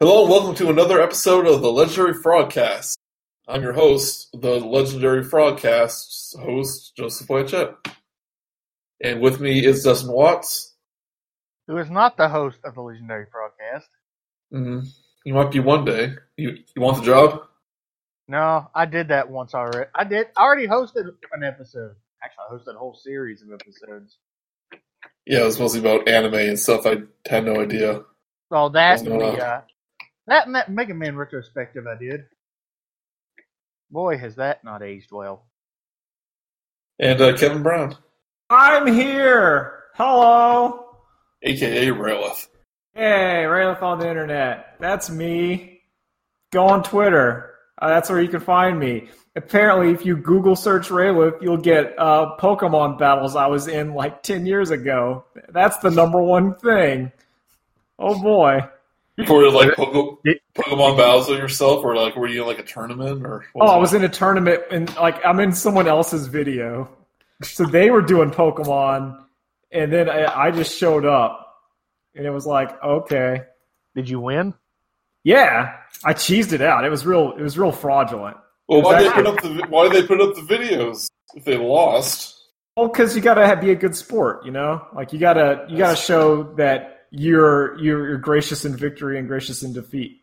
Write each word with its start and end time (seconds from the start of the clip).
Hello 0.00 0.22
and 0.22 0.30
welcome 0.30 0.54
to 0.56 0.70
another 0.70 1.00
episode 1.00 1.46
of 1.46 1.60
the 1.60 1.70
Legendary 1.70 2.14
Frogcast. 2.14 2.96
I'm 3.46 3.62
your 3.62 3.72
host, 3.74 4.30
the 4.32 4.58
Legendary 4.58 5.22
Frogcast 5.22 6.38
host, 6.40 6.96
Joseph 6.96 7.28
Blanchett. 7.28 7.74
And 9.02 9.20
with 9.20 9.40
me 9.40 9.64
is 9.64 9.84
Dustin 9.84 10.12
Watts. 10.12 10.74
who 11.66 11.76
is 11.78 11.90
not 11.90 12.16
the 12.16 12.28
host 12.28 12.58
of 12.64 12.74
the 12.74 12.80
legendary 12.80 13.26
Frogcast. 13.26 13.84
hmm 14.50 14.80
You 15.24 15.34
might 15.34 15.50
be 15.50 15.60
one 15.60 15.84
day. 15.84 16.14
You 16.36 16.56
you 16.74 16.82
want 16.82 16.98
the 16.98 17.04
job? 17.04 17.42
No, 18.28 18.70
I 18.74 18.86
did 18.86 19.08
that 19.08 19.28
once 19.28 19.54
already. 19.54 19.90
I 19.94 20.04
did. 20.04 20.28
I 20.36 20.42
already 20.42 20.66
hosted 20.66 21.10
an 21.32 21.42
episode. 21.44 21.94
Actually, 22.22 22.44
I 22.50 22.54
hosted 22.54 22.74
a 22.76 22.78
whole 22.78 22.94
series 22.94 23.42
of 23.42 23.48
episodes. 23.52 24.18
Yeah, 25.26 25.40
it 25.42 25.44
was 25.44 25.58
mostly 25.60 25.80
about 25.80 26.08
anime 26.08 26.34
and 26.34 26.58
stuff. 26.58 26.86
I 26.86 27.02
had 27.26 27.44
no 27.44 27.60
idea. 27.60 28.02
Well, 28.50 28.70
that 28.70 28.90
What's 28.92 29.02
and 29.02 29.10
going 29.18 29.36
the, 29.36 29.44
uh, 29.44 29.60
that 30.30 30.46
and 30.46 30.54
that 30.54 30.70
Mega 30.70 30.94
Man 30.94 31.16
retrospective 31.16 31.86
I 31.86 31.98
did. 31.98 32.24
Boy, 33.90 34.16
has 34.16 34.36
that 34.36 34.64
not 34.64 34.82
aged 34.82 35.10
well. 35.10 35.44
And 36.98 37.20
uh, 37.20 37.36
Kevin 37.36 37.62
Brown, 37.62 37.96
I'm 38.48 38.86
here. 38.86 39.80
Hello. 39.94 40.86
aka 41.42 41.90
Railith. 41.90 42.48
Hey, 42.94 43.44
Railith 43.44 43.82
on 43.82 43.98
the 43.98 44.08
internet. 44.08 44.76
That's 44.78 45.10
me. 45.10 45.82
Go 46.52 46.66
on 46.66 46.82
Twitter. 46.82 47.54
Uh, 47.80 47.88
that's 47.88 48.10
where 48.10 48.20
you 48.20 48.28
can 48.28 48.40
find 48.40 48.78
me. 48.78 49.08
Apparently, 49.34 49.90
if 49.90 50.04
you 50.04 50.16
Google 50.16 50.54
search 50.54 50.90
Railith, 50.90 51.34
you'll 51.40 51.56
get 51.56 51.98
uh, 51.98 52.36
Pokemon 52.38 52.98
battles 52.98 53.34
I 53.34 53.46
was 53.46 53.68
in 53.68 53.94
like 53.94 54.22
10 54.22 54.46
years 54.46 54.70
ago. 54.70 55.24
That's 55.48 55.78
the 55.78 55.90
number 55.90 56.20
one 56.20 56.54
thing. 56.54 57.10
Oh 57.98 58.20
boy. 58.20 58.60
Before 59.16 59.42
you 59.42 59.50
like 59.50 59.74
Poke- 59.74 60.22
Pokemon 60.56 60.96
battles 60.96 61.28
with 61.28 61.38
yourself, 61.38 61.84
or 61.84 61.94
like 61.96 62.16
were 62.16 62.28
you 62.28 62.42
in 62.42 62.46
like 62.46 62.58
a 62.58 62.62
tournament, 62.62 63.24
or 63.26 63.44
what 63.52 63.68
Oh, 63.68 63.72
I 63.72 63.76
it? 63.76 63.80
was 63.80 63.92
in 63.94 64.04
a 64.04 64.08
tournament 64.08 64.62
and 64.70 64.94
like 64.96 65.24
I'm 65.24 65.40
in 65.40 65.52
someone 65.52 65.86
else's 65.88 66.26
video. 66.26 66.88
So 67.42 67.64
they 67.66 67.90
were 67.90 68.02
doing 68.02 68.30
Pokemon, 68.30 69.18
and 69.72 69.92
then 69.92 70.08
I, 70.10 70.46
I 70.46 70.50
just 70.50 70.76
showed 70.76 71.04
up, 71.06 71.54
and 72.14 72.26
it 72.26 72.30
was 72.30 72.46
like, 72.46 72.82
okay. 72.82 73.42
Did 73.96 74.08
you 74.08 74.20
win? 74.20 74.54
Yeah, 75.24 75.74
I 76.04 76.14
cheesed 76.14 76.52
it 76.52 76.62
out. 76.62 76.84
It 76.84 76.90
was 76.90 77.04
real. 77.04 77.32
It 77.32 77.42
was 77.42 77.58
real 77.58 77.72
fraudulent. 77.72 78.36
Well, 78.68 78.82
why 78.82 79.00
Is 79.00 79.04
they 79.08 79.12
put 79.14 79.26
up 79.26 79.42
the 79.42 79.66
why 79.68 79.88
did 79.88 79.92
they 80.02 80.06
put 80.06 80.20
up 80.20 80.34
the 80.34 80.42
videos 80.42 81.10
if 81.34 81.44
they 81.44 81.56
lost? 81.58 82.36
Well, 82.76 82.88
because 82.88 83.16
you 83.16 83.20
gotta 83.20 83.44
have, 83.46 83.60
be 83.60 83.72
a 83.72 83.74
good 83.74 83.96
sport, 83.96 84.46
you 84.46 84.52
know. 84.52 84.86
Like 84.94 85.12
you 85.12 85.18
gotta 85.18 85.66
you 85.68 85.76
gotta 85.76 85.96
show 85.96 86.44
that 86.54 86.99
you're 87.10 87.78
you're, 87.78 88.08
you're 88.10 88.18
gracious 88.18 88.64
in 88.64 88.76
victory 88.76 89.18
and 89.18 89.26
gracious 89.28 89.62
in 89.62 89.72
defeat. 89.72 90.22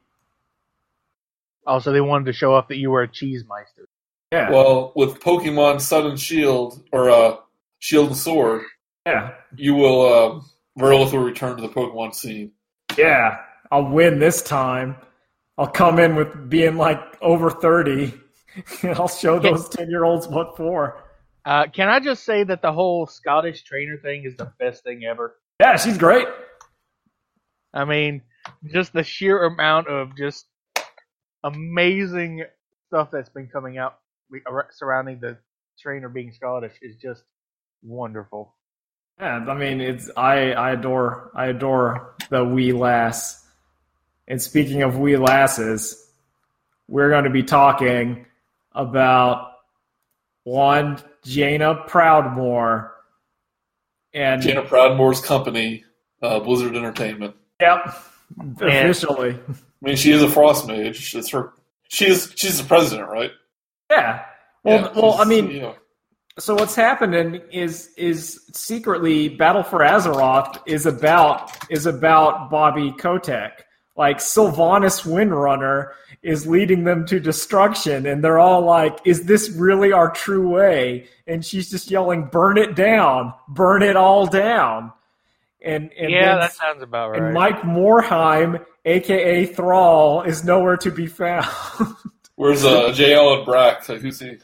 Oh, 1.65 1.79
so 1.79 1.91
they 1.91 2.01
wanted 2.01 2.25
to 2.25 2.33
show 2.33 2.53
off 2.53 2.69
that 2.69 2.77
you 2.77 2.91
were 2.91 3.01
a 3.01 3.07
cheese 3.07 3.43
meister. 3.47 3.87
Yeah, 4.31 4.49
Well, 4.51 4.91
with 4.95 5.19
Pokemon 5.21 5.79
Sun 5.79 6.05
and 6.05 6.19
Shield 6.19 6.83
or 6.91 7.09
uh, 7.09 7.37
Shield 7.79 8.07
and 8.09 8.17
Sword, 8.17 8.63
yeah, 9.05 9.33
you 9.55 9.73
will 9.73 10.43
Railith 10.75 11.13
will 11.13 11.23
return 11.23 11.55
to 11.55 11.61
the 11.61 11.69
Pokemon 11.69 12.13
scene. 12.13 12.51
yeah. 12.97 13.39
I'll 13.69 13.89
win 13.89 14.19
this 14.19 14.41
time. 14.41 14.95
I'll 15.57 15.67
come 15.67 15.99
in 15.99 16.15
with 16.15 16.49
being 16.49 16.77
like 16.77 16.99
over 17.21 17.49
thirty, 17.49 18.13
I'll 18.83 19.09
show 19.09 19.39
those 19.39 19.67
ten 19.67 19.89
year 19.89 20.05
olds 20.05 20.25
what 20.27 20.55
for. 20.55 21.03
Uh, 21.43 21.65
can 21.67 21.89
I 21.89 21.99
just 21.99 22.23
say 22.23 22.43
that 22.45 22.61
the 22.61 22.71
whole 22.71 23.07
Scottish 23.07 23.63
trainer 23.63 23.97
thing 23.97 24.23
is 24.25 24.35
the 24.37 24.51
best 24.59 24.83
thing 24.83 25.03
ever? 25.05 25.35
Yeah, 25.59 25.75
she's 25.77 25.97
great. 25.97 26.27
I 27.77 27.85
mean, 27.85 28.23
just 28.73 28.91
the 28.91 29.03
sheer 29.03 29.43
amount 29.43 29.87
of 29.87 30.17
just 30.17 30.47
amazing 31.43 32.43
stuff 32.87 33.11
that's 33.11 33.29
been 33.29 33.47
coming 33.47 33.77
out 33.77 33.99
surrounding 34.71 35.19
the 35.19 35.37
trainer 35.79 36.09
being 36.09 36.31
Scottish 36.31 36.73
is 36.81 36.95
just 36.95 37.23
wonderful. 37.83 38.55
Yeah, 39.19 39.45
I 39.47 39.53
mean, 39.53 39.79
it's 39.79 40.09
I 40.17 40.53
I 40.53 40.71
adore 40.71 41.31
I 41.35 41.47
adore 41.47 42.15
the 42.31 42.43
wee 42.43 42.71
lass. 42.73 43.45
And 44.27 44.41
speaking 44.41 44.81
of 44.81 44.97
wee 44.97 45.15
lasses, 45.15 46.09
we're 46.87 47.09
going 47.09 47.25
to 47.25 47.29
be 47.29 47.43
talking 47.43 48.25
about 48.73 49.51
one 50.43 50.99
Jaina 51.23 51.85
Proudmoore 51.87 52.89
and 54.13 54.41
Jaina 54.41 54.63
Proudmoore's 54.63 55.21
company, 55.21 55.83
uh, 56.23 56.39
Blizzard 56.39 56.75
Entertainment. 56.75 57.35
Yep, 57.59 57.95
officially. 58.61 59.39
I 59.49 59.53
mean, 59.81 59.95
she 59.95 60.11
is 60.11 60.21
a 60.21 60.29
frost 60.29 60.67
mage. 60.67 61.13
It's 61.15 61.29
her. 61.31 61.53
She 61.89 62.07
is. 62.07 62.33
She's 62.35 62.57
the 62.61 62.67
president, 62.67 63.09
right? 63.09 63.31
Yeah. 63.89 64.23
Well, 64.63 64.81
Yeah, 64.81 64.91
well, 65.01 65.13
I 65.21 65.23
mean, 65.23 65.47
CEO. 65.47 65.75
so 66.39 66.55
what's 66.55 66.75
happening 66.75 67.41
is 67.51 67.93
is 67.97 68.41
secretly 68.53 69.29
Battle 69.29 69.63
for 69.63 69.79
Azeroth 69.79 70.61
is 70.65 70.85
about 70.85 71.51
is 71.71 71.85
about 71.85 72.49
Bobby 72.49 72.91
Kotick. 72.93 73.63
Like 73.95 74.17
Sylvanas 74.17 75.05
Windrunner 75.07 75.91
is 76.21 76.45
leading 76.45 76.83
them 76.83 77.05
to 77.07 77.19
destruction, 77.19 78.05
and 78.05 78.23
they're 78.23 78.37
all 78.39 78.61
like, 78.61 78.99
"Is 79.05 79.23
this 79.25 79.49
really 79.51 79.91
our 79.91 80.11
true 80.11 80.47
way?" 80.49 81.07
And 81.25 81.43
she's 81.45 81.69
just 81.71 81.89
yelling, 81.89 82.25
"Burn 82.25 82.57
it 82.57 82.75
down! 82.75 83.33
Burn 83.47 83.81
it 83.81 83.95
all 83.95 84.27
down!" 84.27 84.91
And, 85.67 85.91
and 85.99 86.09
yeah, 86.11 86.25
then- 86.31 86.39
that 86.39 86.53
sounds 86.53 86.81
about 86.81 87.11
right. 87.11 87.21
and 87.21 87.33
Mike 87.33 87.61
Morhaime, 87.61 88.65
aka 88.85 89.45
Thrall, 89.45 90.21
is 90.23 90.43
nowhere 90.43 90.77
to 90.77 90.91
be 90.91 91.07
found. 91.07 91.45
Where's 92.35 92.63
uh, 92.63 92.91
J. 92.93 93.15
Allen 93.15 93.45
Brack? 93.45 93.87
Like, 93.89 94.01
who's 94.01 94.19
he? 94.19 94.37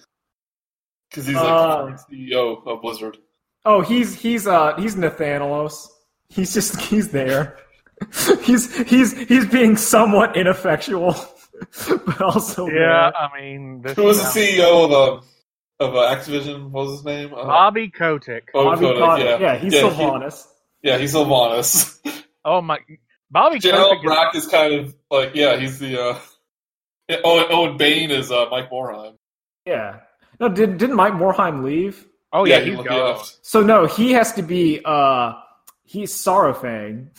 Because 1.10 1.28
he's 1.28 1.36
like 1.36 1.46
Uh, 1.46 1.86
the 2.10 2.16
CEO 2.34 2.66
of 2.66 2.82
Blizzard. 2.82 3.18
Oh, 3.66 3.82
he's 3.82 4.14
he's 4.20 4.48
uh 4.48 4.76
he's 4.78 4.96
Nathanelos. 4.96 5.88
He's 6.28 6.54
just 6.54 6.82
he's 6.82 7.10
there. 7.10 7.58
he's 8.44 8.76
he's 8.90 9.16
he's 9.28 9.46
being 9.46 9.78
somewhat 9.78 10.36
ineffectual, 10.36 11.16
but 12.06 12.20
also 12.22 12.66
yeah, 12.68 12.74
there. 12.74 13.18
I 13.18 13.30
mean, 13.40 13.82
this 13.84 13.96
Who 13.96 14.04
was 14.06 14.20
the 14.34 14.40
CEO 14.40 14.86
of 14.86 14.92
uh, 14.92 15.86
of 15.86 15.96
uh, 15.96 16.16
Activision? 16.16 16.72
What 16.72 16.88
was 16.88 16.96
his 16.98 17.06
name? 17.06 17.34
Uh, 17.34 17.46
Bobby 17.46 17.90
Kotick. 17.90 18.50
oh, 18.56 18.66
Bobby 18.66 18.82
Kotick, 18.88 19.00
Kotick. 19.04 19.26
yeah, 19.40 19.54
yeah, 19.54 19.58
he's 19.60 19.74
yeah, 19.76 19.82
Sylvanas. 19.84 20.44
He, 20.44 20.50
yeah, 20.84 20.98
he's 20.98 21.14
Sylvanas. 21.16 22.00
Oh 22.46 22.62
my, 22.62 22.78
Bobby 23.32 23.60
JL 23.60 23.72
Kotick. 23.72 24.04
Brack 24.04 24.36
Is, 24.36 24.46
is 24.46 24.52
kind 24.52 24.74
of 24.74 24.96
like 25.10 25.32
yeah, 25.34 25.56
he's 25.58 25.80
the. 25.80 26.00
Uh, 26.02 26.20
yeah, 27.10 27.18
oh, 27.24 27.46
oh, 27.50 27.66
and 27.70 27.78
Bane 27.78 28.12
is 28.12 28.32
uh, 28.32 28.46
Mike 28.52 28.70
Morhaime. 28.70 29.16
Yeah. 29.66 30.00
No, 30.40 30.50
did 30.50 30.78
didn't 30.78 30.96
Mike 30.96 31.14
Morhaime 31.14 31.64
leave? 31.64 32.06
oh 32.34 32.46
yeah, 32.46 32.60
he, 32.60 32.72
he 32.72 32.78
left. 32.78 33.38
So 33.44 33.62
no, 33.62 33.86
he 33.86 34.12
has 34.14 34.34
to 34.34 34.42
be 34.44 34.82
uh 34.84 35.34
he's 35.86 36.14
Saurfang. 36.14 37.08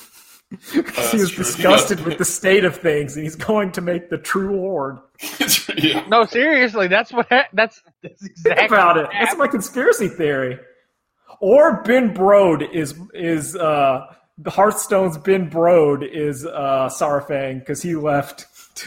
Because 0.72 0.94
that's 0.94 1.10
he 1.12 1.18
was 1.18 1.30
true. 1.30 1.42
disgusted 1.44 1.98
Yeah. 2.00 2.04
with 2.04 2.18
the 2.18 2.24
state 2.24 2.64
of 2.64 2.76
things, 2.76 3.16
and 3.16 3.24
he's 3.24 3.34
going 3.34 3.72
to 3.72 3.80
make 3.80 4.08
the 4.08 4.18
true 4.18 4.56
horde. 4.60 4.98
yeah. 5.76 6.06
No, 6.06 6.26
seriously, 6.26 6.86
that's 6.86 7.12
what. 7.12 7.26
ha- 7.28 7.48
That's 7.54 7.82
that's 8.04 8.24
exactly 8.24 8.60
Think 8.60 8.70
about 8.70 8.94
what 8.96 9.04
it. 9.06 9.10
That's 9.18 9.36
my 9.36 9.48
conspiracy 9.48 10.06
theory. 10.06 10.60
Or 11.44 11.82
Ben 11.82 12.14
Brode 12.14 12.72
is 12.72 12.98
is 13.12 13.54
uh 13.54 14.06
the 14.38 14.50
Hearthstone's 14.50 15.18
Ben 15.18 15.50
Brode 15.50 16.02
is 16.10 16.46
uh 16.46 16.88
Saurfang 16.88 17.58
because 17.58 17.82
he 17.82 17.96
left 17.96 18.46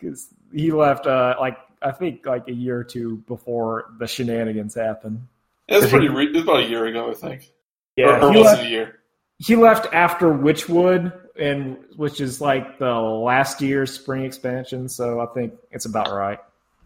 because 0.00 0.28
he 0.50 0.72
left 0.72 1.06
uh 1.06 1.34
like 1.38 1.58
I 1.82 1.92
think 1.92 2.24
like 2.24 2.48
a 2.48 2.54
year 2.54 2.78
or 2.78 2.84
two 2.84 3.18
before 3.28 3.92
the 3.98 4.06
shenanigans 4.06 4.74
happened. 4.76 5.28
It 5.68 5.82
was 5.82 5.90
pretty. 5.90 6.08
Re- 6.08 6.28
it 6.28 6.32
was 6.32 6.44
about 6.44 6.60
a 6.60 6.66
year 6.66 6.86
ago, 6.86 7.10
I 7.10 7.14
think. 7.14 7.52
Yeah, 7.96 8.16
or, 8.18 8.28
or 8.28 8.32
he, 8.32 8.42
left, 8.42 8.56
than 8.56 8.66
a 8.66 8.70
year. 8.70 9.00
he 9.36 9.54
left 9.54 9.92
after 9.92 10.28
Witchwood 10.28 11.12
and 11.38 11.76
which 11.96 12.22
is 12.22 12.40
like 12.40 12.78
the 12.78 12.94
last 12.94 13.60
year's 13.60 13.92
spring 13.92 14.24
expansion, 14.24 14.88
so 14.88 15.20
I 15.20 15.26
think 15.34 15.52
it's 15.70 15.84
about 15.84 16.10
right. 16.10 16.38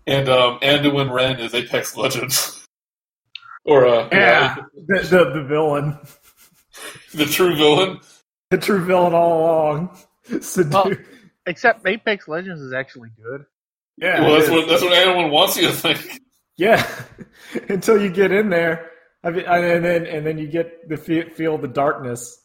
And 0.09 0.29
um, 0.29 0.59
Anduin 0.59 1.09
Wrynn 1.09 1.39
is 1.39 1.55
Apex 1.55 1.97
Legends. 1.97 2.59
or 3.65 3.87
uh, 3.87 4.09
the, 4.09 4.65
the 5.11 5.31
the 5.35 5.45
villain, 5.45 5.99
the 7.15 7.27
true 7.27 7.57
villain. 7.57 8.01
the 8.51 8.59
true 8.59 8.85
villain 8.85 9.15
all 9.15 9.41
along. 9.41 9.99
So, 10.41 10.63
Well, 10.71 10.93
Except 11.47 11.85
Apex 11.85 12.29
Legends 12.29 12.63
is 12.63 12.73
actually 12.73 13.11
good. 13.21 13.45
yeah, 13.97 14.21
well, 14.21 14.39
that's 14.39 14.49
what 14.49 14.69
that's 14.69 14.83
what 14.83 14.93
Anduin 14.93 15.31
wants 15.33 15.57
you 15.57 15.67
to 15.67 15.73
think. 15.73 16.21
Yeah, 16.57 16.89
until 17.69 18.01
you 18.01 18.09
get 18.09 18.31
in 18.31 18.49
there, 18.49 18.89
I 19.25 19.31
mean, 19.31 19.45
and 19.47 19.85
then 19.85 20.07
and 20.07 20.25
then 20.25 20.39
you 20.39 20.47
get 20.47 20.89
the 20.89 20.97
fe- 20.97 21.29
feel 21.31 21.59
the 21.59 21.67
darkness, 21.67 22.41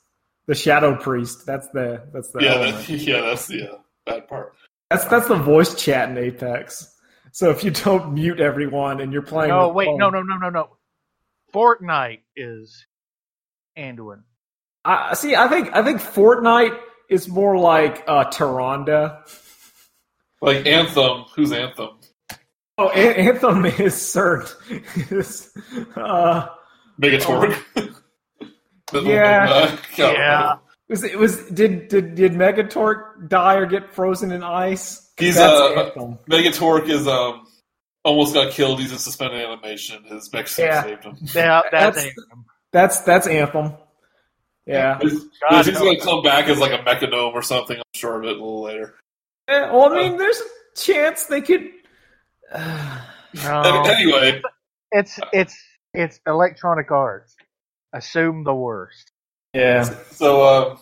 the 0.48 0.56
shadow 0.56 0.96
priest. 0.98 1.46
That's 1.46 1.68
the 1.70 2.02
that's 2.12 2.32
the 2.32 2.40
Yeah, 2.42 2.58
that, 2.72 2.90
yeah, 2.90 3.22
that's 3.22 3.46
the 3.48 3.74
uh, 3.74 3.78
bad 4.08 4.28
part. 4.28 4.54
that's 4.90 5.06
that's 5.06 5.28
the 5.28 5.36
voice 5.36 5.76
chat 5.76 6.10
in 6.10 6.18
Apex. 6.18 6.96
So 7.32 7.52
if 7.52 7.64
you 7.64 7.70
don't 7.70 8.16
mute 8.16 8.40
everyone 8.40 9.02
and 9.02 9.14
you're 9.14 9.22
playing, 9.22 9.50
No, 9.54 9.70
wait, 9.70 9.86
phone- 9.86 10.00
no, 10.00 10.10
no, 10.10 10.24
no, 10.24 10.38
no, 10.38 10.50
no. 10.50 10.77
Fortnite 11.54 12.20
is 12.36 12.86
Anduin. 13.78 14.24
I 14.86 15.14
see. 15.16 15.36
I 15.36 15.48
think 15.48 15.76
I 15.76 15.84
think 15.84 16.02
Fortnite 16.02 16.78
is 17.10 17.28
more 17.28 17.58
like 17.58 18.04
uh, 18.08 18.26
Tyrande. 18.26 19.18
Like 20.42 20.66
Anthem, 20.66 21.26
who's 21.36 21.52
Anthem? 21.52 21.90
Oh, 22.78 22.90
An- 22.90 23.28
Anthem 23.28 23.66
is 23.66 23.96
CERT. 23.96 25.12
is, 25.12 25.52
uh, 25.96 26.48
Mekkatorque. 27.02 27.58
The 28.92 29.02
Yeah. 29.04 29.72
big. 29.72 29.80
Yeah. 29.98 30.56
was 30.88 31.04
it 31.04 31.18
was 31.18 31.44
did 31.50 31.88
did 31.88 32.16
did 32.16 32.34
Mekkatorque 32.34 33.28
die 33.30 33.56
or 33.56 33.66
get 33.66 33.94
frozen 33.94 34.32
in 34.32 34.44
ice? 34.44 35.12
He's, 35.18 35.36
That's 35.36 35.60
uh, 35.60 35.74
Anthem. 35.86 36.20
Mekkatorque 36.30 36.90
is 36.90 37.08
um 37.08 37.48
almost 38.08 38.34
got 38.34 38.52
killed. 38.54 38.80
He's 38.80 38.92
in 38.92 38.98
suspended 38.98 39.42
animation. 39.42 40.04
His 40.06 40.32
mech 40.34 40.48
Yeah. 40.58 40.84
saved 40.84 41.04
him. 41.04 41.18
Yeah, 41.36 41.62
that's, 41.72 41.72
That's- 41.72 42.06
Anthem. 42.06 42.46
That's 42.72 43.00
that's 43.02 43.28
Anthem. 43.28 43.74
Yeah. 44.66 44.98
He's, 45.02 45.24
God, 45.50 45.66
he's 45.66 45.74
no. 45.74 45.86
gonna 45.86 46.00
come 46.00 46.22
back 46.24 46.48
as 46.48 46.60
like 46.60 46.72
a 46.78 46.84
mechagnome 46.84 47.34
or 47.34 47.42
something. 47.42 47.78
I'm 47.78 47.84
sure 47.94 48.18
of 48.20 48.24
it 48.24 48.30
a 48.30 48.32
little 48.34 48.62
later. 48.64 48.96
Eh, 49.48 49.62
well, 49.72 49.94
I 49.94 49.96
mean, 49.96 50.18
there's 50.18 50.40
a 50.40 50.44
chance 50.80 51.26
they 51.28 51.42
could. 51.42 51.70
No, 53.44 53.62
Anyway, 53.86 54.42
it's 54.92 55.20
it's 55.34 55.56
it's 55.94 56.20
Electronic 56.26 56.90
Arts. 56.92 57.36
Assume 57.94 58.44
the 58.46 58.56
worst. 58.56 59.12
yeah. 59.54 59.84
so 60.12 60.42
uh, 60.42 60.78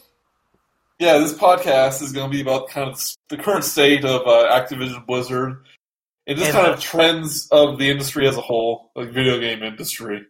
yeah, 0.99 1.17
this 1.17 1.33
podcast 1.33 2.01
is 2.01 2.11
going 2.13 2.29
to 2.29 2.35
be 2.35 2.41
about 2.41 2.69
kind 2.69 2.89
of 2.89 3.01
the 3.29 3.37
current 3.37 3.63
state 3.65 4.05
of 4.05 4.21
uh, 4.27 4.47
Activision 4.49 5.05
Blizzard 5.05 5.65
and 6.27 6.37
just 6.37 6.51
And- 6.51 6.57
kind 6.59 6.73
of 6.73 6.79
trends 6.79 7.47
of 7.51 7.77
the 7.79 7.89
industry 7.89 8.27
as 8.27 8.37
a 8.37 8.41
whole, 8.41 8.91
like 8.95 9.09
video 9.09 9.39
game 9.39 9.61
industry. 9.63 10.25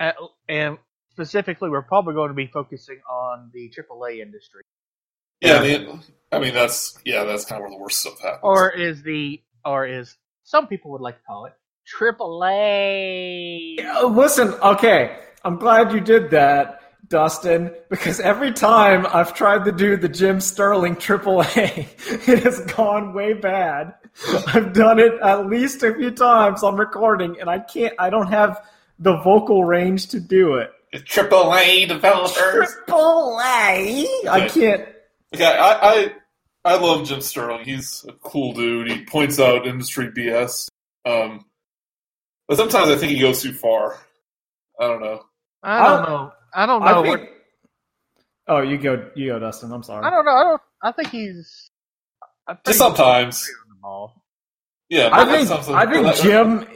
Uh, 0.00 0.12
and 0.48 0.78
specifically, 1.10 1.68
we're 1.70 1.82
probably 1.82 2.14
going 2.14 2.28
to 2.28 2.34
be 2.34 2.46
focusing 2.46 3.00
on 3.10 3.50
the 3.52 3.68
AAA 3.70 4.20
industry, 4.20 4.62
Yeah, 5.40 5.60
the, 5.60 6.00
I 6.30 6.38
mean 6.38 6.54
that's 6.54 6.98
yeah, 7.04 7.24
that's 7.24 7.44
kind 7.44 7.60
of 7.60 7.62
where 7.68 7.76
the 7.76 7.82
worst 7.82 8.00
stuff 8.00 8.20
happens. 8.20 8.40
or 8.42 8.70
is 8.70 9.02
the 9.02 9.42
or 9.64 9.86
is 9.86 10.16
some 10.44 10.66
people 10.68 10.90
would 10.92 11.00
like 11.00 11.16
to 11.18 11.22
call 11.24 11.46
it 11.46 11.52
AAA. 11.98 13.84
Uh, 13.84 14.06
Listen, 14.08 14.48
okay, 14.62 15.16
I'm 15.44 15.56
glad 15.56 15.92
you 15.92 16.00
did 16.00 16.30
that, 16.30 16.80
Dustin, 17.08 17.72
because 17.90 18.20
every 18.20 18.52
time 18.52 19.06
I've 19.12 19.34
tried 19.34 19.64
to 19.64 19.72
do 19.72 19.96
the 19.96 20.08
Jim 20.08 20.40
Sterling 20.40 20.96
AAA, 20.96 22.28
it 22.28 22.42
has 22.44 22.60
gone 22.72 23.14
way 23.14 23.32
bad. 23.34 23.94
I've 24.48 24.72
done 24.72 24.98
it 24.98 25.12
at 25.22 25.46
least 25.46 25.82
a 25.82 25.94
few 25.94 26.10
times 26.10 26.62
on 26.62 26.76
recording, 26.76 27.40
and 27.40 27.48
I 27.48 27.58
can't. 27.60 27.94
I 27.98 28.10
don't 28.10 28.28
have 28.28 28.64
the 28.98 29.16
vocal 29.18 29.64
range 29.64 30.08
to 30.08 30.20
do 30.20 30.54
it. 30.56 30.72
Triple 31.04 31.54
A 31.54 31.86
developers. 31.86 32.74
AAA. 32.88 34.06
I 34.28 34.48
can't. 34.48 34.88
Okay, 35.34 35.44
I, 35.44 35.90
I 35.92 36.12
I 36.64 36.76
love 36.78 37.06
Jim 37.06 37.20
Sterling. 37.20 37.64
He's 37.64 38.04
a 38.08 38.12
cool 38.12 38.54
dude. 38.54 38.90
He 38.90 39.04
points 39.04 39.38
out 39.38 39.66
industry 39.66 40.10
BS. 40.10 40.68
Um, 41.04 41.44
but 42.48 42.56
sometimes 42.56 42.88
I 42.90 42.96
think 42.96 43.12
he 43.12 43.20
goes 43.20 43.42
too 43.42 43.52
far. 43.52 43.98
I 44.80 44.86
don't 44.88 45.00
know. 45.00 45.22
I 45.62 45.82
don't 45.86 46.00
I- 46.00 46.08
know. 46.08 46.32
I 46.54 46.66
don't 46.66 46.80
know. 46.80 46.86
I 46.86 46.98
what, 47.00 47.20
think. 47.20 47.30
Oh, 48.48 48.62
you 48.62 48.78
go, 48.78 49.10
you 49.14 49.26
go, 49.28 49.38
Dustin. 49.38 49.70
I'm 49.70 49.82
sorry. 49.82 50.04
I 50.06 50.10
don't 50.10 50.24
know. 50.24 50.32
I 50.32 50.42
don't. 50.44 50.62
I 50.82 50.92
think 50.92 51.10
he's. 51.10 51.68
I 52.46 52.54
think 52.54 52.64
Just 52.64 52.78
sometimes. 52.78 53.44
he's 53.46 53.54
on 53.88 54.10
the 54.10 54.12
ball. 54.12 54.22
Yeah, 54.88 55.10
I 55.12 55.24
think 55.26 55.48
something- 55.48 55.74
I 55.74 55.86
think 55.90 56.06
but- 56.06 56.16
Jim, 56.16 56.66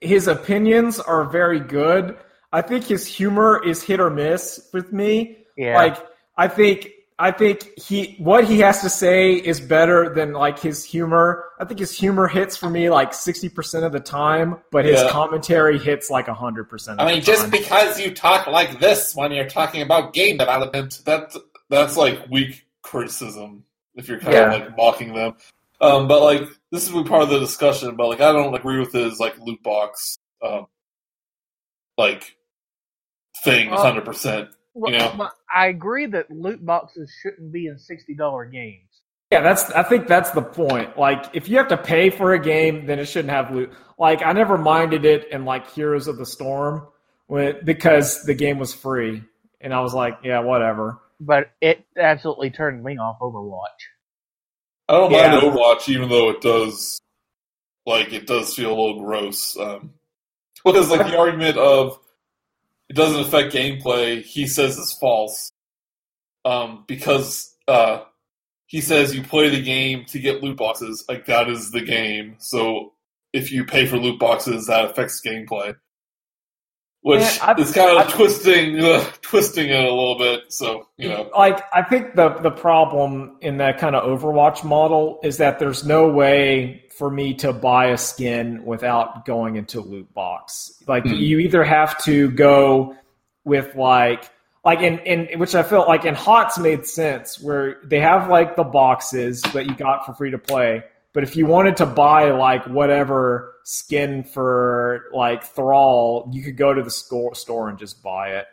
his 0.00 0.26
opinions 0.28 0.98
are 1.00 1.24
very 1.24 1.60
good. 1.60 2.16
I 2.52 2.62
think 2.62 2.84
his 2.84 3.06
humor 3.06 3.62
is 3.64 3.82
hit 3.82 4.00
or 4.00 4.10
miss 4.10 4.68
with 4.72 4.92
me. 4.92 5.38
Yeah. 5.56 5.76
Like 5.76 5.96
I 6.36 6.48
think 6.48 6.90
I 7.18 7.30
think 7.30 7.78
he 7.78 8.16
what 8.18 8.44
he 8.44 8.58
has 8.60 8.82
to 8.82 8.90
say 8.90 9.32
is 9.32 9.58
better 9.60 10.12
than 10.14 10.32
like 10.34 10.58
his 10.58 10.84
humor. 10.84 11.44
I 11.58 11.64
think 11.64 11.80
his 11.80 11.96
humor 11.96 12.28
hits 12.28 12.56
for 12.56 12.68
me 12.68 12.90
like 12.90 13.14
sixty 13.14 13.48
percent 13.48 13.84
of 13.84 13.92
the 13.92 14.00
time, 14.00 14.58
but 14.70 14.84
his 14.84 15.00
Yeah. 15.00 15.08
commentary 15.10 15.78
hits 15.78 16.10
like 16.10 16.28
hundred 16.28 16.64
percent. 16.68 17.00
I 17.00 17.06
mean, 17.06 17.22
just 17.22 17.50
because 17.50 17.98
you 17.98 18.14
talk 18.14 18.46
like 18.46 18.80
this 18.80 19.14
when 19.16 19.32
you're 19.32 19.48
talking 19.48 19.80
about 19.82 20.12
game 20.12 20.36
development, 20.36 21.00
that 21.06 21.34
that's 21.70 21.96
like 21.96 22.26
weak 22.30 22.66
criticism. 22.82 23.64
If 23.94 24.08
you're 24.08 24.20
kind 24.20 24.34
Yeah. 24.34 24.52
of 24.54 24.60
like 24.60 24.76
mocking 24.76 25.14
them, 25.14 25.36
um, 25.80 26.08
but 26.08 26.22
like 26.22 26.42
this 26.72 26.88
is 26.88 26.92
part 27.08 27.22
of 27.22 27.30
the 27.30 27.38
discussion. 27.38 27.96
But 27.96 28.08
like, 28.08 28.20
I 28.20 28.32
don't 28.32 28.54
agree 28.54 28.80
with 28.80 28.92
his 28.92 29.18
like 29.18 29.38
loot 29.38 29.62
box, 29.62 30.18
um, 30.42 30.66
like 31.96 32.36
thing, 33.44 33.70
Well, 33.70 33.82
hundred 33.82 34.04
percent. 34.04 34.50
Well, 34.74 34.92
you 34.92 34.98
know. 34.98 35.30
I 35.54 35.68
agree 35.68 36.06
that 36.06 36.30
loot 36.30 36.64
boxes 36.64 37.10
shouldn't 37.22 37.52
be 37.52 37.66
in 37.66 37.78
sixty 37.78 38.14
dollar 38.14 38.44
games. 38.44 38.82
Yeah, 39.32 39.40
that's. 39.40 39.70
I 39.70 39.82
think 39.82 40.06
that's 40.06 40.30
the 40.30 40.42
point. 40.42 40.98
Like, 40.98 41.30
if 41.34 41.48
you 41.48 41.56
have 41.58 41.68
to 41.68 41.76
pay 41.76 42.10
for 42.10 42.32
a 42.32 42.38
game, 42.38 42.86
then 42.86 42.98
it 42.98 43.06
shouldn't 43.06 43.32
have 43.32 43.50
loot. 43.50 43.72
Like, 43.98 44.22
I 44.22 44.32
never 44.32 44.56
minded 44.56 45.04
it 45.04 45.32
in 45.32 45.44
like 45.44 45.70
Heroes 45.70 46.06
of 46.06 46.16
the 46.16 46.26
Storm, 46.26 46.86
when 47.26 47.56
because 47.64 48.22
the 48.22 48.34
game 48.34 48.58
was 48.58 48.72
free, 48.72 49.22
and 49.60 49.74
I 49.74 49.80
was 49.80 49.94
like, 49.94 50.18
yeah, 50.22 50.40
whatever. 50.40 51.00
But 51.18 51.50
it 51.60 51.84
absolutely 51.96 52.50
turned 52.50 52.84
me 52.84 52.98
off 52.98 53.18
Overwatch. 53.20 53.95
I 54.88 54.94
don't 54.94 55.10
Yeah. 55.10 55.30
mind 55.32 55.42
Overwatch, 55.42 55.88
even 55.88 56.08
though 56.08 56.30
it 56.30 56.40
does, 56.40 57.00
like, 57.84 58.12
it 58.12 58.26
does 58.26 58.54
feel 58.54 58.68
a 58.68 58.78
little 58.78 59.00
gross. 59.02 59.56
Um, 59.58 59.94
because, 60.64 60.90
like, 60.90 61.06
the 61.06 61.18
argument 61.18 61.56
of 61.58 61.98
it 62.88 62.94
doesn't 62.94 63.20
affect 63.20 63.52
gameplay, 63.54 64.22
he 64.22 64.46
says 64.46 64.78
is 64.78 64.92
false. 65.00 65.50
Um, 66.44 66.84
because 66.86 67.56
uh, 67.66 68.04
he 68.66 68.80
says 68.80 69.14
you 69.14 69.22
play 69.22 69.48
the 69.48 69.62
game 69.62 70.04
to 70.06 70.20
get 70.20 70.42
loot 70.42 70.56
boxes, 70.56 71.04
like 71.08 71.26
that 71.26 71.48
is 71.48 71.72
the 71.72 71.80
game. 71.80 72.36
So 72.38 72.92
if 73.32 73.50
you 73.50 73.64
pay 73.64 73.86
for 73.86 73.96
loot 73.98 74.20
boxes, 74.20 74.66
that 74.66 74.84
affects 74.84 75.20
gameplay. 75.20 75.74
Which 77.06 77.20
Yeah, 77.20 77.54
is 77.56 77.72
kind 77.72 77.96
of 77.96 78.08
I- 78.08 78.10
twisting, 78.10 78.80
uh, 78.84 79.04
twisting 79.22 79.68
it 79.70 79.78
a 79.84 79.94
little 79.94 80.18
bit. 80.18 80.52
So 80.52 80.88
you 80.96 81.08
know, 81.08 81.30
Like, 81.38 81.60
I 81.72 81.82
think 81.82 82.16
the 82.16 82.30
the 82.30 82.50
problem 82.50 83.36
in 83.40 83.58
that 83.58 83.78
kind 83.78 83.94
of 83.94 84.02
Overwatch 84.02 84.64
model 84.64 85.20
is 85.22 85.36
that 85.36 85.60
there's 85.60 85.84
no 85.86 86.08
way 86.08 86.82
for 86.98 87.08
me 87.08 87.34
to 87.34 87.52
buy 87.52 87.86
a 87.90 87.96
skin 87.96 88.64
without 88.64 89.24
going 89.24 89.54
into 89.54 89.80
loot 89.80 90.12
box. 90.14 90.82
Like, 90.88 91.04
Hmm. 91.04 91.12
you 91.14 91.38
either 91.38 91.62
have 91.62 91.96
to 92.04 92.28
go 92.32 92.96
with 93.44 93.76
like 93.76 94.28
like 94.64 94.80
in, 94.80 94.98
in 95.00 95.38
which 95.38 95.54
I 95.54 95.62
felt 95.62 95.86
like 95.86 96.04
in 96.04 96.16
HOTS 96.16 96.58
made 96.58 96.86
sense 96.88 97.40
where 97.40 97.76
they 97.84 98.00
have 98.00 98.28
like 98.28 98.56
the 98.56 98.64
boxes 98.64 99.42
that 99.54 99.66
you 99.66 99.76
got 99.76 100.04
for 100.04 100.12
free 100.14 100.32
to 100.32 100.38
play. 100.38 100.82
But 101.12 101.22
if 101.22 101.36
you 101.36 101.46
wanted 101.46 101.76
to 101.76 101.86
buy 101.86 102.32
like 102.32 102.66
whatever 102.66 103.52
skin 103.68 104.22
for 104.22 105.06
like 105.12 105.42
Thrall, 105.42 106.28
you 106.32 106.40
could 106.44 106.56
go 106.56 106.72
to 106.72 106.82
the 106.82 106.90
store 106.90 107.34
store 107.34 107.68
and 107.68 107.76
just 107.76 108.00
buy 108.00 108.28
it. 108.36 108.46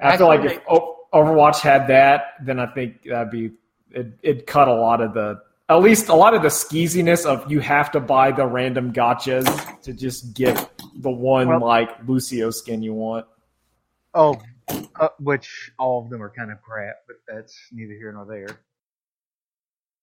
And 0.00 0.08
I 0.10 0.16
feel 0.16 0.26
like 0.26 0.40
Actually, 0.40 0.56
if 0.56 0.82
Overwatch 1.14 1.60
had 1.60 1.86
that, 1.86 2.32
then 2.42 2.58
I 2.58 2.66
think 2.66 3.04
that'd 3.04 3.30
be 3.30 3.52
it. 3.92 4.08
It'd 4.22 4.46
cut 4.46 4.66
a 4.66 4.74
lot 4.74 5.00
of 5.00 5.14
the 5.14 5.40
at 5.68 5.76
least 5.80 6.08
a 6.08 6.14
lot 6.14 6.34
of 6.34 6.42
the 6.42 6.48
skeeziness 6.48 7.24
of 7.26 7.50
you 7.50 7.60
have 7.60 7.92
to 7.92 8.00
buy 8.00 8.32
the 8.32 8.44
random 8.46 8.92
gotchas 8.92 9.46
to 9.82 9.92
just 9.92 10.34
get 10.34 10.68
the 10.96 11.10
one 11.10 11.48
Well- 11.48 11.60
like 11.60 11.90
Lucio 12.06 12.50
skin 12.50 12.82
you 12.82 12.92
want. 12.94 13.26
Oh, 14.14 14.40
uh, 14.98 15.08
which 15.20 15.70
all 15.78 16.02
of 16.02 16.10
them 16.10 16.20
are 16.22 16.30
kind 16.30 16.50
of 16.50 16.60
crap, 16.62 16.96
but 17.06 17.16
that's 17.28 17.56
neither 17.70 17.94
here 17.94 18.10
nor 18.12 18.24
there. 18.26 18.60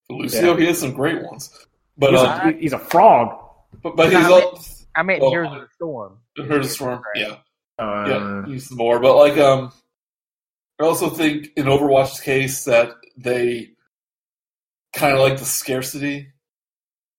Lucio, 0.10 0.54
Yeah. 0.54 0.58
he 0.60 0.66
has 0.68 0.80
some 0.80 0.94
great 0.94 1.22
ones. 1.24 1.50
But 1.98 2.12
He's, 2.12 2.20
uh, 2.22 2.42
a, 2.46 2.52
he's 2.54 2.74
a 2.74 2.80
frog. 2.80 3.40
But, 3.82 3.96
but 3.96 4.12
No, 4.12 4.20
he's 4.20 4.28
I 4.28 4.30
mean- 4.30 4.32
all 4.44 4.64
I 4.96 5.04
meant 5.04 5.22
Well, 5.22 5.32
Heroes 5.32 5.54
of 5.54 5.62
the 5.62 5.68
Storm. 5.74 6.20
heard 6.38 6.66
storm. 6.66 7.02
Yeah, 7.16 7.38
Uh, 7.80 8.06
yeah, 8.08 8.46
he's 8.46 8.70
more. 8.72 9.00
But 9.00 9.16
like, 9.18 9.38
um, 9.40 9.72
I 10.80 10.86
also 10.86 11.10
think 11.10 11.48
in 11.58 11.66
Overwatch's 11.66 12.20
case 12.20 12.66
that 12.66 12.92
they 13.18 13.70
kind 14.96 15.14
of 15.14 15.20
like 15.20 15.40
the 15.40 15.46
scarcity. 15.46 16.28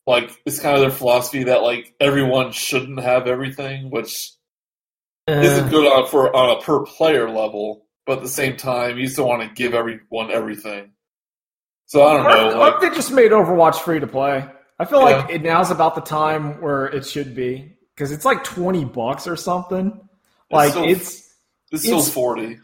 Like 0.06 0.30
it's 0.46 0.60
kind 0.60 0.74
of 0.76 0.82
their 0.82 0.90
philosophy 0.90 1.44
that 1.44 1.62
like 1.62 1.94
everyone 1.98 2.52
shouldn't 2.52 3.00
have 3.00 3.26
everything, 3.26 3.90
which 3.90 4.30
isn't 5.26 5.70
good 5.70 5.90
on 5.90 6.06
for 6.08 6.34
on 6.36 6.56
a 6.56 6.60
per 6.60 6.84
player 6.84 7.28
level. 7.30 7.86
But 8.06 8.18
at 8.18 8.22
the 8.22 8.28
same 8.28 8.56
time, 8.56 8.98
you 8.98 9.08
still 9.08 9.26
want 9.26 9.42
to 9.42 9.48
give 9.54 9.72
everyone 9.74 10.30
everything. 10.30 10.92
So 11.86 12.04
I 12.06 12.12
don't 12.12 12.52
know. 12.52 12.58
Like, 12.60 12.80
they 12.80 12.90
just 12.90 13.10
made 13.12 13.30
Overwatch 13.32 13.76
free 13.80 13.98
to 13.98 14.06
play? 14.06 14.46
I 14.78 14.84
feel 14.84 15.02
like 15.02 15.30
it 15.30 15.42
now's 15.42 15.70
about 15.70 15.94
the 15.94 16.00
time 16.00 16.60
where 16.60 16.86
it 16.86 17.06
should 17.06 17.34
be 17.34 17.76
because 17.94 18.10
it's 18.12 18.24
like 18.24 18.42
twenty 18.44 18.84
bucks 18.84 19.26
or 19.26 19.36
something. 19.36 20.00
Like 20.50 20.70
still- 20.72 20.84
it's 20.84 21.34
it's 21.72 21.82
still 21.82 21.98
it's- 21.98 22.10
forty. 22.12 22.58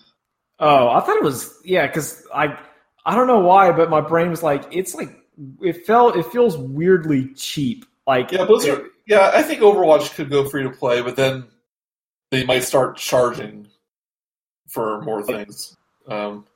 oh, 0.59 0.89
I 0.89 1.01
thought 1.01 1.17
it 1.17 1.23
was 1.25 1.59
yeah 1.65 1.87
because 1.87 2.27
I 2.35 2.59
I 3.07 3.15
don't 3.15 3.27
know 3.27 3.41
why, 3.41 3.73
but 3.73 3.91
my 3.91 4.01
brain 4.01 4.31
was 4.31 4.43
like 4.43 4.65
it's 4.73 4.95
like 4.95 5.17
it 5.63 5.87
felt 5.87 6.17
it 6.17 6.27
feels 6.27 6.57
weirdly 6.57 7.33
cheap. 7.35 7.85
Like 8.07 8.33
Yeah. 8.33 8.79
Yeah, 9.07 9.31
I 9.35 9.43
think 9.43 9.61
Overwatch 9.61 10.15
could 10.15 10.31
go 10.31 10.49
free 10.49 10.63
to 10.63 10.71
play, 10.71 11.03
but 11.03 11.17
then 11.17 11.49
they 12.31 12.45
might 12.45 12.63
start 12.63 12.97
charging 12.97 13.67
for 14.69 15.01
more 15.03 15.23
things. 15.25 15.77
Um, 16.07 16.47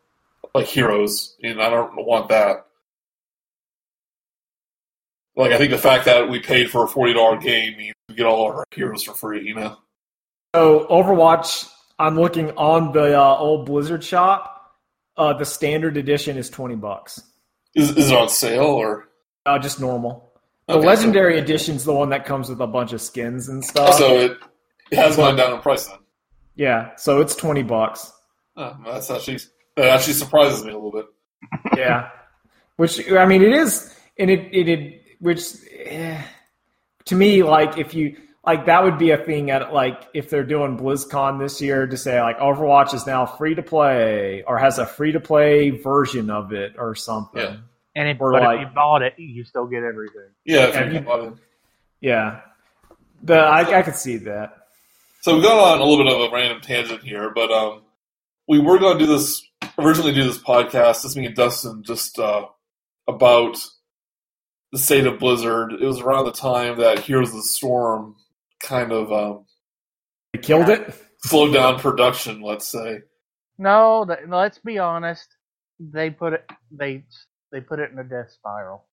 like 0.54 0.66
heroes, 0.66 1.36
and 1.42 1.60
I 1.60 1.68
don't 1.68 1.96
want 2.06 2.28
that. 2.28 2.66
Like 5.36 5.52
I 5.52 5.58
think 5.58 5.70
the 5.70 5.78
fact 5.78 6.04
that 6.04 6.28
we 6.28 6.38
paid 6.40 6.70
for 6.70 6.84
a 6.84 6.88
forty 6.88 7.12
dollar 7.12 7.36
game 7.38 7.76
means 7.76 7.94
we 8.08 8.14
get 8.14 8.26
all 8.26 8.46
our 8.46 8.64
heroes 8.72 9.02
for 9.02 9.14
free. 9.14 9.46
You 9.46 9.54
know. 9.54 9.76
So 10.54 10.86
Overwatch, 10.88 11.68
I'm 11.98 12.18
looking 12.18 12.50
on 12.52 12.92
the 12.92 13.18
uh, 13.20 13.36
old 13.36 13.66
Blizzard 13.66 14.04
shop. 14.04 14.50
Uh, 15.16 15.32
the 15.32 15.44
standard 15.44 15.96
edition 15.96 16.36
is 16.36 16.50
twenty 16.50 16.76
bucks. 16.76 17.20
Is, 17.74 17.90
is 17.96 18.10
it 18.10 18.16
on 18.16 18.28
sale 18.28 18.64
or? 18.64 19.08
Uh, 19.46 19.58
just 19.58 19.80
normal. 19.80 20.32
The 20.68 20.74
Okay, 20.74 20.86
legendary 20.86 21.38
edition's 21.38 21.84
the 21.84 21.92
one 21.92 22.08
that 22.10 22.24
comes 22.24 22.48
with 22.48 22.60
a 22.60 22.66
bunch 22.66 22.92
of 22.92 23.00
skins 23.02 23.48
and 23.48 23.62
stuff. 23.64 23.94
So 23.96 24.16
it, 24.16 24.38
it 24.90 24.96
has 24.96 25.16
gone 25.16 25.36
down 25.36 25.52
in 25.52 25.60
price 25.60 25.86
then. 25.88 25.98
yeah, 26.54 26.94
so 26.96 27.20
it's 27.20 27.34
twenty 27.34 27.62
bucks. 27.62 28.10
Oh, 28.56 28.74
that's 28.86 29.10
actually 29.10 29.40
that 29.76 29.86
actually 29.90 30.14
surprises 30.14 30.64
me 30.64 30.70
a 30.70 30.74
little 30.78 30.92
bit. 30.92 31.06
yeah, 31.76 32.08
which 32.76 33.10
I 33.12 33.26
mean, 33.26 33.42
it 33.42 33.52
is, 33.52 33.92
and 34.18 34.30
it 34.30 34.40
it, 34.52 34.68
it 34.68 35.02
which 35.20 35.42
eh, 35.86 36.22
to 37.06 37.14
me, 37.14 37.42
like 37.42 37.78
if 37.78 37.94
you 37.94 38.16
like 38.46 38.66
that 38.66 38.82
would 38.84 38.98
be 38.98 39.10
a 39.10 39.16
thing 39.18 39.50
at 39.50 39.72
like 39.72 40.08
if 40.14 40.28
they're 40.30 40.44
doing 40.44 40.76
BlizzCon 40.78 41.38
this 41.38 41.60
year 41.60 41.86
to 41.86 41.96
say 41.96 42.20
like 42.20 42.38
Overwatch 42.38 42.92
is 42.94 43.06
now 43.06 43.24
free 43.26 43.54
to 43.54 43.62
play 43.62 44.42
or 44.46 44.58
has 44.58 44.78
a 44.78 44.86
free 44.86 45.12
to 45.12 45.20
play 45.20 45.70
version 45.70 46.30
of 46.30 46.52
it 46.52 46.74
or 46.78 46.94
something. 46.94 47.40
Yeah. 47.40 47.56
And 47.96 48.08
if, 48.08 48.20
Or 48.20 48.32
but 48.32 48.42
like- 48.42 48.60
if 48.60 48.68
you 48.68 48.74
bought 48.74 49.02
it, 49.02 49.14
you 49.18 49.44
still 49.44 49.66
get 49.66 49.82
everything. 49.84 50.28
Yeah, 50.44 50.66
if 50.66 50.92
you 50.92 50.98
you- 50.98 51.04
bought 51.04 51.24
it. 51.24 51.32
Yeah, 52.00 52.40
the 53.22 53.36
I, 53.38 53.78
I 53.78 53.82
could 53.82 53.94
see 53.96 54.16
that. 54.18 54.56
So 55.22 55.34
we've 55.34 55.42
gone 55.44 55.58
on 55.58 55.80
a 55.80 55.84
little 55.84 56.04
bit 56.04 56.12
of 56.12 56.20
a 56.30 56.34
random 56.34 56.60
tangent 56.60 57.02
here, 57.02 57.30
but 57.34 57.50
um, 57.50 57.80
we 58.46 58.58
were 58.58 58.78
going 58.78 58.98
to 58.98 59.06
do 59.06 59.10
this 59.10 59.42
originally 59.78 60.12
do 60.12 60.24
this 60.24 60.38
podcast, 60.38 61.02
this 61.02 61.16
me 61.16 61.24
and 61.24 61.34
Dustin, 61.34 61.82
just 61.82 62.18
uh, 62.18 62.44
about 63.08 63.56
the 64.74 64.80
state 64.80 65.06
of 65.06 65.20
Blizzard. 65.20 65.72
It 65.72 65.86
was 65.86 66.00
around 66.00 66.24
the 66.24 66.32
time 66.32 66.78
that 66.78 66.98
Heroes 66.98 67.28
of 67.28 67.36
the 67.36 67.42
Storm 67.44 68.16
kind 68.60 68.90
of 68.90 69.12
um, 69.12 69.46
They 70.32 70.40
killed 70.40 70.68
it. 70.68 70.92
slowed 71.18 71.54
down 71.54 71.78
production. 71.78 72.42
Let's 72.42 72.66
say. 72.66 73.02
No, 73.56 74.04
th- 74.04 74.26
let's 74.28 74.58
be 74.58 74.78
honest. 74.80 75.28
They 75.78 76.10
put 76.10 76.32
it. 76.32 76.50
They 76.72 77.04
they 77.52 77.60
put 77.60 77.78
it 77.78 77.92
in 77.92 78.00
a 78.00 78.04
death 78.04 78.32
spiral. 78.32 78.84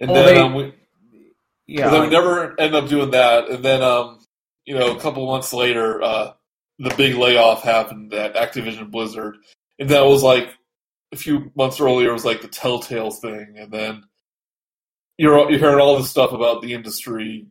And 0.00 0.10
Well, 0.12 0.24
then, 0.24 0.34
they- 0.34 0.40
um, 0.40 0.54
we, 0.54 0.74
Yeah, 1.66 1.86
but 1.86 1.90
then 1.90 2.02
we 2.02 2.08
never 2.10 2.60
end 2.60 2.74
up 2.76 2.88
doing 2.88 3.10
that. 3.10 3.48
And 3.48 3.64
then, 3.64 3.82
um, 3.82 4.20
you 4.64 4.78
know, 4.78 4.96
a 4.96 5.00
couple 5.00 5.26
months 5.26 5.52
later, 5.52 6.00
uh, 6.00 6.34
the 6.78 6.94
big 6.96 7.16
layoff 7.16 7.64
happened 7.64 8.14
at 8.14 8.36
Activision 8.36 8.92
Blizzard, 8.92 9.38
and 9.80 9.88
that 9.88 10.06
was 10.06 10.22
like 10.22 10.50
a 11.10 11.16
few 11.16 11.50
months 11.56 11.80
earlier. 11.80 12.10
It 12.10 12.12
was 12.12 12.24
like 12.24 12.42
the 12.42 12.48
Telltale 12.48 13.10
thing, 13.10 13.56
and 13.58 13.72
then 13.72 14.04
you're 15.18 15.50
you're 15.50 15.58
hearing 15.58 15.80
all 15.80 15.98
this 15.98 16.10
stuff 16.10 16.32
about 16.32 16.62
the 16.62 16.72
industry 16.74 17.46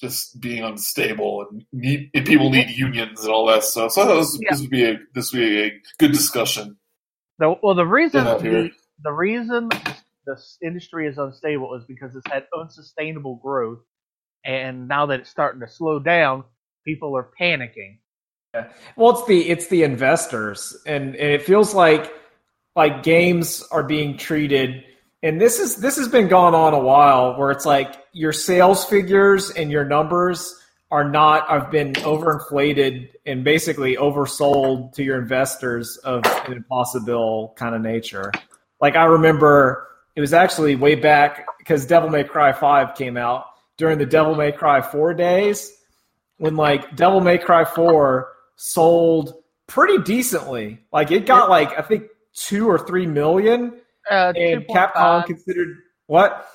just 0.00 0.38
being 0.40 0.62
unstable 0.62 1.46
and 1.48 1.64
need 1.72 2.10
and 2.14 2.26
people 2.26 2.50
need 2.50 2.68
unions 2.70 3.22
and 3.22 3.30
all 3.32 3.46
that 3.46 3.62
stuff. 3.64 3.92
So 3.92 4.02
I 4.02 4.06
thought 4.06 4.20
this, 4.20 4.38
Yeah. 4.42 4.50
this 4.50 4.60
would 4.60 4.70
be 4.70 4.84
a 4.84 4.98
this 5.14 5.32
would 5.32 5.38
be 5.38 5.62
a 5.62 5.80
good 5.98 6.12
discussion. 6.12 6.76
The, 7.38 7.54
well, 7.62 7.74
the 7.74 7.86
reason 7.86 8.24
Get 8.24 8.32
up 8.34 8.42
here. 8.42 8.62
the, 8.64 8.70
the 9.04 9.12
reason 9.12 9.68
this 10.26 10.58
industry 10.62 11.06
is 11.06 11.18
unstable 11.18 11.74
is 11.74 11.84
because 11.84 12.16
it's 12.16 12.26
had 12.30 12.46
unsustainable 12.58 13.36
growth, 13.36 13.80
and 14.44 14.88
now 14.88 15.06
that 15.06 15.20
it's 15.20 15.30
starting 15.30 15.60
to 15.60 15.68
slow 15.68 15.98
down, 15.98 16.44
people 16.84 17.16
are 17.16 17.28
panicking. 17.38 17.98
Yeah. 18.54 18.68
Well, 18.96 19.10
it's 19.10 19.26
the 19.26 19.48
it's 19.50 19.66
the 19.68 19.82
investors, 19.82 20.74
and, 20.86 21.14
and 21.14 21.30
it 21.32 21.42
feels 21.42 21.74
like 21.74 22.12
like 22.74 23.02
games 23.02 23.62
are 23.70 23.82
being 23.82 24.16
treated, 24.16 24.82
and 25.22 25.40
this 25.40 25.58
is 25.58 25.76
this 25.76 25.96
has 25.96 26.08
been 26.08 26.28
going 26.28 26.54
on 26.54 26.74
a 26.74 26.78
while, 26.78 27.38
where 27.38 27.50
it's 27.50 27.66
like 27.66 27.94
your 28.12 28.32
sales 28.32 28.84
figures 28.84 29.50
and 29.50 29.70
your 29.70 29.84
numbers 29.84 30.54
are 30.90 31.08
not 31.08 31.48
have 31.48 31.70
been 31.70 31.92
overinflated 31.94 33.10
and 33.26 33.42
basically 33.42 33.96
oversold 33.96 34.92
to 34.94 35.02
your 35.02 35.18
investors 35.20 35.96
of 35.98 36.22
an 36.46 36.52
impossible 36.52 37.54
kind 37.56 37.74
of 37.74 37.80
nature. 37.80 38.30
Like 38.80 38.94
I 38.94 39.04
remember, 39.04 39.88
it 40.14 40.20
was 40.20 40.32
actually 40.32 40.76
way 40.76 40.94
back 40.94 41.46
because 41.58 41.86
Devil 41.86 42.10
May 42.10 42.24
Cry 42.24 42.52
Five 42.52 42.94
came 42.94 43.16
out 43.16 43.46
during 43.76 43.98
the 43.98 44.06
Devil 44.06 44.34
May 44.34 44.52
Cry 44.52 44.80
Four 44.80 45.14
days 45.14 45.72
when 46.38 46.56
like 46.56 46.96
Devil 46.96 47.20
May 47.20 47.38
Cry 47.38 47.64
4 47.64 48.32
sold 48.56 49.34
pretty 49.66 49.98
decently. 49.98 50.80
Like 50.92 51.10
it 51.10 51.26
got 51.26 51.48
like 51.48 51.78
I 51.78 51.82
think 51.82 52.04
2 52.34 52.68
or 52.68 52.78
3 52.78 53.06
million 53.06 53.80
Uh, 54.10 54.32
and 54.36 54.66
2.5 54.66 54.92
Capcom 54.92 55.26
considered 55.26 55.76
what? 56.06 56.48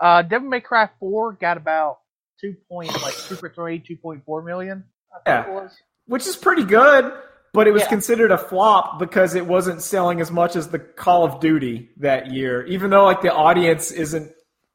Uh, 0.00 0.22
Devil 0.22 0.48
May 0.48 0.60
Cry 0.60 0.88
4 0.98 1.34
got 1.34 1.56
about 1.56 1.98
two 2.40 2.56
point 2.68 2.90
like 3.02 3.14
two 3.28 3.36
point 3.36 3.54
three, 3.54 3.78
two 3.78 3.96
point 3.96 4.24
four 4.24 4.42
million. 4.42 4.82
I 5.12 5.16
think 5.18 5.46
Yeah. 5.46 5.52
it 5.52 5.62
was. 5.62 5.70
Which 6.06 6.26
is 6.26 6.34
pretty 6.34 6.64
good, 6.64 7.12
but 7.52 7.68
it 7.68 7.70
was 7.70 7.82
Yeah. 7.82 7.88
considered 7.88 8.32
a 8.32 8.38
flop 8.38 8.98
because 8.98 9.36
it 9.36 9.46
wasn't 9.46 9.80
selling 9.80 10.20
as 10.20 10.32
much 10.32 10.56
as 10.56 10.68
the 10.68 10.80
Call 10.80 11.24
of 11.24 11.38
Duty 11.38 11.90
that 11.98 12.32
year. 12.32 12.64
Even 12.66 12.90
though 12.90 13.04
like 13.04 13.20
the 13.20 13.32
audience 13.32 13.92
isn't 13.92 14.32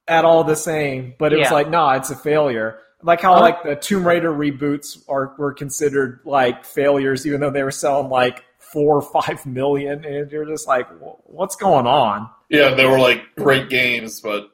at 0.07 0.23
all 0.23 0.45
the 0.45 0.55
same, 0.55 1.13
but 1.19 1.33
it 1.33 1.39
was 1.39 1.51
like, 1.51 1.69
nah, 1.69 1.95
it's 1.95 2.09
a 2.09 2.15
failure. 2.15 2.79
Like 3.03 3.19
how 3.19 3.33
Uh-huh. 3.33 3.41
like 3.41 3.63
the 3.63 3.75
Tomb 3.75 4.07
Raider 4.07 4.31
reboots 4.31 4.97
are 5.09 5.35
were 5.37 5.53
considered 5.53 6.21
like 6.23 6.63
failures, 6.63 7.27
even 7.27 7.41
though 7.41 7.51
they 7.51 7.63
were 7.63 7.71
selling 7.71 8.07
like 8.09 8.45
four 8.71 8.97
or 8.97 9.21
five 9.21 9.45
million, 9.45 10.05
and 10.05 10.31
you're 10.31 10.45
just 10.45 10.67
like, 10.67 10.87
what's 11.25 11.55
going 11.55 11.87
on? 11.87 12.29
Yeah, 12.49 12.73
they 12.75 12.85
were 12.85 12.99
like 12.99 13.23
great 13.35 13.69
games, 13.69 14.21
but 14.21 14.49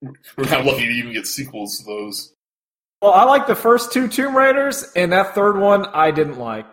we're 0.00 0.44
kind 0.44 0.60
of 0.60 0.66
lucky 0.66 0.86
to 0.86 0.92
even 0.92 1.12
get 1.12 1.26
sequels 1.26 1.78
to 1.78 1.84
those. 1.84 2.34
Well, 3.00 3.12
I 3.12 3.24
like 3.24 3.46
the 3.46 3.54
first 3.56 3.92
two 3.92 4.08
Tomb 4.08 4.36
Raiders, 4.36 4.84
and 4.94 5.12
that 5.12 5.34
third 5.34 5.58
one 5.58 5.86
I 5.86 6.10
didn't 6.10 6.38
like. 6.38 6.66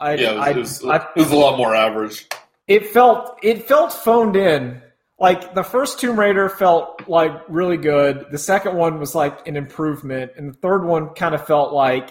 I, 0.00 0.14
Yeah, 0.14 0.32
it 0.32 0.36
was, 0.36 0.42
I, 0.42 0.50
it 0.50 0.56
was, 0.56 0.84
I, 0.84 0.96
it 0.96 1.18
was 1.20 1.30
a 1.30 1.36
lot 1.36 1.58
more 1.58 1.74
average. 1.74 2.26
it 2.66 2.86
felt 2.86 3.38
it 3.42 3.68
felt 3.68 3.92
phoned 3.92 4.36
in. 4.36 4.80
Like 5.18 5.54
the 5.54 5.62
first 5.62 6.00
Tomb 6.00 6.18
Raider 6.18 6.48
felt 6.48 7.06
like 7.08 7.32
really 7.48 7.76
good. 7.76 8.26
The 8.32 8.38
second 8.38 8.76
one 8.76 8.98
was 8.98 9.14
like 9.14 9.46
an 9.46 9.56
improvement, 9.56 10.32
and 10.36 10.52
the 10.52 10.58
third 10.58 10.84
one 10.84 11.10
kind 11.10 11.34
of 11.34 11.46
felt 11.46 11.72
like 11.72 12.10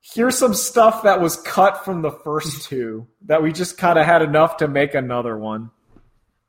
here's 0.00 0.38
some 0.38 0.54
stuff 0.54 1.02
that 1.02 1.20
was 1.20 1.36
cut 1.36 1.84
from 1.84 2.02
the 2.02 2.10
first 2.10 2.62
two 2.68 3.06
that 3.26 3.42
we 3.42 3.52
just 3.52 3.78
kind 3.78 3.98
of 3.98 4.06
had 4.06 4.22
enough 4.22 4.58
to 4.58 4.68
make 4.68 4.94
another 4.94 5.36
one. 5.36 5.70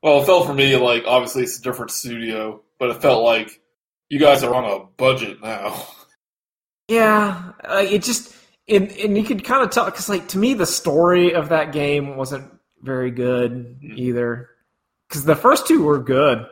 Well, 0.01 0.21
it 0.21 0.25
felt 0.25 0.47
for 0.47 0.53
me 0.53 0.75
like 0.77 1.03
obviously 1.05 1.43
it's 1.43 1.59
a 1.59 1.61
different 1.61 1.91
studio, 1.91 2.61
but 2.77 2.89
it 2.89 3.01
felt 3.01 3.23
like 3.23 3.61
you 4.09 4.19
guys 4.19 4.43
are 4.43 4.53
on 4.53 4.65
a 4.65 4.85
budget 4.97 5.41
now. 5.41 5.85
Yeah, 6.87 7.51
uh, 7.63 7.85
it 7.87 8.01
just 8.03 8.33
and 8.67 8.91
and 8.93 9.17
you 9.17 9.23
could 9.23 9.43
kind 9.43 9.61
of 9.63 9.69
tell 9.69 9.85
because 9.85 10.09
like 10.09 10.29
to 10.29 10.37
me 10.37 10.53
the 10.53 10.65
story 10.65 11.33
of 11.33 11.49
that 11.49 11.71
game 11.71 12.15
wasn't 12.15 12.51
very 12.81 13.11
good 13.11 13.79
either. 13.83 14.49
Because 15.07 15.25
the 15.25 15.35
first 15.35 15.67
two 15.67 15.83
were 15.83 15.99
good. 15.99 16.45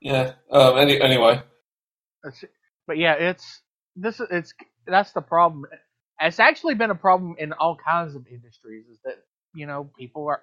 Yeah. 0.00 0.32
Um. 0.50 0.78
Any, 0.78 1.00
anyway, 1.00 1.42
But 2.86 2.98
yeah, 2.98 3.14
it's 3.14 3.62
this. 3.96 4.20
It's 4.30 4.52
that's 4.88 5.12
the 5.12 5.20
problem. 5.20 5.66
It's 6.20 6.40
actually 6.40 6.74
been 6.74 6.90
a 6.90 6.94
problem 6.96 7.36
in 7.38 7.52
all 7.52 7.76
kinds 7.76 8.14
of 8.14 8.26
industries. 8.26 8.86
Is 8.90 8.98
that 9.04 9.16
you 9.54 9.66
know 9.66 9.90
people 9.98 10.26
are 10.28 10.42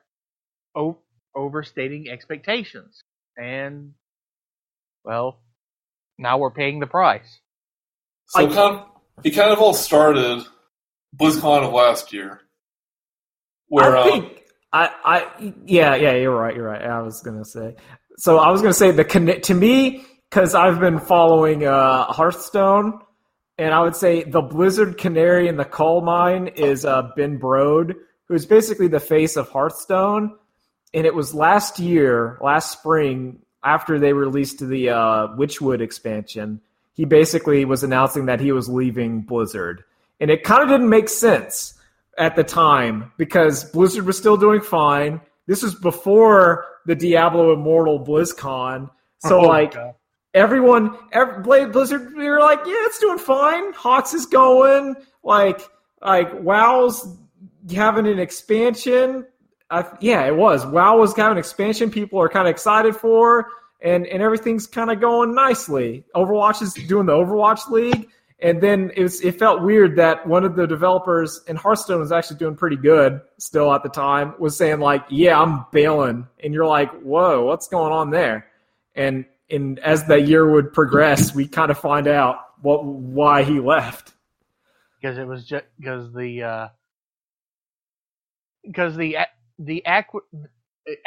o- 0.75 0.99
overstating 1.35 2.09
expectations, 2.09 3.01
and 3.37 3.93
well, 5.03 5.39
now 6.17 6.37
we're 6.37 6.51
paying 6.51 6.79
the 6.79 6.87
price. 6.87 7.39
so 8.27 8.43
Like- 8.43 8.53
kind 8.55 8.75
of, 8.79 8.85
it 9.23 9.31
kind 9.31 9.51
of 9.51 9.59
all 9.59 9.73
started 9.73 10.43
BlizzCon 11.15 11.63
of 11.65 11.73
last 11.73 12.13
year, 12.13 12.41
where 13.67 13.95
I 13.97 14.01
um, 14.01 14.09
think 14.11 14.43
I, 14.73 14.89
I 15.03 15.53
yeah 15.65 15.95
yeah 15.95 16.13
you're 16.15 16.35
right 16.35 16.55
you're 16.55 16.65
right. 16.67 16.81
I 16.81 17.01
was 17.01 17.21
gonna 17.21 17.45
say 17.45 17.75
so 18.17 18.37
I 18.39 18.51
was 18.51 18.61
gonna 18.61 18.73
say 18.73 18.91
the 18.91 19.05
conne- 19.05 19.41
to 19.41 19.53
me 19.53 20.05
because 20.29 20.55
I've 20.55 20.79
been 20.79 20.99
following 20.99 21.65
uh, 21.65 22.05
Hearthstone 22.05 22.99
and 23.57 23.73
I 23.73 23.81
would 23.81 23.95
say 23.95 24.23
the 24.23 24.41
Blizzard 24.41 24.97
Canary 24.97 25.47
in 25.47 25.57
the 25.57 25.65
coal 25.65 26.01
mine 26.01 26.47
is 26.55 26.85
uh, 26.85 27.09
Ben 27.15 27.39
Brode 27.39 27.95
who's 28.27 28.45
basically 28.45 28.87
the 28.87 28.99
face 28.99 29.35
of 29.35 29.49
Hearthstone 29.49 30.35
and 30.93 31.05
it 31.05 31.13
was 31.13 31.33
last 31.33 31.79
year 31.79 32.37
last 32.41 32.71
spring 32.71 33.39
after 33.63 33.99
they 33.99 34.13
released 34.13 34.59
the 34.59 34.89
uh, 34.89 35.27
Witchwood 35.35 35.81
expansion 35.81 36.61
he 36.93 37.05
basically 37.05 37.65
was 37.65 37.83
announcing 37.83 38.25
that 38.27 38.39
he 38.39 38.51
was 38.51 38.69
leaving 38.69 39.21
Blizzard 39.21 39.83
and 40.19 40.31
it 40.31 40.43
kind 40.43 40.63
of 40.63 40.69
didn't 40.69 40.89
make 40.89 41.09
sense 41.09 41.73
at 42.17 42.35
the 42.35 42.43
time 42.43 43.11
because 43.17 43.65
Blizzard 43.71 44.05
was 44.05 44.17
still 44.17 44.37
doing 44.37 44.61
fine. 44.61 45.21
This 45.47 45.61
was 45.61 45.75
before 45.75 46.65
the 46.85 46.95
Diablo 46.95 47.53
Immortal 47.53 48.05
BlizzCon. 48.05 48.89
So 49.19 49.39
Oh, 49.39 49.41
like 49.41 49.73
God. 49.73 49.95
Everyone, 50.35 50.95
every, 51.13 51.41
Blade 51.41 51.71
Blizzard, 51.71 52.13
we 52.13 52.29
were 52.29 52.39
like, 52.39 52.59
yeah, 52.65 52.73
it's 52.81 52.99
doing 52.99 53.17
fine. 53.17 53.71
Hots 53.73 54.13
is 54.13 54.27
going. 54.27 54.95
Like 55.23 55.61
like 56.01 56.31
WoW's 56.41 57.07
having 57.73 58.05
an 58.05 58.19
expansion. 58.19 59.25
I, 59.71 59.85
yeah, 59.99 60.25
it 60.25 60.35
was. 60.35 60.65
WoW 60.65 60.97
was 60.97 61.13
kind 61.13 61.27
of 61.27 61.31
an 61.31 61.37
expansion 61.37 61.89
people 61.89 62.21
are 62.21 62.29
kind 62.29 62.47
of 62.47 62.51
excited 62.51 62.95
for, 62.95 63.47
and 63.81 64.05
and 64.07 64.21
everything's 64.21 64.67
kind 64.67 64.91
of 64.91 65.01
going 65.01 65.33
nicely. 65.33 66.03
Overwatch 66.15 66.61
is 66.61 66.73
doing 66.73 67.05
the 67.05 67.13
Overwatch 67.13 67.69
League, 67.69 68.09
and 68.39 68.61
then 68.61 68.91
it 68.95 69.03
was, 69.03 69.21
it 69.21 69.39
felt 69.39 69.61
weird 69.61 69.95
that 69.95 70.27
one 70.27 70.43
of 70.43 70.55
the 70.55 70.67
developers 70.67 71.41
in 71.47 71.55
Hearthstone 71.55 72.01
was 72.01 72.11
actually 72.11 72.37
doing 72.37 72.55
pretty 72.55 72.75
good 72.75 73.21
still 73.39 73.73
at 73.73 73.83
the 73.83 73.89
time 73.89 74.35
was 74.37 74.55
saying 74.55 74.79
like, 74.79 75.05
"Yeah, 75.09 75.41
I'm 75.41 75.65
bailing," 75.71 76.27
and 76.43 76.53
you're 76.53 76.67
like, 76.67 76.91
"Whoa, 77.01 77.45
what's 77.45 77.67
going 77.67 77.93
on 77.93 78.11
there?" 78.11 78.47
And 78.93 79.25
and 79.49 79.79
as 79.79 80.05
the 80.05 80.19
year 80.19 80.49
would 80.49 80.73
progress, 80.73 81.33
we 81.35 81.47
kind 81.47 81.71
of 81.71 81.77
find 81.77 82.07
out 82.07 82.37
what 82.61 82.83
why 82.85 83.43
he 83.43 83.59
left. 83.59 84.13
because 85.01 85.17
it 85.17 85.27
was 85.27 85.45
just 85.45 85.65
because 85.77 86.11
the 86.13 86.43
uh 86.43 86.67
because 88.63 88.95
the 88.95 89.17
the 89.59 89.83
Aqu- 89.87 90.21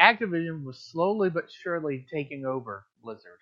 Activision 0.01 0.65
was 0.65 0.79
slowly 0.79 1.31
but 1.31 1.45
surely 1.63 2.07
taking 2.13 2.45
over 2.47 2.85
Blizzard. 3.03 3.39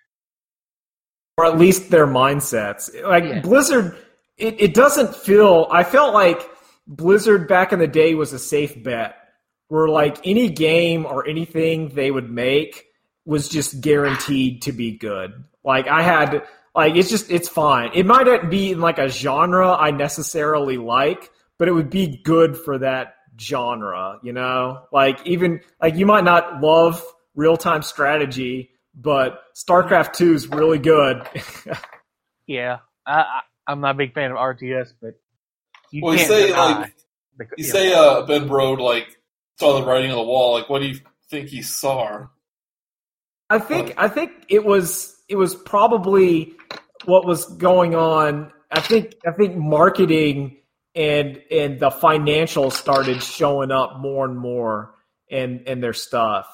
or 1.39 1.45
at 1.47 1.59
least 1.59 1.91
their 1.91 2.07
mindsets. 2.07 2.91
Like 3.03 3.25
Yeah. 3.25 3.41
Blizzard, 3.41 3.97
it, 4.39 4.59
it 4.61 4.75
doesn't 4.75 5.15
feel. 5.15 5.67
I 5.71 5.85
felt 5.85 6.15
like 6.15 6.41
Blizzard 6.87 7.47
back 7.49 7.73
in 7.73 7.79
the 7.79 7.87
day 7.87 8.15
was 8.15 8.33
a 8.33 8.39
safe 8.39 8.83
bet, 8.83 9.17
where 9.69 9.89
like 9.89 10.27
any 10.27 10.49
game 10.49 11.05
or 11.05 11.27
anything 11.29 11.91
they 11.91 12.11
would 12.11 12.31
make 12.31 12.86
was 13.27 13.49
just 13.51 13.81
guaranteed 13.83 14.63
to 14.63 14.73
be 14.73 14.93
good. 14.97 15.45
Like 15.65 15.89
I 15.89 16.01
had, 16.03 16.45
like 16.75 16.95
it's 16.97 17.11
just 17.11 17.31
it's 17.31 17.49
fine. 17.49 17.91
It 17.93 18.07
might 18.07 18.27
not 18.27 18.49
be 18.49 18.71
in 18.73 18.81
like 18.81 18.99
a 18.99 19.09
genre 19.09 19.73
I 19.75 19.91
necessarily 19.91 20.79
like, 20.79 21.31
but 21.59 21.69
it 21.69 21.73
would 21.73 21.91
be 21.91 22.21
good 22.25 22.57
for 22.57 22.79
that 22.79 23.17
genre. 23.39 24.19
You 24.23 24.33
know, 24.33 24.85
like 24.93 25.19
even 25.27 25.61
like 25.83 25.97
you 25.97 26.07
might 26.07 26.25
not 26.25 26.63
love 26.63 27.05
real 27.35 27.57
time 27.59 27.83
strategy, 27.83 28.71
but 28.95 29.41
StarCraft 29.55 30.13
Two 30.15 30.33
is 30.33 30.47
really 30.49 30.79
good. 30.79 31.23
Yeah, 32.47 32.79
I, 33.05 33.13
I 33.23 33.41
I'm 33.67 33.81
not 33.81 33.97
a 33.97 33.99
big 33.99 34.15
fan 34.15 34.31
of 34.31 34.37
RTS, 34.37 34.93
but 35.03 35.15
you 35.91 36.03
Well, 36.05 36.13
you 36.13 36.19
can't 36.19 36.29
say 36.29 36.47
deny 36.47 36.79
like 36.81 36.93
the- 37.39 37.45
you 37.59 37.65
yeah. 37.67 37.73
say 37.73 37.93
uh, 37.93 38.23
Ben 38.23 38.49
Brode 38.49 38.79
like 38.79 39.19
saw 39.59 39.81
the 39.81 39.85
writing 39.87 40.13
on 40.13 40.17
the 40.17 40.23
wall. 40.23 40.53
Like, 40.55 40.69
what 40.69 40.81
do 40.81 40.87
you 40.87 41.01
think 41.29 41.49
he 41.49 41.63
saw? 41.63 42.27
I 43.49 43.59
think 43.59 43.95
I 43.97 44.09
think 44.09 44.33
it 44.49 44.65
was 44.65 45.17
it 45.29 45.37
was 45.37 45.55
probably 45.55 46.55
what 47.05 47.27
was 47.27 47.45
going 47.45 47.95
on. 47.95 48.53
I 48.71 48.81
think 48.81 49.15
I 49.27 49.33
think 49.33 49.57
marketing 49.57 50.59
and 50.95 51.41
and 51.51 51.79
the 51.79 51.91
financials 51.91 52.73
started 52.73 53.23
showing 53.23 53.71
up 53.71 53.99
more 54.01 54.25
and 54.25 54.37
more 54.37 54.95
and 55.31 55.61
in 55.63 55.81
their 55.81 55.93
stuff. 55.93 56.49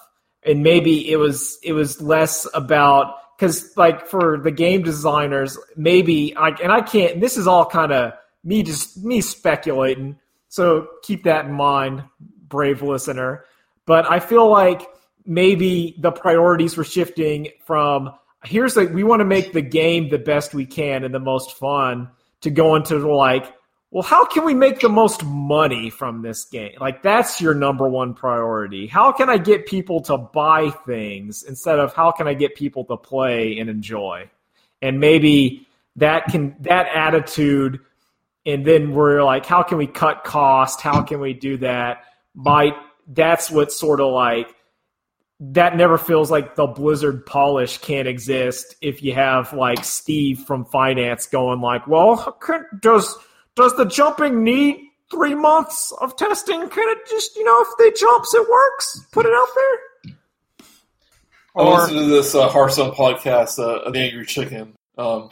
And 0.44 0.62
maybe 0.62 1.11
it 1.11 1.16
was 1.16 1.58
it 1.62 1.72
was 1.72 2.00
less 2.02 2.46
about 2.52 3.14
because 3.38 3.76
like 3.76 4.06
for 4.06 4.38
the 4.38 4.50
game 4.50 4.82
designers, 4.82 5.56
maybe 5.76 6.37
I 6.37 6.49
and 6.62 6.72
I 6.72 6.82
can't. 6.82 7.20
This 7.20 7.37
is 7.37 7.46
all 7.46 7.64
kind 7.64 7.92
of 7.92 8.12
me 8.44 8.62
just 8.62 9.02
me 9.02 9.20
speculating. 9.20 10.18
So 10.49 10.88
keep 11.02 11.25
that 11.25 11.46
in 11.46 11.52
mind, 11.52 12.04
brave 12.49 12.82
listener. 12.82 13.44
But 13.87 14.11
I 14.11 14.20
feel 14.20 14.50
like 14.50 14.82
maybe 15.26 15.96
the 15.98 16.12
priorities 16.12 16.76
were 16.76 16.84
shifting 16.84 17.48
from 17.64 18.12
here's 18.44 18.76
like 18.76 18.90
we 18.92 19.04
want 19.04 19.20
to 19.20 19.24
make 19.24 19.52
the 19.52 19.62
game 19.62 20.08
the 20.08 20.18
best 20.18 20.54
we 20.54 20.66
can 20.66 21.04
and 21.04 21.14
the 21.14 21.20
most 21.20 21.56
fun 21.56 22.08
to 22.40 22.50
go 22.50 22.74
into 22.74 22.96
like 23.14 23.52
well 23.90 24.02
how 24.02 24.24
can 24.24 24.44
we 24.44 24.54
make 24.54 24.80
the 24.80 24.88
most 24.88 25.24
money 25.24 25.90
from 25.90 26.22
this 26.22 26.44
game? 26.46 26.72
Like 26.80 27.02
that's 27.02 27.40
your 27.40 27.54
number 27.54 27.88
one 27.88 28.14
priority. 28.14 28.86
How 28.86 29.12
can 29.12 29.30
i 29.30 29.38
get 29.38 29.66
people 29.66 30.00
to 30.02 30.16
buy 30.16 30.70
things 30.86 31.42
instead 31.42 31.78
of 31.78 31.94
how 31.94 32.10
can 32.10 32.26
i 32.26 32.34
get 32.34 32.54
people 32.54 32.84
to 32.86 32.96
play 32.96 33.58
and 33.58 33.70
enjoy? 33.70 34.30
And 34.80 34.98
maybe 34.98 35.68
that 35.96 36.26
can 36.26 36.56
that 36.61 36.88
attitude 36.94 37.80
and 38.44 38.66
then 38.66 38.92
we're 38.92 39.22
like 39.22 39.46
how 39.46 39.62
can 39.62 39.78
we 39.78 39.87
cut 39.87 40.24
cost? 40.24 40.80
How 40.80 41.02
can 41.02 41.20
we 41.20 41.32
do 41.32 41.58
that? 41.58 42.04
Might 42.35 42.74
that's 43.06 43.50
what 43.50 43.72
sort 43.72 44.00
of 44.00 44.12
like 44.12 44.54
that 45.44 45.76
never 45.76 45.98
feels 45.98 46.31
like 46.31 46.55
the 46.55 46.66
blizzard 46.66 47.26
polish 47.26 47.78
can't 47.78 48.07
exist 48.07 48.76
if 48.81 49.02
you 49.02 49.12
have 49.12 49.52
like 49.52 49.85
steve 49.85 50.38
from 50.46 50.64
finance 50.66 51.26
going 51.26 51.61
like 51.61 51.85
well 51.88 52.33
can, 52.40 52.64
does 52.81 53.16
does 53.57 53.76
the 53.76 53.85
jumping 53.85 54.44
need 54.44 54.76
three 55.11 55.35
months 55.35 55.92
of 56.00 56.16
testing 56.16 56.68
can 56.68 56.88
it 56.88 56.98
just 57.11 57.35
you 57.37 57.44
know 57.44 57.61
if 57.62 57.68
they 57.78 57.90
jumps 57.98 58.33
it 58.35 58.48
works? 58.48 59.07
Put 59.12 59.26
it 59.26 59.33
out 59.33 59.48
there? 59.55 60.14
I 61.55 61.61
Or- 61.61 61.81
listened 61.81 61.98
to 61.98 62.07
this 62.07 62.35
uh, 62.35 62.48
Hearthstone 62.48 62.92
podcast, 62.92 63.59
uh, 63.59 63.90
The 63.90 63.98
Angry 63.98 64.24
Chicken, 64.24 64.74
um, 64.96 65.28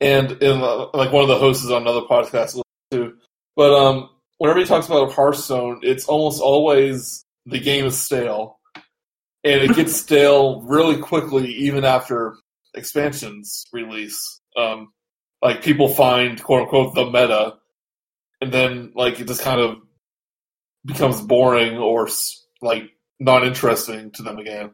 and 0.00 0.32
in 0.32 0.60
uh, 0.60 0.86
like 0.94 1.12
one 1.12 1.22
of 1.22 1.28
the 1.28 1.38
hosts 1.38 1.64
is 1.64 1.70
on 1.70 1.82
another 1.82 2.00
podcast 2.00 2.34
I 2.56 2.62
listen 2.62 2.62
to. 2.90 3.12
But 3.54 3.72
um, 3.72 4.10
whenever 4.38 4.58
he 4.58 4.64
talks 4.64 4.86
about 4.86 5.12
Hearthstone, 5.12 5.80
it's 5.84 6.06
almost 6.06 6.40
always 6.42 7.24
the 7.46 7.60
game 7.60 7.86
is 7.86 8.00
stale, 8.00 8.58
and 9.46 9.62
it 9.62 9.76
gets 9.76 9.94
stale 9.96 10.62
really 10.62 10.98
quickly, 10.98 11.46
even 11.52 11.84
after 11.84 12.36
expansions 12.74 13.66
release. 13.72 14.40
Um, 14.56 14.92
like 15.40 15.62
people 15.62 15.88
find 15.88 16.42
quote 16.42 16.62
unquote 16.62 16.94
the 16.94 17.06
meta, 17.06 17.54
and 18.40 18.52
then 18.52 18.92
like 18.96 19.20
it 19.20 19.28
just 19.28 19.42
kind 19.42 19.60
of 19.60 19.76
becomes 20.84 21.20
boring 21.20 21.78
or 21.78 22.08
like 22.60 22.90
not 23.20 23.46
interesting 23.46 24.10
to 24.12 24.22
them 24.24 24.38
again. 24.38 24.72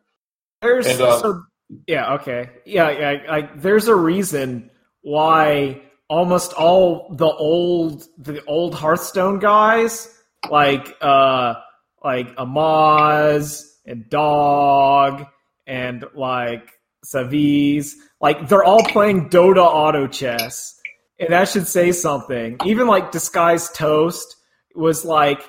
There's 0.62 0.86
And, 0.86 1.02
uh, 1.02 1.20
so 1.20 1.42
yeah, 1.86 2.14
okay. 2.14 2.48
Yeah, 2.64 2.90
yeah, 2.90 3.30
like 3.30 3.60
there's 3.60 3.88
a 3.88 3.94
reason 3.94 4.70
why 5.02 5.82
almost 6.08 6.54
all 6.54 7.14
the 7.14 7.26
old 7.26 8.04
the 8.16 8.42
old 8.44 8.74
Hearthstone 8.74 9.38
guys 9.38 10.08
like 10.50 10.96
uh 11.02 11.54
like 12.02 12.34
Amaz 12.36 13.71
and 13.84 14.08
Dog 14.08 15.26
and 15.66 16.04
like 16.14 16.68
Savjz, 17.04 17.92
like 18.20 18.48
they're 18.48 18.64
all 18.64 18.84
playing 18.84 19.30
Dota 19.30 19.64
auto 19.64 20.06
chess. 20.06 20.78
And 21.18 21.30
that 21.30 21.48
should 21.48 21.66
say 21.66 21.92
something. 21.92 22.56
Even 22.64 22.86
like 22.86 23.12
Disguised 23.12 23.74
Toast 23.74 24.36
was 24.74 25.04
like 25.04 25.42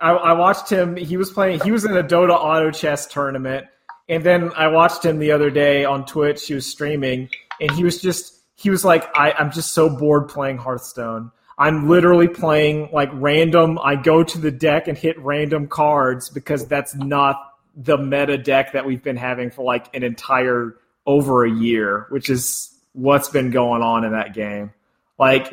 I, 0.00 0.12
I 0.12 0.32
watched 0.32 0.70
him. 0.70 0.96
He 0.96 1.16
was 1.16 1.30
playing. 1.30 1.60
He 1.60 1.70
was 1.70 1.84
in 1.84 1.96
a 1.96 2.02
Dota 2.02 2.30
auto 2.30 2.70
chess 2.70 3.06
tournament, 3.06 3.66
and 4.08 4.24
then 4.24 4.50
I 4.56 4.68
watched 4.68 5.04
him 5.04 5.18
the 5.18 5.32
other 5.32 5.50
day 5.50 5.84
on 5.84 6.06
Twitch. 6.06 6.46
He 6.46 6.54
was 6.54 6.66
streaming, 6.66 7.28
and 7.60 7.70
he 7.72 7.84
was 7.84 8.00
just. 8.00 8.36
He 8.56 8.70
was 8.70 8.84
like, 8.84 9.04
I, 9.14 9.32
"I'm 9.32 9.52
just 9.52 9.72
so 9.72 9.88
bored 9.88 10.28
playing 10.28 10.58
Hearthstone. 10.58 11.30
I'm 11.58 11.88
literally 11.88 12.28
playing 12.28 12.88
like 12.92 13.10
random. 13.12 13.78
I 13.82 13.96
go 13.96 14.24
to 14.24 14.38
the 14.38 14.50
deck 14.50 14.88
and 14.88 14.96
hit 14.96 15.18
random 15.18 15.68
cards 15.68 16.30
because 16.30 16.66
that's 16.66 16.94
not 16.94 17.36
the 17.76 17.96
meta 17.96 18.38
deck 18.38 18.72
that 18.72 18.84
we've 18.84 19.02
been 19.02 19.16
having 19.16 19.50
for 19.50 19.64
like 19.64 19.94
an 19.94 20.02
entire 20.02 20.76
over 21.06 21.44
a 21.44 21.50
year, 21.50 22.06
which 22.10 22.30
is 22.30 22.74
what's 22.92 23.28
been 23.28 23.50
going 23.50 23.82
on 23.82 24.04
in 24.04 24.12
that 24.12 24.34
game. 24.34 24.72
Like, 25.18 25.50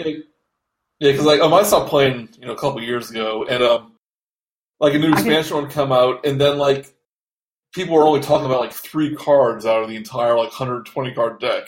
Yeah, 0.99 1.11
because 1.11 1.25
like 1.25 1.41
um, 1.41 1.53
I 1.53 1.63
stopped 1.63 1.89
playing, 1.89 2.29
you 2.39 2.47
know, 2.47 2.53
a 2.53 2.57
couple 2.57 2.81
years 2.81 3.11
ago, 3.11 3.45
and 3.47 3.61
um, 3.61 3.93
like 4.79 4.93
a 4.93 4.99
new 4.99 5.11
expansion 5.11 5.57
would 5.57 5.71
come 5.71 5.91
out, 5.91 6.25
and 6.25 6.41
then 6.41 6.57
like 6.57 6.93
people 7.73 7.95
were 7.95 8.07
only 8.07 8.21
talking 8.21 8.45
about 8.45 8.61
like 8.61 8.73
three 8.73 9.15
cards 9.15 9.65
out 9.65 9.83
of 9.83 9.89
the 9.89 9.95
entire 9.95 10.35
like 10.37 10.49
120 10.49 11.13
card 11.13 11.39
deck. 11.39 11.63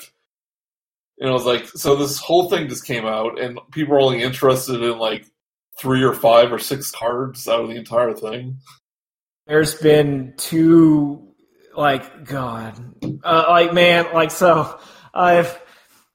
And 1.19 1.29
I 1.29 1.33
was 1.33 1.45
like, 1.45 1.67
so 1.67 1.95
this 1.97 2.17
whole 2.17 2.49
thing 2.49 2.69
just 2.69 2.85
came 2.85 3.05
out, 3.05 3.39
and 3.39 3.59
people 3.71 3.95
are 3.95 4.01
only 4.01 4.23
interested 4.23 4.81
in 4.81 4.97
like 4.97 5.25
three 5.79 6.03
or 6.03 6.13
five 6.13 6.51
or 6.51 6.59
six 6.59 6.91
cards 6.91 7.47
out 7.47 7.61
of 7.61 7.69
the 7.69 7.75
entire 7.75 8.13
thing. 8.13 8.57
There's 9.49 9.75
been 9.75 10.33
two 10.37 11.27
like 11.75 12.25
god 12.25 12.79
uh, 13.23 13.45
like 13.49 13.73
man 13.73 14.05
like 14.13 14.31
so 14.31 14.79
i've 15.13 15.59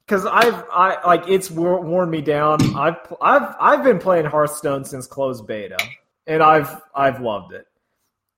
because 0.06 0.24
i've 0.24 0.64
i 0.72 0.98
like 1.04 1.28
it's 1.28 1.50
worn 1.50 2.08
me 2.08 2.20
down. 2.20 2.58
I've 2.76 2.96
i've 3.20 3.54
i've 3.60 3.84
been 3.84 3.98
playing 3.98 4.26
hearthstone 4.26 4.84
since 4.84 5.06
closed 5.06 5.46
beta 5.46 5.78
and 6.26 6.42
i've 6.42 6.80
i've 6.94 7.20
loved 7.20 7.52
it. 7.52 7.66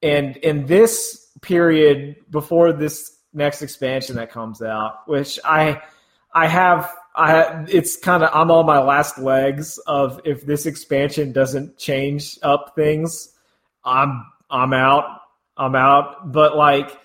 And 0.03 0.37
in 0.39 0.67
this 0.67 1.31
period 1.43 2.17
before 2.31 2.73
this 2.73 3.19
next 3.33 3.61
expansion 3.61 4.17
that 4.17 4.31
comes 4.31 4.63
out 4.63 5.07
which 5.07 5.39
i 5.45 5.81
i 6.35 6.47
have 6.47 6.91
I 7.15 7.65
it's 7.69 7.97
kind 7.97 8.23
of 8.23 8.31
I'm 8.35 8.51
on 8.51 8.67
my 8.67 8.79
last 8.79 9.19
legs 9.19 9.79
of 9.87 10.21
if 10.25 10.45
this 10.45 10.67
expansion 10.67 11.33
doesn't 11.33 11.79
change 11.79 12.39
up 12.43 12.75
things, 12.77 13.33
I'm 13.87 14.23
I'm 14.51 14.73
out. 14.73 15.21
I'm 15.57 15.75
out. 15.75 16.33
But 16.33 16.57
like 16.57 16.97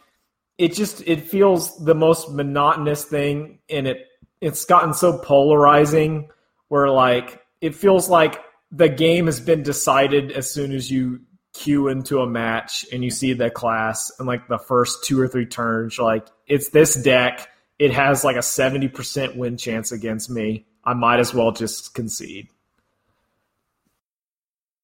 it 0.58 0.74
just 0.74 1.02
it 1.08 1.22
feels 1.22 1.84
the 1.84 1.96
most 1.96 2.32
monotonous 2.32 3.04
thing 3.06 3.60
and 3.70 3.88
it 3.88 4.08
it's 4.42 4.66
gotten 4.66 4.94
so 4.94 5.18
polarizing 5.18 6.30
where 6.68 6.90
like 6.90 7.42
it 7.62 7.76
feels 7.76 8.10
like 8.10 8.40
the 8.72 8.90
game 8.90 9.26
has 9.26 9.40
been 9.40 9.64
decided 9.64 10.32
as 10.32 10.50
soon 10.50 10.72
as 10.72 10.90
you 10.90 11.22
queue 11.54 11.90
into 11.90 12.20
a 12.20 12.28
match 12.28 12.86
and 12.94 13.04
you 13.04 13.12
see 13.12 13.34
the 13.34 13.50
class 13.50 14.12
and 14.18 14.28
like 14.28 14.48
the 14.48 14.58
first 14.58 15.04
two 15.04 15.20
or 15.20 15.28
three 15.28 15.46
turns, 15.46 16.00
like 16.00 16.28
it's 16.48 16.70
this 16.70 16.96
deck. 16.96 17.48
It 17.78 17.92
has 17.94 18.24
like 18.24 18.36
a 18.36 18.42
seventy 18.42 18.88
percent 18.88 19.36
win 19.36 19.58
chance 19.58 19.92
against 19.92 20.30
me. 20.30 20.66
I 20.84 20.94
might 20.94 21.20
as 21.20 21.34
well 21.34 21.52
just 21.52 21.94
concede. 21.94 22.48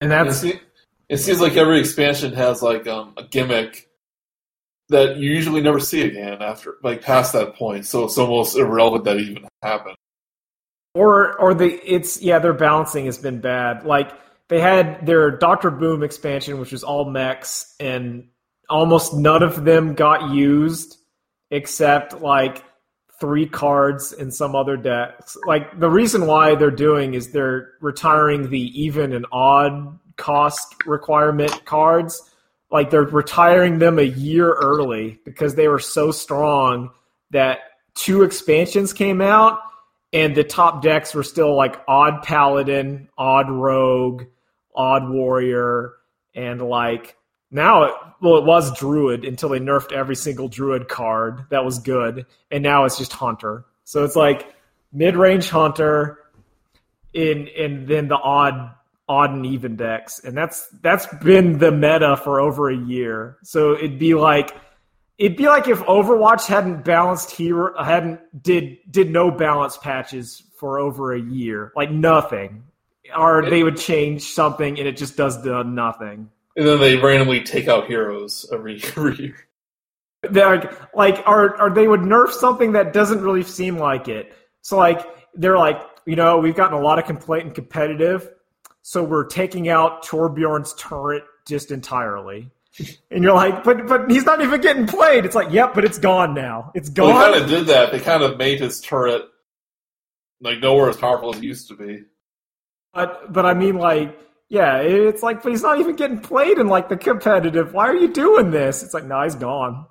And 0.01 0.11
that's 0.11 0.37
se- 0.41 0.61
it 1.09 1.17
seems 1.17 1.41
like 1.41 1.55
every 1.57 1.79
expansion 1.79 2.33
has 2.33 2.61
like 2.61 2.87
um, 2.87 3.13
a 3.17 3.23
gimmick 3.23 3.87
that 4.89 5.17
you 5.17 5.29
usually 5.31 5.61
never 5.61 5.79
see 5.79 6.01
again 6.01 6.41
after 6.41 6.75
like 6.83 7.01
past 7.01 7.33
that 7.33 7.55
point. 7.55 7.85
So 7.85 8.05
it's 8.05 8.17
almost 8.17 8.57
irrelevant 8.57 9.05
that 9.05 9.17
it 9.17 9.29
even 9.29 9.47
happened. 9.63 9.95
or 10.93 11.39
or 11.39 11.53
the 11.53 11.79
it's 11.85 12.21
yeah 12.21 12.39
their 12.39 12.53
balancing 12.53 13.05
has 13.05 13.17
been 13.17 13.39
bad 13.39 13.85
like 13.85 14.11
they 14.49 14.59
had 14.59 15.05
their 15.05 15.31
dr 15.37 15.69
boom 15.71 16.03
expansion 16.03 16.59
which 16.59 16.71
was 16.71 16.83
all 16.83 17.09
mechs 17.09 17.75
and 17.79 18.27
almost 18.69 19.13
none 19.13 19.43
of 19.43 19.63
them 19.63 19.93
got 19.93 20.31
used 20.31 20.97
except 21.51 22.21
like 22.21 22.63
three 23.19 23.47
cards 23.47 24.11
in 24.13 24.31
some 24.31 24.55
other 24.55 24.77
decks 24.77 25.37
like 25.45 25.79
the 25.79 25.89
reason 25.89 26.25
why 26.25 26.55
they're 26.55 26.71
doing 26.71 27.13
is 27.13 27.31
they're 27.31 27.73
retiring 27.81 28.49
the 28.49 28.81
even 28.81 29.13
and 29.13 29.25
odd 29.31 29.99
cost 30.17 30.75
requirement 30.85 31.65
cards 31.65 32.21
like 32.71 32.89
they're 32.89 33.03
retiring 33.03 33.79
them 33.79 33.99
a 33.99 34.03
year 34.03 34.53
early 34.53 35.19
because 35.23 35.55
they 35.55 35.67
were 35.67 35.79
so 35.79 36.11
strong 36.11 36.91
that 37.31 37.59
two 37.95 38.23
expansions 38.23 38.93
came 38.93 39.21
out 39.21 39.59
and 40.13 40.35
the 40.35 40.43
top 40.43 40.81
decks 40.81 41.13
were 41.13 41.23
still 41.23 41.55
like 41.55 41.81
odd 41.87 42.23
paladin, 42.23 43.09
odd 43.17 43.49
rogue, 43.49 44.23
odd 44.75 45.09
warrior, 45.09 45.93
and 46.35 46.61
like 46.61 47.15
now 47.51 47.83
it 47.83 47.93
well 48.21 48.37
it 48.37 48.45
was 48.45 48.77
druid 48.77 49.25
until 49.25 49.49
they 49.49 49.59
nerfed 49.59 49.91
every 49.91 50.15
single 50.15 50.47
druid 50.47 50.87
card 50.87 51.45
that 51.49 51.65
was 51.65 51.79
good, 51.79 52.25
and 52.51 52.63
now 52.63 52.85
it's 52.85 52.97
just 52.97 53.13
hunter. 53.13 53.65
So 53.83 54.03
it's 54.03 54.15
like 54.15 54.53
mid 54.93 55.15
range 55.15 55.49
hunter, 55.49 56.19
in 57.13 57.49
and 57.57 57.87
then 57.87 58.07
the 58.07 58.17
odd 58.17 58.73
odd 59.07 59.31
and 59.31 59.45
even 59.45 59.75
decks, 59.75 60.19
and 60.23 60.37
that's 60.37 60.67
that's 60.81 61.07
been 61.23 61.57
the 61.57 61.71
meta 61.71 62.17
for 62.17 62.39
over 62.39 62.69
a 62.69 62.77
year. 62.77 63.37
So 63.43 63.73
it'd 63.73 63.99
be 63.99 64.13
like 64.13 64.55
it'd 65.17 65.37
be 65.37 65.47
like 65.47 65.67
if 65.67 65.79
Overwatch 65.81 66.45
hadn't 66.45 66.83
balanced 66.83 67.31
hero 67.31 67.81
hadn't 67.81 68.19
did 68.41 68.77
did 68.89 69.11
no 69.11 69.31
balance 69.31 69.77
patches 69.77 70.43
for 70.57 70.79
over 70.79 71.13
a 71.13 71.21
year, 71.21 71.71
like 71.75 71.91
nothing, 71.91 72.63
or 73.17 73.49
they 73.49 73.63
would 73.63 73.77
change 73.77 74.23
something 74.23 74.77
and 74.77 74.87
it 74.87 74.97
just 74.97 75.17
does 75.17 75.41
the 75.43 75.63
nothing. 75.63 76.29
And 76.55 76.67
then 76.67 76.79
they 76.79 76.97
randomly 76.97 77.41
take 77.41 77.67
out 77.67 77.87
heroes 77.87 78.49
every, 78.51 78.81
every 78.83 79.15
year. 79.17 79.35
They're 80.23 80.57
like 80.57 80.95
like 80.95 81.23
or 81.27 81.61
or 81.61 81.69
they 81.69 81.87
would 81.87 82.01
nerf 82.01 82.31
something 82.31 82.73
that 82.73 82.91
doesn't 82.91 83.21
really 83.21 83.43
seem 83.43 83.77
like 83.77 84.07
it. 84.07 84.33
So 84.61 84.77
like 84.77 85.05
they're 85.35 85.57
like 85.57 85.79
you 86.05 86.15
know 86.15 86.39
we've 86.39 86.55
gotten 86.55 86.77
a 86.77 86.81
lot 86.81 86.99
of 86.99 87.05
complaint 87.05 87.45
and 87.45 87.55
competitive, 87.55 88.29
so 88.87 89.03
we're 89.03 89.25
taking 89.25 89.67
out 89.67 90.01
Torbjorn's 90.05 90.73
turret 90.75 91.25
just 91.45 91.71
entirely. 91.71 92.49
And 93.11 93.21
you're 93.21 93.33
like, 93.33 93.65
but 93.65 93.85
but 93.85 94.09
he's 94.09 94.23
not 94.23 94.39
even 94.39 94.61
getting 94.61 94.87
played. 94.87 95.25
It's 95.25 95.35
like, 95.35 95.51
yep, 95.51 95.73
but 95.73 95.83
it's 95.83 95.97
gone 95.97 96.33
now. 96.33 96.71
It's 96.73 96.89
Well, 96.95 97.07
they 97.07 97.13
kind 97.13 97.43
of 97.43 97.49
did 97.49 97.67
that. 97.67 97.91
They 97.91 97.99
kind 97.99 98.23
of 98.23 98.37
made 98.37 98.61
his 98.61 98.79
turret 98.79 99.23
like 100.39 100.59
nowhere 100.59 100.89
as 100.89 100.95
powerful 100.95 101.33
as 101.33 101.41
it 101.41 101.43
used 101.43 101.67
to 101.67 101.75
be. 101.75 102.03
But 102.93 103.33
but 103.33 103.45
I 103.45 103.55
mean 103.55 103.75
like 103.75 104.17
yeah, 104.47 104.77
it's 104.77 105.21
like 105.21 105.43
but 105.43 105.51
he's 105.51 105.63
not 105.63 105.81
even 105.81 105.97
getting 105.97 106.19
played 106.19 106.57
in 106.57 106.67
like 106.67 106.87
the 106.87 106.95
competitive. 106.95 107.73
Why 107.73 107.87
are 107.87 107.95
you 107.95 108.13
doing 108.13 108.51
this? 108.51 108.83
It's 108.83 108.93
like 108.93 109.03
no, 109.03 109.21
he's 109.21 109.35
gone. 109.35 109.85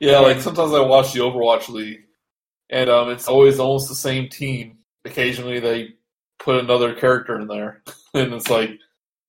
Yeah, 0.00 0.18
like 0.18 0.40
sometimes 0.40 0.72
I 0.72 0.80
watch 0.80 1.12
the 1.12 1.20
Overwatch 1.20 1.68
League, 1.68 2.06
and 2.70 2.90
um, 2.90 3.10
it's 3.10 3.28
always 3.28 3.60
almost 3.60 3.88
the 3.88 3.94
same 3.94 4.30
team. 4.30 4.78
Occasionally, 5.04 5.60
they 5.60 5.90
put 6.38 6.56
another 6.56 6.94
character 6.94 7.40
in 7.40 7.48
there, 7.48 7.82
and 8.14 8.32
it's 8.32 8.50
like, 8.50 8.70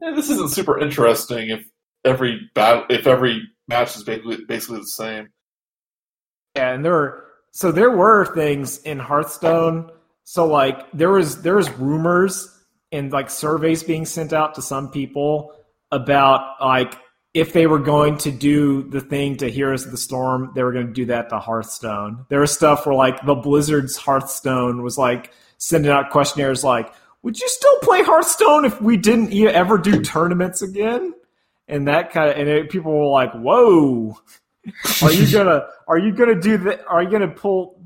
eh, 0.03 0.13
this 0.15 0.29
isn't 0.29 0.51
super 0.51 0.79
interesting 0.79 1.49
if 1.49 1.67
every 2.03 2.49
battle, 2.53 2.85
if 2.89 3.07
every 3.07 3.43
match 3.67 3.95
is 3.95 4.03
basically 4.03 4.45
basically 4.45 4.79
the 4.79 4.87
same. 4.87 5.29
Yeah, 6.55 6.73
and 6.73 6.83
there 6.83 6.91
were 6.91 7.27
so 7.51 7.71
there 7.71 7.91
were 7.91 8.25
things 8.33 8.79
in 8.79 8.99
Hearthstone. 8.99 9.91
So 10.23 10.45
like 10.45 10.91
there 10.91 11.11
was 11.11 11.41
there 11.41 11.55
was 11.55 11.69
rumors 11.71 12.53
and 12.91 13.11
like 13.11 13.29
surveys 13.29 13.83
being 13.83 14.05
sent 14.05 14.33
out 14.33 14.55
to 14.55 14.61
some 14.61 14.91
people 14.91 15.53
about 15.91 16.61
like 16.61 16.97
if 17.33 17.53
they 17.53 17.67
were 17.67 17.79
going 17.79 18.17
to 18.17 18.31
do 18.31 18.83
the 18.89 19.01
thing 19.01 19.37
to 19.37 19.49
Heroes 19.49 19.85
of 19.85 19.91
the 19.91 19.97
Storm, 19.97 20.51
they 20.55 20.63
were 20.63 20.71
going 20.71 20.87
to 20.87 20.93
do 20.93 21.05
that 21.05 21.29
to 21.29 21.39
Hearthstone. 21.39 22.25
There 22.29 22.39
was 22.39 22.51
stuff 22.51 22.85
where 22.85 22.95
like 22.95 23.23
the 23.25 23.35
Blizzard's 23.35 23.95
Hearthstone 23.95 24.81
was 24.81 24.97
like 24.97 25.33
sending 25.57 25.91
out 25.91 26.09
questionnaires 26.11 26.63
like, 26.63 26.91
"Would 27.23 27.39
you 27.39 27.47
still 27.49 27.77
play 27.79 28.03
Hearthstone 28.03 28.65
if 28.65 28.81
we 28.81 28.97
didn't 28.97 29.33
ever 29.33 29.77
do 29.77 30.01
tournaments 30.01 30.61
again?" 30.61 31.13
And 31.67 31.87
that 31.87 32.11
kind 32.11 32.29
of 32.29 32.37
and 32.37 32.47
it, 32.47 32.69
people 32.69 32.91
were 32.97 33.05
like, 33.07 33.33
"Whoa." 33.33 34.17
are 35.01 35.11
you 35.13 35.31
gonna 35.31 35.65
are 35.87 35.97
you 35.97 36.11
gonna 36.11 36.39
do 36.39 36.57
the 36.57 36.85
are 36.87 37.01
you 37.01 37.09
gonna 37.09 37.27
pull 37.29 37.79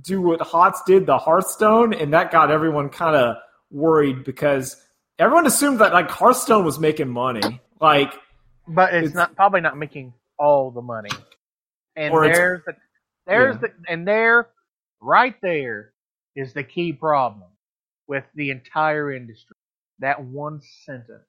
do 0.00 0.20
what 0.22 0.40
Hots 0.40 0.82
did 0.86 1.04
the 1.04 1.18
Hearthstone 1.18 1.92
and 1.92 2.14
that 2.14 2.30
got 2.30 2.50
everyone 2.50 2.88
kind 2.88 3.14
of 3.14 3.36
worried 3.70 4.24
because 4.24 4.82
everyone 5.18 5.46
assumed 5.46 5.78
that 5.80 5.92
like 5.92 6.10
Hearthstone 6.10 6.64
was 6.64 6.78
making 6.78 7.08
money 7.10 7.60
like 7.80 8.14
but 8.66 8.94
it's, 8.94 9.08
It's- 9.08 9.14
not 9.14 9.36
probably 9.36 9.60
not 9.60 9.76
making 9.76 10.14
all 10.38 10.70
the 10.70 10.80
money. 10.80 11.10
And 11.96 12.14
there's 12.14 12.62
the 12.64 12.76
there's 13.26 13.56
Yeah. 13.56 13.68
the 13.68 13.92
and 13.92 14.08
there 14.08 14.48
right 15.02 15.34
there 15.42 15.91
is 16.36 16.52
the 16.52 16.64
key 16.64 16.92
problem 16.92 17.48
with 18.06 18.24
the 18.34 18.50
entire 18.50 19.12
industry. 19.12 19.56
That 20.00 20.22
one 20.24 20.60
sentence. 20.84 21.26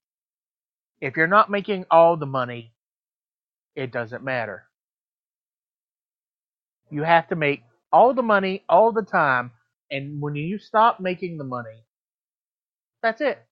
If 1.02 1.18
you're 1.18 1.28
not 1.28 1.52
making 1.52 1.86
all 1.92 2.18
the 2.18 2.26
money, 2.26 2.74
it 3.76 3.92
doesn't 3.92 4.24
matter. 4.24 4.63
You 6.89 7.04
have 7.04 7.28
to 7.30 7.36
make 7.36 7.63
all 7.92 8.13
the 8.13 8.24
money 8.24 8.63
all 8.70 8.92
the 8.92 9.04
time, 9.04 9.52
and 9.92 10.22
when 10.22 10.36
you 10.36 10.58
stop 10.60 11.00
making 11.00 11.38
the 11.38 11.44
money, 11.44 11.84
that's 13.02 13.22
it. 13.22 13.44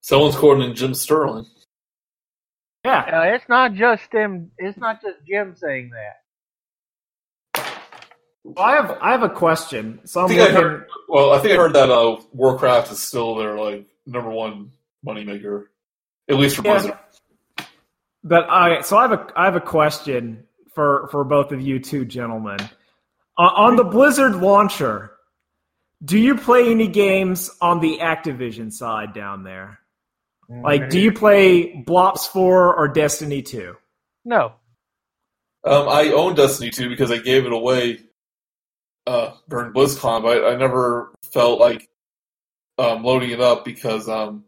Someone's 0.00 0.36
quoting 0.36 0.74
Jim 0.74 0.94
Sterling. 0.94 1.46
yeah 2.84 3.08
Uh, 3.12 3.34
it's 3.34 3.48
not 3.48 3.74
just 3.74 4.12
him. 4.12 4.50
It's 4.58 4.78
not 4.78 5.02
just 5.02 5.18
Jim 5.26 5.54
saying 5.56 5.90
that. 5.90 6.19
Well, 8.44 8.64
I 8.64 8.72
have 8.76 8.98
I 9.00 9.10
have 9.12 9.22
a 9.22 9.28
question 9.28 10.00
so 10.04 10.20
I 10.20 10.22
I'm 10.24 10.28
think 10.28 10.40
I 10.40 10.50
heard. 10.52 10.86
Well, 11.08 11.32
I 11.32 11.38
think 11.38 11.52
I 11.54 11.56
heard 11.56 11.74
that 11.74 11.90
uh, 11.90 12.20
Warcraft 12.32 12.92
is 12.92 13.02
still 13.02 13.34
their 13.36 13.58
like 13.58 13.86
number 14.06 14.30
one 14.30 14.72
moneymaker, 15.06 15.66
at 16.28 16.36
least 16.36 16.56
for 16.56 16.62
Yeah. 16.64 16.72
Blizzard. 16.80 16.98
but 18.24 18.48
I 18.50 18.80
so 18.82 18.96
I 18.96 19.02
have 19.02 19.12
a 19.12 19.26
I 19.36 19.44
have 19.44 19.56
a 19.56 19.60
question 19.60 20.44
for 20.74 21.08
for 21.10 21.24
both 21.24 21.52
of 21.52 21.60
you 21.60 21.78
two 21.80 22.04
gentlemen 22.04 22.58
uh, 23.38 23.42
on 23.42 23.76
the 23.76 23.84
Blizzard 23.84 24.36
launcher 24.36 25.12
do 26.04 26.18
you 26.18 26.34
play 26.36 26.70
any 26.70 26.86
games 26.88 27.50
on 27.60 27.80
the 27.80 27.98
Activision 27.98 28.72
side 28.72 29.12
down 29.12 29.42
there 29.42 29.78
like 30.64 30.88
do 30.90 30.98
you 30.98 31.12
play 31.12 31.84
Blops 31.86 32.26
4 32.26 32.74
or 32.74 32.88
Destiny 32.88 33.40
2 33.42 33.76
No. 34.24 34.52
Um, 35.62 35.88
I 35.88 36.08
own 36.12 36.34
Destiny 36.34 36.70
2 36.70 36.88
because 36.88 37.10
I 37.12 37.18
gave 37.18 37.46
it 37.46 37.52
away 37.52 38.00
uh, 39.06 39.32
during 39.48 39.72
BlizzCon, 39.72 40.22
but 40.22 40.44
I 40.44 40.56
never 40.56 41.12
felt 41.32 41.60
like 41.60 41.88
um, 42.78 43.02
loading 43.02 43.30
it 43.30 43.40
up 43.40 43.64
because 43.64 44.08
um, 44.08 44.44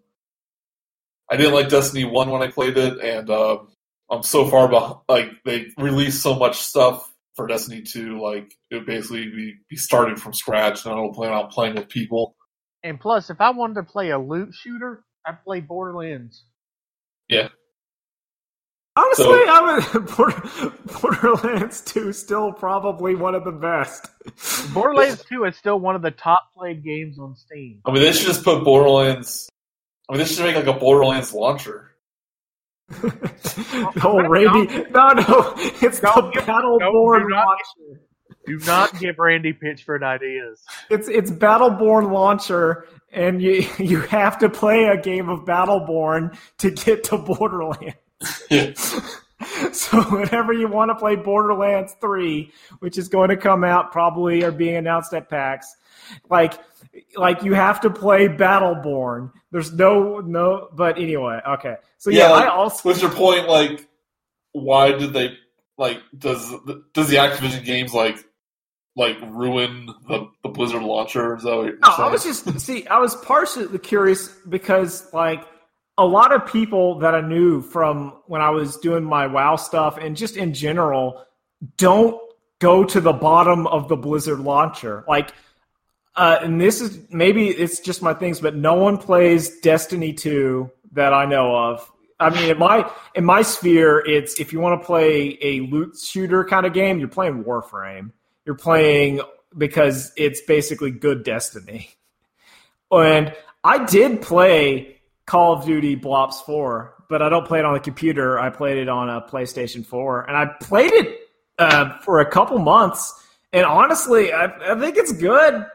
I 1.31 1.37
didn't 1.37 1.55
like 1.55 1.69
Destiny 1.69 2.05
1 2.05 2.31
when 2.31 2.43
I 2.43 2.51
played 2.51 2.77
it, 2.77 3.01
and 3.01 3.31
um, 3.31 3.69
I'm 4.11 4.23
so 4.23 4.47
far 4.49 4.69
behind. 4.69 4.97
Like, 5.09 5.43
they 5.45 5.67
released 5.79 6.23
so 6.23 6.35
much 6.35 6.61
stuff 6.61 7.11
for 7.35 7.47
Destiny 7.47 7.83
2, 7.83 8.21
like, 8.21 8.53
it 8.71 8.77
would 8.77 8.87
basically 8.87 9.25
be, 9.31 9.55
be 9.69 9.77
starting 9.77 10.17
from 10.17 10.35
scratch, 10.35 10.85
and 10.85 10.93
I 10.93 10.97
don't 10.97 11.15
plan 11.15 11.33
on 11.33 11.49
playing 11.49 11.77
with 11.77 11.89
people. 11.89 12.37
And 12.85 13.01
plus, 13.01 13.31
if 13.31 13.41
I 13.41 13.51
wanted 13.51 13.75
to 13.75 13.85
play 13.85 14.11
a 14.11 14.19
loot 14.19 14.55
shooter, 14.55 15.05
I'd 15.27 15.43
play 15.43 15.61
Borderlands. 15.61 16.45
Honestly, 18.95 19.25
So- 19.25 19.47
I'm 19.49 19.79
a, 19.79 21.01
Borderlands 21.01 21.81
2 21.83 22.13
still 22.13 22.53
probably 22.53 23.15
one 23.15 23.35
of 23.35 23.45
the 23.45 23.53
best. 23.53 24.09
Borderlands 24.75 25.25
2 25.25 25.45
is 25.45 25.57
still 25.57 25.81
one 25.81 25.97
of 25.97 26.03
the 26.03 26.11
top 26.11 26.43
played 26.57 26.85
games 26.85 27.19
on 27.19 27.35
Steam. 27.35 27.81
I 27.87 27.93
mean, 27.93 28.03
they 28.03 28.13
should 28.13 28.27
just 28.27 28.45
put 28.45 28.65
Borderlands. 28.65 29.49
I 30.09 30.13
mean, 30.13 30.19
they 30.21 30.25
should 30.27 30.45
make 30.45 30.57
like 30.57 30.67
a 30.67 30.75
Borderlands 30.79 31.33
launcher. 31.33 31.89
oh, 34.03 34.29
Randy. 34.29 34.85
No, 34.91 35.09
no. 35.13 35.55
It's 35.81 36.01
Don't 36.01 36.27
the 36.27 36.31
give- 36.35 36.45
Battleborn 36.45 37.23
do 37.23 37.29
not- 37.29 37.47
launcher. 37.47 38.01
Do 38.45 38.59
not 38.67 38.99
give 38.99 39.19
Randy 39.19 39.53
Pitchford 39.53 40.03
ideas. 40.03 40.61
It's 40.91 41.07
it's 41.07 41.31
Battleborn 41.31 42.11
launcher, 42.13 42.89
and 43.13 43.41
you 43.41 43.65
you 43.79 44.01
have 44.01 44.39
to 44.41 44.49
play 44.51 44.85
a 44.87 45.01
game 45.01 45.29
of 45.29 45.45
Battleborn 45.45 46.37
to 46.59 46.71
get 46.73 47.05
to 47.05 47.19
Borderlands. 47.19 47.95
Yeah. 48.51 48.73
so 49.73 50.03
whenever 50.03 50.53
you 50.53 50.69
want 50.69 50.91
to 50.91 50.95
play 50.95 51.17
Borderlands 51.17 51.95
3, 52.01 52.51
which 52.81 52.99
is 52.99 53.09
going 53.09 53.31
to 53.31 53.37
come 53.37 53.65
out 53.65 53.93
probably 53.93 54.45
or 54.45 54.53
being 54.53 54.77
announced 54.77 55.13
at 55.15 55.29
PAX, 55.29 55.77
like 56.29 56.55
like 57.17 57.43
you 57.43 57.55
have 57.55 57.81
to 57.81 57.91
play 57.91 58.29
Battleborn. 58.29 59.33
There's 59.51 59.73
no 59.73 60.21
no 60.21 60.69
but 60.73 60.99
anyway, 60.99 61.41
okay. 61.47 61.77
So 61.99 62.11
yeah, 62.11 62.29
Yeah, 62.29 62.31
like, 62.31 62.45
I 62.45 62.49
also 62.49 62.89
What's 62.89 63.03
your 63.03 63.11
point? 63.11 63.49
Like, 63.49 63.89
why 64.53 64.93
did 64.93 65.13
they 65.13 65.37
like? 65.79 65.99
Does 66.17 66.53
does 66.93 67.09
the 67.09 67.17
Activision 67.17 67.65
games 67.65 67.93
like 67.95 68.25
like 68.95 69.19
ruin 69.23 69.87
the, 70.09 70.29
the 70.43 70.49
Blizzard 70.49 70.83
launcher? 70.83 71.37
Is 71.37 71.45
that 71.45 71.57
what 71.57 71.67
No, 71.67 72.05
I 72.05 72.11
was 72.11 72.25
just 72.25 72.61
see. 72.61 72.87
I 72.87 72.99
was 72.99 73.17
partially 73.17 73.79
curious 73.79 74.29
because 74.49 75.13
like 75.13 75.47
a 76.03 76.05
lot 76.05 76.33
of 76.33 76.45
people 76.45 76.99
that 76.99 77.15
I 77.15 77.21
knew 77.21 77.63
from 77.63 78.15
when 78.27 78.41
I 78.41 78.51
was 78.51 78.77
doing 78.79 79.05
my 79.05 79.29
WoW 79.29 79.55
stuff 79.55 79.99
and 79.99 80.17
just 80.17 80.37
in 80.37 80.53
general 80.53 81.25
don't 81.77 82.21
go 82.59 82.83
to 82.83 83.01
the 83.01 83.13
bottom 83.13 83.69
of 83.69 83.89
the 83.89 83.95
Blizzard 83.97 84.41
launcher. 84.41 85.05
Like, 85.07 85.33
uh, 86.17 86.41
and 86.43 86.61
this 86.61 86.81
is 86.81 86.99
maybe 87.11 87.51
it's 87.51 87.79
just 87.79 88.03
my 88.03 88.15
things, 88.15 88.41
but 88.41 88.57
no 88.57 88.75
one 88.75 88.99
plays 88.99 89.61
Destiny 89.61 90.13
two 90.13 90.73
that 90.91 91.15
I 91.15 91.25
know 91.25 91.55
of. 91.55 91.89
I 92.19 92.31
mean, 92.31 92.51
in 92.51 92.59
my 92.59 92.91
in 93.15 93.25
my 93.25 93.43
sphere, 93.43 94.01
it's 94.01 94.41
if 94.41 94.53
you 94.53 94.59
want 94.59 94.81
to 94.83 94.85
play 94.85 95.39
a 95.41 95.61
loot 95.61 95.97
shooter 95.97 96.45
kind 96.45 96.67
of 96.67 96.73
game, 96.73 96.99
you're 96.99 97.07
playing 97.07 97.45
Warframe. 97.45 98.11
You're 98.45 98.57
playing 98.57 99.21
because 99.57 100.13
it's 100.17 100.41
basically 100.41 100.91
good 100.91 101.23
Destiny. 101.23 101.91
And 102.91 103.35
I 103.65 103.87
did 103.87 104.21
play 104.21 105.01
Call 105.27 105.53
of 105.53 105.65
Duty 105.65 105.97
Blops 105.97 106.45
4, 106.45 106.95
but 107.09 107.23
I 107.23 107.29
don't 107.29 107.47
play 107.47 107.61
it 107.61 107.65
on 107.65 107.75
the 107.75 107.81
computer. 107.81 108.39
I 108.39 108.51
played 108.51 108.79
it 108.79 108.89
on 108.89 109.09
a 109.09 109.21
PlayStation 109.23 109.87
4, 109.87 110.29
and 110.29 110.37
I 110.37 110.47
played 110.61 110.93
it 110.93 111.21
uh, 111.59 111.99
for 111.99 112.21
a 112.21 112.29
couple 112.29 112.59
months. 112.59 113.13
And 113.53 113.65
honestly, 113.65 114.33
I, 114.33 114.73
I 114.73 114.79
think 114.79 114.97
it's 114.97 115.13
good. 115.13 115.67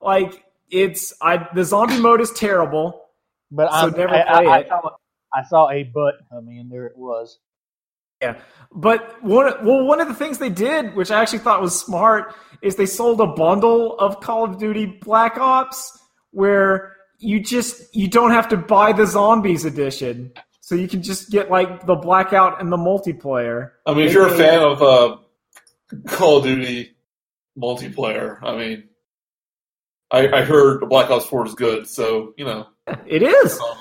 Like 0.00 0.44
it's 0.70 1.12
I 1.20 1.48
the 1.54 1.64
zombie 1.64 2.00
mode 2.00 2.20
is 2.20 2.30
terrible. 2.32 3.02
But 3.50 3.70
So 3.80 3.88
never 3.88 4.08
play 4.08 4.22
I, 4.22 4.42
it. 4.42 4.66
I, 4.66 4.68
saw, 4.68 4.90
I 5.34 5.42
saw 5.44 5.70
a 5.70 5.84
butt 5.84 6.14
coming, 6.30 6.58
and 6.58 6.70
there 6.70 6.86
it 6.86 6.96
was. 6.96 7.38
Yeah, 8.22 8.36
but 8.72 9.22
one 9.22 9.52
well 9.64 9.84
one 9.84 10.00
of 10.00 10.08
the 10.08 10.14
things 10.14 10.38
they 10.38 10.50
did, 10.50 10.94
which 10.94 11.10
I 11.10 11.20
actually 11.20 11.40
thought 11.40 11.60
was 11.60 11.78
smart, 11.78 12.34
is 12.62 12.76
they 12.76 12.86
sold 12.86 13.20
a 13.20 13.26
bundle 13.26 13.98
of 13.98 14.20
Call 14.20 14.44
of 14.44 14.58
Duty 14.58 14.86
Black 14.86 15.36
Ops 15.36 15.98
where 16.30 16.93
you 17.24 17.40
just 17.40 17.94
you 17.94 18.08
don't 18.08 18.30
have 18.30 18.48
to 18.48 18.56
buy 18.56 18.92
the 18.92 19.06
zombies 19.06 19.64
edition, 19.64 20.32
so 20.60 20.74
you 20.74 20.88
can 20.88 21.02
just 21.02 21.30
get 21.30 21.50
like 21.50 21.86
the 21.86 21.94
blackout 21.94 22.60
and 22.60 22.70
the 22.70 22.76
multiplayer. 22.76 23.70
I 23.86 23.94
mean, 23.94 24.06
if 24.06 24.12
you're 24.12 24.28
a 24.28 24.36
fan 24.36 24.62
of 24.62 24.82
uh, 24.82 25.16
Call 26.06 26.38
of 26.38 26.44
Duty 26.44 26.94
multiplayer, 27.58 28.38
I 28.42 28.56
mean, 28.56 28.84
I, 30.10 30.28
I 30.28 30.42
heard 30.42 30.88
Black 30.88 31.10
Ops 31.10 31.26
Four 31.26 31.46
is 31.46 31.54
good, 31.54 31.88
so 31.88 32.34
you 32.36 32.44
know. 32.44 32.66
It 33.06 33.22
is. 33.22 33.58
um, 33.60 33.78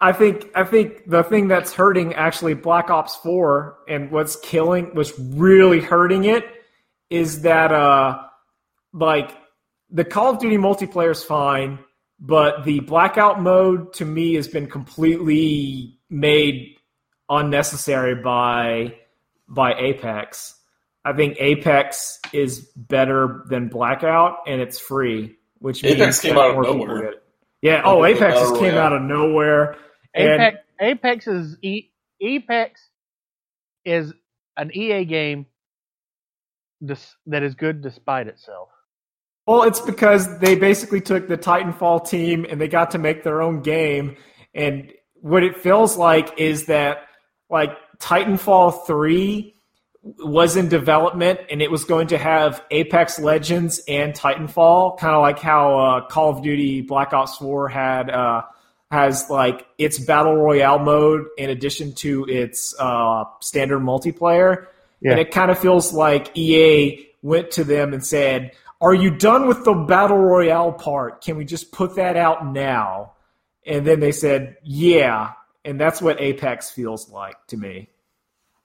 I 0.00 0.12
think 0.12 0.50
I 0.54 0.64
think 0.64 1.08
the 1.08 1.22
thing 1.24 1.48
that's 1.48 1.72
hurting 1.72 2.14
actually 2.14 2.54
Black 2.54 2.90
Ops 2.90 3.16
4 3.16 3.78
and 3.88 4.10
what's 4.10 4.36
killing 4.36 4.90
what's 4.94 5.18
really 5.18 5.80
hurting 5.80 6.24
it 6.24 6.44
is 7.10 7.42
that 7.42 7.72
uh 7.72 8.22
like 8.92 9.32
the 9.90 10.04
Call 10.04 10.30
of 10.30 10.38
Duty 10.38 10.56
multiplayer 10.56 11.10
is 11.10 11.24
fine, 11.24 11.78
but 12.20 12.64
the 12.64 12.80
blackout 12.80 13.40
mode 13.40 13.92
to 13.94 14.04
me 14.04 14.34
has 14.34 14.48
been 14.48 14.66
completely 14.66 15.98
made 16.10 16.76
unnecessary 17.28 18.14
by 18.14 18.94
by 19.48 19.74
Apex. 19.74 20.54
I 21.04 21.14
think 21.14 21.36
Apex 21.40 22.20
is 22.32 22.60
better 22.76 23.44
than 23.48 23.68
Blackout 23.68 24.40
and 24.46 24.60
it's 24.60 24.78
free, 24.78 25.36
which 25.58 25.82
Apex 25.84 26.00
means 26.00 26.20
came 26.20 26.36
out 26.36 26.50
of 26.50 26.54
more 26.56 26.64
people 26.64 26.86
nowhere. 26.86 27.04
it. 27.12 27.22
Yeah, 27.62 27.82
oh, 27.84 28.04
Apex 28.04 28.20
Battle 28.20 28.50
just 28.50 28.60
came 28.60 28.74
out 28.74 28.92
of 28.92 29.02
nowhere. 29.02 29.76
And- 30.14 30.42
Apex, 30.42 30.58
Apex 30.80 31.26
is 31.26 31.56
e, 31.62 31.90
Apex 32.20 32.88
is 33.84 34.12
an 34.56 34.70
EA 34.74 35.04
game 35.04 35.46
dis, 36.84 37.16
that 37.26 37.42
is 37.42 37.54
good 37.54 37.80
despite 37.80 38.26
itself. 38.26 38.68
Well, 39.48 39.62
it's 39.62 39.80
because 39.80 40.38
they 40.40 40.56
basically 40.56 41.00
took 41.00 41.26
the 41.26 41.38
Titanfall 41.38 42.06
team 42.06 42.44
and 42.50 42.60
they 42.60 42.68
got 42.68 42.90
to 42.90 42.98
make 42.98 43.22
their 43.24 43.40
own 43.40 43.62
game. 43.62 44.14
And 44.54 44.92
what 45.22 45.42
it 45.42 45.56
feels 45.56 45.96
like 45.96 46.38
is 46.38 46.66
that, 46.66 46.98
like, 47.48 47.70
Titanfall 47.98 48.86
3 48.86 49.54
was 50.18 50.54
in 50.54 50.68
development 50.68 51.40
and 51.50 51.62
it 51.62 51.70
was 51.70 51.86
going 51.86 52.08
to 52.08 52.18
have 52.18 52.62
Apex 52.70 53.18
Legends 53.18 53.80
and 53.88 54.12
Titanfall, 54.12 54.98
kind 54.98 55.14
of 55.14 55.22
like 55.22 55.38
how 55.38 55.78
uh, 55.78 56.06
Call 56.08 56.28
of 56.36 56.42
Duty 56.42 56.82
Black 56.82 57.14
Ops 57.14 57.38
4 57.38 57.68
had. 57.70 58.10
Uh, 58.10 58.42
has 58.90 59.28
like 59.28 59.66
its 59.76 59.98
battle 59.98 60.34
royale 60.36 60.78
mode 60.78 61.26
in 61.36 61.50
addition 61.50 61.92
to 61.94 62.24
its 62.26 62.74
uh, 62.78 63.24
standard 63.40 63.80
multiplayer, 63.80 64.66
Yeah. 65.02 65.10
and 65.12 65.20
it 65.20 65.30
kind 65.30 65.50
of 65.50 65.58
feels 65.58 65.92
like 65.92 66.34
EA 66.36 67.06
went 67.20 67.50
to 67.52 67.64
them 67.64 67.92
and 67.92 68.04
said, 68.04 68.52
"Are 68.80 68.94
you 68.94 69.10
done 69.10 69.48
with 69.48 69.64
the 69.64 69.74
battle 69.74 70.18
royale 70.18 70.72
part? 70.72 71.22
Can 71.22 71.36
we 71.36 71.44
just 71.44 71.72
put 71.72 71.96
that 71.96 72.16
out 72.16 72.46
now?" 72.46 73.14
And 73.66 73.86
then 73.86 74.00
they 74.00 74.12
said, 74.12 74.56
"Yeah," 74.62 75.32
and 75.64 75.80
that's 75.80 76.00
what 76.00 76.20
Apex 76.20 76.70
feels 76.70 77.10
like 77.10 77.36
to 77.48 77.56
me. 77.56 77.90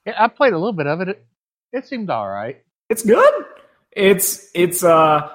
Yeah, 0.05 0.15
I 0.17 0.27
played 0.27 0.53
a 0.53 0.57
little 0.57 0.73
bit 0.73 0.87
of 0.87 1.01
it. 1.01 1.09
It, 1.09 1.25
it 1.71 1.87
seemed 1.87 2.09
all 2.09 2.29
right. 2.29 2.61
It's 2.89 3.03
good. 3.03 3.33
It's 3.91 4.49
it's 4.53 4.83
uh 4.83 5.29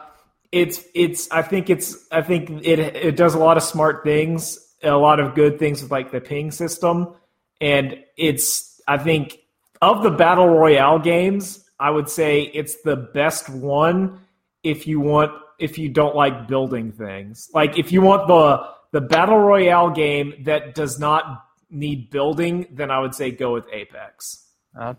it's 0.53 0.85
it's 0.95 1.31
I 1.31 1.43
think 1.43 1.71
it's 1.71 2.07
I 2.11 2.23
think 2.23 2.51
it 2.65 2.79
it 2.79 3.17
does 3.17 3.35
a 3.35 3.39
lot 3.39 3.57
of 3.57 3.63
smart 3.63 4.05
things, 4.05 4.59
a 4.83 4.91
lot 4.93 5.21
of 5.21 5.35
good 5.35 5.59
things 5.59 5.83
with 5.83 5.91
like 5.91 6.11
the 6.11 6.21
ping 6.21 6.51
system, 6.51 7.15
and 7.61 8.03
it's 8.17 8.81
I 8.87 8.99
think 8.99 9.39
of 9.81 10.03
the 10.03 10.11
battle 10.11 10.49
royale 10.49 10.99
games, 10.99 11.65
I 11.79 11.91
would 11.91 12.09
say 12.09 12.43
it's 12.43 12.83
the 12.83 12.97
best 12.97 13.49
one 13.49 14.21
if 14.69 14.87
you 14.87 15.01
want 15.01 15.33
if 15.59 15.79
you 15.79 15.89
don't 15.89 16.15
like 16.15 16.47
building 16.47 16.93
things. 16.93 17.49
Like 17.53 17.79
if 17.79 17.93
you 17.93 18.01
want 18.03 18.29
the 18.29 18.67
the 18.93 19.01
battle 19.01 19.39
royale 19.39 19.91
game 19.91 20.45
that 20.45 20.75
does 20.75 20.99
not 20.99 21.45
need 21.71 22.11
building, 22.11 22.67
then 22.73 22.91
I 22.91 23.01
would 23.01 23.15
say 23.15 23.31
go 23.31 23.53
with 23.53 23.67
Apex. 23.73 24.47
Uh, 24.79 24.95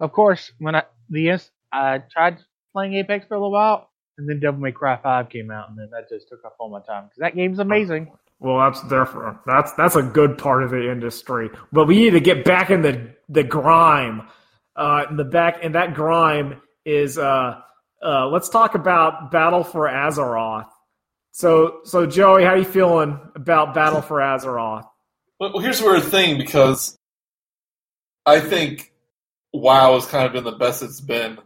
of 0.00 0.12
course, 0.12 0.52
when 0.58 0.74
I 0.74 0.84
the 1.08 1.38
I 1.72 1.98
tried 2.10 2.38
playing 2.72 2.94
Apex 2.94 3.26
for 3.26 3.34
a 3.34 3.38
little 3.38 3.52
while, 3.52 3.90
and 4.16 4.28
then 4.28 4.40
Devil 4.40 4.60
May 4.60 4.72
Cry 4.72 4.98
Five 5.02 5.28
came 5.28 5.50
out, 5.50 5.70
and 5.70 5.78
then 5.78 5.88
that 5.90 6.08
just 6.08 6.28
took 6.28 6.44
up 6.44 6.56
all 6.58 6.70
my 6.70 6.80
time 6.80 7.04
because 7.04 7.18
that 7.18 7.34
game's 7.34 7.58
amazing. 7.58 8.12
Well, 8.40 8.58
that's 8.58 8.82
different. 8.82 9.38
that's 9.46 9.72
that's 9.72 9.96
a 9.96 10.02
good 10.02 10.38
part 10.38 10.62
of 10.62 10.70
the 10.70 10.90
industry. 10.90 11.50
But 11.72 11.86
we 11.86 11.96
need 11.96 12.10
to 12.10 12.20
get 12.20 12.44
back 12.44 12.70
in 12.70 12.82
the 12.82 13.14
the 13.28 13.42
grime. 13.42 14.28
Uh, 14.76 15.06
in 15.10 15.16
the 15.16 15.24
back, 15.24 15.58
and 15.64 15.74
that 15.74 15.92
grime 15.92 16.62
is 16.84 17.18
uh, 17.18 17.60
uh, 18.04 18.28
let's 18.28 18.48
talk 18.48 18.74
about 18.74 19.30
Battle 19.30 19.64
for 19.64 19.88
Azeroth. 19.88 20.68
So, 21.32 21.80
so 21.84 22.06
Joey, 22.06 22.44
how 22.44 22.50
are 22.50 22.58
you 22.58 22.64
feeling 22.64 23.18
about 23.34 23.74
Battle 23.74 24.02
for 24.02 24.18
Azeroth? 24.18 24.88
Well, 25.38 25.58
here's 25.58 25.80
the 25.80 25.86
weird 25.86 26.04
thing 26.04 26.36
because 26.36 26.98
I 28.26 28.40
think 28.40 28.92
WoW 29.52 29.94
has 29.94 30.06
kind 30.06 30.26
of 30.26 30.32
been 30.32 30.44
the 30.44 30.58
best 30.58 30.82
it's 30.82 31.00
been. 31.00 31.38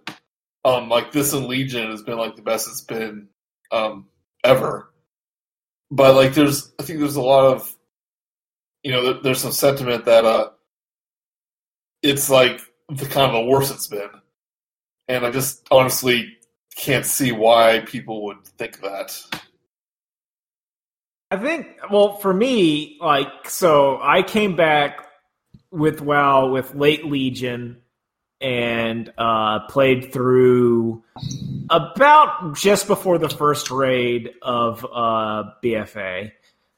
Um, 0.64 0.88
like 0.88 1.12
this 1.12 1.32
and 1.32 1.46
Legion 1.46 1.90
has 1.90 2.02
been 2.02 2.18
like 2.18 2.36
the 2.36 2.42
best 2.42 2.68
it's 2.68 2.82
been 2.82 3.28
um, 3.70 4.06
ever. 4.44 4.92
But 5.90 6.14
like, 6.14 6.34
there's 6.34 6.72
I 6.78 6.84
think 6.84 7.00
there's 7.00 7.16
a 7.16 7.22
lot 7.22 7.52
of 7.52 7.76
you 8.82 8.92
know 8.92 9.02
there, 9.04 9.22
there's 9.22 9.40
some 9.40 9.52
sentiment 9.52 10.06
that 10.06 10.24
uh, 10.24 10.50
it's 12.02 12.30
like 12.30 12.60
the 12.88 13.06
kind 13.06 13.30
of 13.30 13.44
the 13.44 13.50
worst 13.50 13.72
it's 13.72 13.88
been, 13.88 14.08
and 15.08 15.26
I 15.26 15.30
just 15.30 15.66
honestly 15.70 16.38
can't 16.76 17.06
see 17.06 17.32
why 17.32 17.80
people 17.86 18.24
would 18.24 18.44
think 18.44 18.80
that. 18.80 19.18
I 21.30 21.36
think, 21.38 21.66
well, 21.90 22.16
for 22.16 22.32
me, 22.32 22.98
like, 23.00 23.48
so 23.48 23.98
I 24.02 24.22
came 24.22 24.54
back 24.54 25.06
with 25.70 26.00
WoW 26.02 26.50
with 26.50 26.74
late 26.74 27.06
Legion 27.06 27.78
and 28.40 29.10
uh, 29.16 29.60
played 29.68 30.12
through 30.12 31.02
about 31.70 32.56
just 32.56 32.86
before 32.86 33.16
the 33.16 33.30
first 33.30 33.70
raid 33.70 34.32
of 34.42 34.84
uh, 34.84 35.44
BFA. 35.64 36.32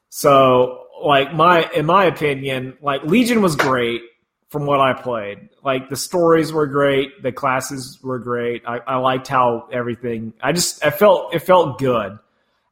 So, 0.09 0.85
like, 1.03 1.33
my 1.33 1.69
in 1.75 1.85
my 1.85 2.05
opinion, 2.05 2.77
like 2.81 3.03
Legion 3.03 3.41
was 3.41 3.55
great 3.55 4.01
from 4.49 4.65
what 4.65 4.79
I 4.79 4.93
played. 4.93 5.49
Like 5.63 5.89
the 5.89 5.95
stories 5.95 6.53
were 6.53 6.67
great, 6.67 7.21
the 7.23 7.31
classes 7.31 7.99
were 8.03 8.19
great. 8.19 8.63
I, 8.67 8.77
I 8.85 8.95
liked 8.97 9.27
how 9.27 9.67
everything. 9.71 10.33
I 10.41 10.51
just 10.53 10.85
I 10.85 10.91
felt 10.91 11.33
it 11.33 11.39
felt 11.39 11.79
good. 11.79 12.19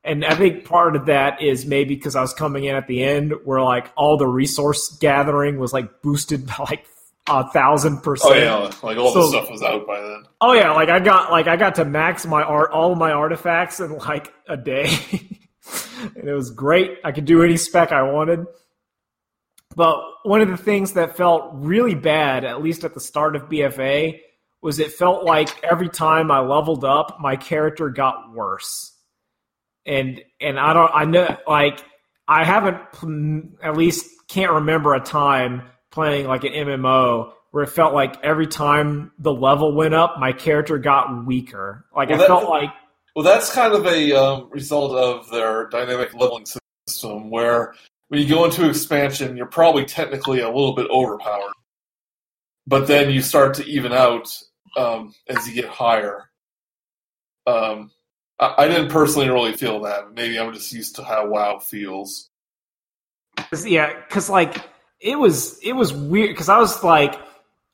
and 0.04 0.24
I 0.26 0.36
think 0.36 0.66
part 0.66 0.96
of 0.96 1.06
that 1.08 1.42
is 1.42 1.66
maybe 1.66 1.96
because 1.96 2.16
I 2.16 2.22
was 2.22 2.34
coming 2.34 2.66
in 2.66 2.76
at 2.76 2.88
the 2.88 3.04
end 3.04 3.34
where 3.46 3.62
like 3.62 3.92
all 3.96 4.18
the 4.18 4.28
resource 4.28 4.98
gathering 5.00 5.58
was 5.60 5.74
like 5.74 6.02
boosted 6.02 6.46
by 6.46 6.56
like 6.60 6.86
a 7.28 7.50
thousand 7.52 8.02
percent. 8.02 8.34
Oh 8.34 8.38
yeah, 8.38 8.72
like 8.84 8.98
all 8.98 9.14
the 9.14 9.28
stuff 9.30 9.50
was 9.50 9.62
out 9.64 9.88
by 9.88 10.00
then. 10.02 10.24
Oh 10.42 10.54
yeah, 10.54 10.72
like 10.72 10.90
I 10.90 11.00
got 11.00 11.32
like 11.32 11.48
I 11.48 11.56
got 11.56 11.76
to 11.76 11.86
max 11.86 12.26
my 12.26 12.44
art 12.44 12.72
all 12.72 12.96
my 12.96 13.12
artifacts 13.12 13.80
in 13.80 13.98
like 13.98 14.32
a 14.48 14.58
day. 14.58 14.88
and 16.18 16.28
it 16.28 16.34
was 16.34 16.52
great. 16.52 16.98
I 17.04 17.14
could 17.14 17.26
do 17.26 17.42
any 17.44 17.56
spec 17.58 17.92
I 17.94 18.04
wanted. 18.04 18.46
But 19.76 19.98
one 20.24 20.42
of 20.42 20.50
the 20.50 20.58
things 20.58 20.94
that 20.94 21.18
felt 21.18 21.50
really 21.54 21.96
bad, 21.96 22.46
at 22.46 22.62
least 22.62 22.84
at 22.84 22.94
the 22.94 23.00
start 23.00 23.36
of 23.36 23.44
BFA, 23.50 24.20
was 24.62 24.80
it 24.80 24.92
felt 24.94 25.24
like 25.26 25.50
every 25.64 25.90
time 25.90 26.32
I 26.32 26.40
leveled 26.40 26.86
up, 26.86 27.18
my 27.20 27.36
character 27.36 27.90
got 27.90 28.34
worse. 28.34 28.92
And 29.86 30.22
and 30.40 30.58
I 30.58 30.74
don't 30.74 30.92
I 30.94 31.04
know 31.06 31.38
like 31.48 31.84
I 32.28 32.46
haven't 32.46 32.78
at 33.62 33.76
least 33.76 34.06
can't 34.30 34.52
remember 34.54 34.94
a 34.94 35.02
time 35.02 35.64
playing 35.92 36.26
like 36.28 36.46
an 36.46 36.54
MMO 36.54 37.34
where 37.52 37.64
it 37.64 37.68
felt 37.70 37.94
like 37.94 38.16
every 38.24 38.48
time 38.48 39.12
the 39.20 39.34
level 39.34 39.76
went 39.76 39.94
up, 39.94 40.16
my 40.20 40.32
character 40.32 40.78
got 40.78 41.26
weaker. 41.26 41.86
Like 41.96 42.10
Well, 42.10 42.18
I 42.18 42.22
that- 42.22 42.28
felt 42.28 42.50
like 42.50 42.70
Well, 43.16 43.26
that's 43.26 43.54
kind 43.54 43.74
of 43.74 43.86
a 43.86 44.14
um, 44.14 44.50
result 44.52 44.96
of 44.96 45.30
their 45.30 45.68
dynamic 45.68 46.14
leveling 46.14 46.46
system, 46.88 47.30
where 47.30 47.76
when 48.14 48.22
you 48.22 48.30
go 48.30 48.46
into 48.46 48.70
expansion, 48.70 49.36
you're 49.36 49.48
probably 49.48 49.86
technically 49.86 50.42
a 50.42 50.48
little 50.48 50.76
bit 50.76 50.88
overpowered, 50.92 51.52
but 52.68 52.86
then 52.86 53.10
you 53.10 53.24
start 53.24 53.56
to 53.56 53.66
even 53.66 53.92
out 53.92 54.32
um, 54.78 55.16
as 55.28 55.48
you 55.48 55.56
get 55.56 55.68
higher. 55.68 56.30
Um, 57.48 57.90
I, 58.38 58.54
I 58.60 58.68
didn't 58.68 58.90
personally 58.90 59.30
really 59.30 59.54
feel 59.54 59.82
that. 59.82 60.14
Maybe 60.14 60.38
I'm 60.38 60.54
just 60.54 60.72
used 60.72 60.98
to 60.98 61.04
how 61.04 61.28
WoW 61.28 61.58
feels. 61.58 62.30
yeah, 63.66 63.92
because 64.08 64.30
like 64.30 64.58
it 65.00 65.18
was 65.18 65.58
it 65.64 65.74
was 65.74 65.92
weird 65.92 66.30
because 66.36 66.50
I 66.50 66.60
was 66.60 66.84
like 66.84 67.20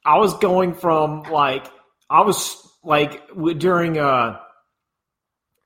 I 0.06 0.20
was 0.20 0.36
going 0.36 0.74
from 0.74 1.24
like 1.24 1.68
I 2.10 2.22
was 2.22 2.66
like 2.82 3.30
during 3.58 3.98
uh, 3.98 4.40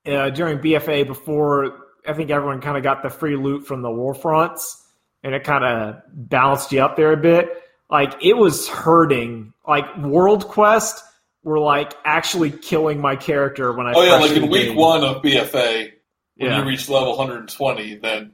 uh 0.08 0.30
during 0.32 0.58
BFA 0.58 1.06
before 1.06 1.83
I 2.08 2.13
think 2.13 2.30
everyone 2.30 2.62
kind 2.62 2.78
of 2.78 2.84
got 2.84 3.02
the 3.04 3.10
free 3.10 3.36
loot 3.36 3.66
from 3.66 3.82
the 3.82 3.92
war 3.92 4.13
fronts 4.13 4.86
and 5.24 5.34
it 5.34 5.44
kind 5.44 5.63
of 5.63 6.02
balanced 6.12 6.72
you 6.72 6.82
up 6.82 6.96
there 6.96 7.13
a 7.13 7.18
bit. 7.18 7.62
Like 7.89 8.13
it 8.24 8.34
was 8.36 8.68
hurting. 8.68 9.54
Like 9.68 9.98
World 9.98 10.48
Quest 10.48 11.04
were 11.44 11.60
like 11.60 11.94
actually 12.06 12.52
killing 12.52 13.00
my 13.00 13.16
character 13.16 13.72
when 13.74 13.88
I 13.88 13.94
Oh 13.94 14.04
yeah, 14.04 14.16
like 14.18 14.32
in 14.32 14.50
week 14.50 14.62
engaged. 14.62 14.78
one 14.78 15.04
of 15.04 15.22
BFA, 15.22 15.92
when 16.38 16.50
Yeah. 16.52 16.60
you 16.60 16.68
reach 16.68 16.89
level 16.89 17.18
120, 17.18 17.96
then 17.98 18.32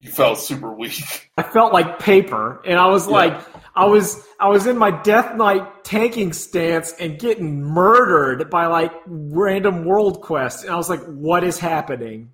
you 0.00 0.10
felt 0.10 0.38
super 0.38 0.72
weak. 0.72 1.30
I 1.38 1.42
felt 1.42 1.72
like 1.72 1.98
paper, 1.98 2.60
and 2.64 2.78
I 2.78 2.86
was 2.86 3.06
Yeah. 3.06 3.12
like, 3.14 3.40
I 3.74 3.84
was, 3.86 4.24
I 4.40 4.48
was 4.48 4.66
in 4.66 4.76
my 4.76 4.90
Death 4.90 5.36
Knight 5.36 5.84
tanking 5.84 6.32
stance 6.32 6.92
and 7.00 7.18
getting 7.18 7.62
murdered 7.62 8.50
by 8.50 8.66
like 8.66 8.92
random 9.06 9.84
world 9.84 10.20
quests, 10.20 10.62
and 10.64 10.72
I 10.72 10.76
was 10.76 10.88
like, 10.90 11.02
what 11.04 11.42
is 11.44 11.58
happening? 11.58 12.30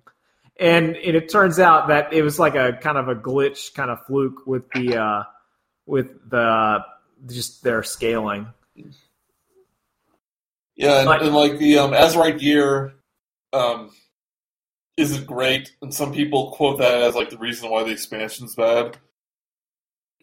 And, 0.57 0.95
and 0.95 1.15
it 1.15 1.29
turns 1.29 1.59
out 1.59 1.89
that 1.89 2.13
it 2.13 2.21
was 2.21 2.39
like 2.39 2.55
a 2.55 2.73
kind 2.81 2.97
of 2.97 3.09
a 3.09 3.15
glitch, 3.15 3.73
kind 3.73 3.89
of 3.91 4.05
fluke 4.05 4.45
with 4.47 4.69
the, 4.71 4.97
uh, 4.97 5.23
with 5.85 6.07
the 6.29 6.83
just 7.27 7.63
their 7.63 7.83
scaling. 7.83 8.47
Yeah, 10.75 10.99
and, 10.99 11.07
Like- 11.07 11.21
and 11.21 11.33
like 11.33 11.57
the 11.57 11.79
um, 11.79 11.91
Azerite 11.91 12.39
gear 12.39 12.93
um, 13.53 13.91
isn't 14.97 15.25
great, 15.25 15.71
and 15.81 15.93
some 15.93 16.13
people 16.13 16.51
quote 16.51 16.79
that 16.79 17.01
as 17.01 17.15
like 17.15 17.29
the 17.29 17.37
reason 17.37 17.69
why 17.69 17.83
the 17.83 17.91
expansion's 17.91 18.55
bad. 18.55 18.97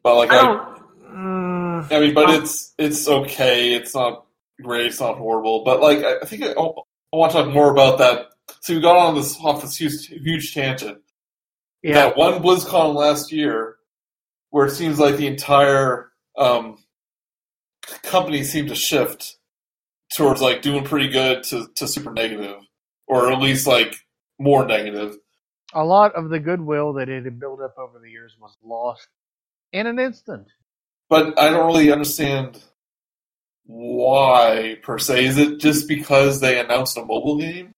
But 0.03 0.17
like, 0.17 0.31
I 0.31 0.39
I. 0.41 0.79
Mm, 1.11 1.93
I 1.93 2.01
mean, 2.01 2.15
but 2.15 2.27
um, 2.31 2.43
it's 2.43 2.75
it's 2.79 3.09
okay. 3.09 3.75
It's 3.75 3.95
not 3.95 4.25
great. 4.61 4.87
It's 4.87 5.01
not 5.01 5.17
horrible. 5.17 5.65
But 5.65 5.81
like, 5.81 6.05
I, 6.05 6.19
I 6.23 6.27
think 6.27 6.43
I, 6.43 6.53
I 6.53 6.73
want 7.17 7.33
to 7.33 7.39
talk 7.39 7.49
more 7.53 7.71
about 7.71 7.99
that. 7.99 8.32
So 8.63 8.75
we 8.75 8.81
got 8.81 8.97
on 8.97 9.17
this 9.17 9.37
off 9.41 9.61
this 9.61 9.77
huge, 9.77 10.07
huge 10.07 10.55
tangent. 10.55 10.99
Yeah, 11.83 11.95
That 11.95 12.17
one 12.17 12.41
BlizzCon 12.41 12.95
last 12.95 13.33
year, 13.33 13.77
where 14.51 14.67
it 14.67 14.71
seems 14.71 15.01
like 15.01 15.17
the 15.17 15.27
entire 15.27 16.13
um, 16.39 16.79
company 18.05 18.45
seemed 18.45 18.69
to 18.69 18.77
shift 18.77 19.37
towards 20.17 20.41
like 20.41 20.63
doing 20.63 20.85
pretty 20.85 21.09
good 21.09 21.43
to, 21.45 21.67
to 21.75 21.89
super 21.89 22.13
negative, 22.13 22.57
or 23.09 23.33
at 23.33 23.41
least 23.41 23.67
like 23.67 23.97
more 24.39 24.65
negative. 24.65 25.17
a 25.75 25.85
lot 25.85 26.15
of 26.15 26.31
the 26.31 26.39
goodwill 26.39 26.93
that 26.93 27.09
it 27.09 27.25
had 27.25 27.41
built 27.41 27.61
up 27.61 27.75
over 27.79 27.99
the 27.99 28.11
years 28.11 28.37
was 28.41 28.57
lost 28.63 29.09
in 29.73 29.89
an 29.89 29.99
instant. 29.99 30.47
But 31.09 31.37
I 31.37 31.49
don't 31.49 31.67
really 31.67 31.91
understand 31.91 32.63
why 33.65 34.77
per 34.83 34.99
se. 34.99 35.25
Is 35.25 35.39
it 35.39 35.59
just 35.59 35.89
because 35.89 36.41
they 36.41 36.61
announced 36.61 36.97
a 36.97 37.01
mobile 37.05 37.39
game? 37.39 37.75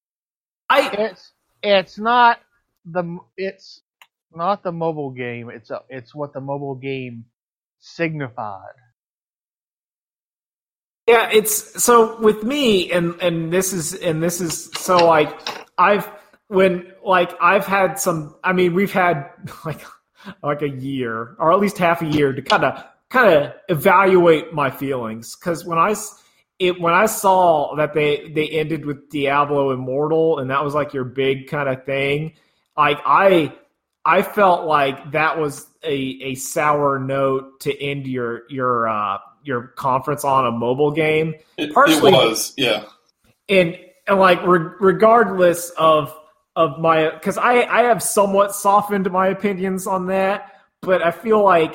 I 0.69 0.91
It's 0.93 1.33
it's 1.63 1.99
not 1.99 2.41
the 2.85 3.19
it's 3.37 3.83
not 4.35 4.63
the 4.63 4.73
mobile 4.73 5.11
game. 5.11 5.51
It's 5.51 5.71
a, 5.71 5.83
it's 5.89 6.15
what 6.15 6.33
the 6.33 6.41
mobile 6.41 6.75
game 6.75 7.25
signified. 7.81 8.75
Yeah, 11.07 11.29
it's 11.31 11.83
so 11.83 12.19
with 12.21 12.43
me, 12.43 12.91
and 12.91 13.21
and 13.21 13.53
this 13.53 13.73
is 13.73 13.95
and 13.95 14.23
this 14.23 14.41
is 14.41 14.71
so 14.73 14.97
like 14.97 15.31
I've 15.77 16.11
when 16.49 16.93
like 17.05 17.33
I've 17.41 17.67
had 17.67 17.99
some. 17.99 18.37
I 18.43 18.53
mean, 18.53 18.75
we've 18.75 18.93
had 18.93 19.31
like 19.65 19.81
like 20.43 20.63
a 20.63 20.69
year 20.69 21.37
or 21.39 21.53
at 21.53 21.61
least 21.61 21.79
half 21.79 22.01
a 22.03 22.07
year 22.07 22.33
to 22.33 22.41
kind 22.43 22.65
of 22.65 22.83
kind 23.11 23.35
of 23.35 23.53
evaluate 23.69 24.53
my 24.55 24.71
feelings 24.71 25.37
because 25.37 25.65
when 25.65 25.79
I 25.79 25.95
it 26.59 26.81
when 26.81 26.95
I 26.95 27.07
saw 27.07 27.75
that 27.77 27.95
they 27.95 28.31
they 28.35 28.49
ended 28.49 28.87
with 28.87 29.11
Diablo 29.11 29.73
Immortal 29.73 30.39
and 30.39 30.51
that 30.51 30.63
was 30.65 30.75
like 30.75 30.95
your 30.95 31.05
big 31.05 31.49
kind 31.49 31.69
of 31.69 31.85
thing, 31.85 32.35
like 32.77 32.99
I 33.05 33.53
I 34.05 34.23
felt 34.23 34.67
like 34.67 35.13
that 35.13 35.39
was 35.39 35.67
a, 35.83 35.95
a 35.95 36.35
sour 36.37 36.99
note 36.99 37.61
to 37.61 37.83
end 37.83 38.07
your 38.07 38.43
your 38.49 38.89
uh, 38.89 39.19
your 39.43 39.69
conference 39.77 40.25
on 40.25 40.47
a 40.47 40.51
mobile 40.51 40.91
game, 40.91 41.35
It, 41.57 41.71
it 41.71 41.75
Partially- 41.75 42.13
was, 42.13 42.55
yeah. 42.57 42.85
and 43.49 43.77
and 44.07 44.19
like 44.19 44.45
re- 44.47 44.71
regardless 44.81 45.71
of 45.71 46.17
of 46.57 46.79
my 46.79 47.11
because 47.11 47.37
I 47.37 47.63
I 47.65 47.83
have 47.85 48.03
somewhat 48.03 48.55
softened 48.55 49.11
my 49.11 49.29
opinions 49.29 49.87
on 49.87 50.07
that, 50.07 50.53
but 50.83 51.03
I 51.03 51.11
feel 51.11 51.43
like 51.43 51.75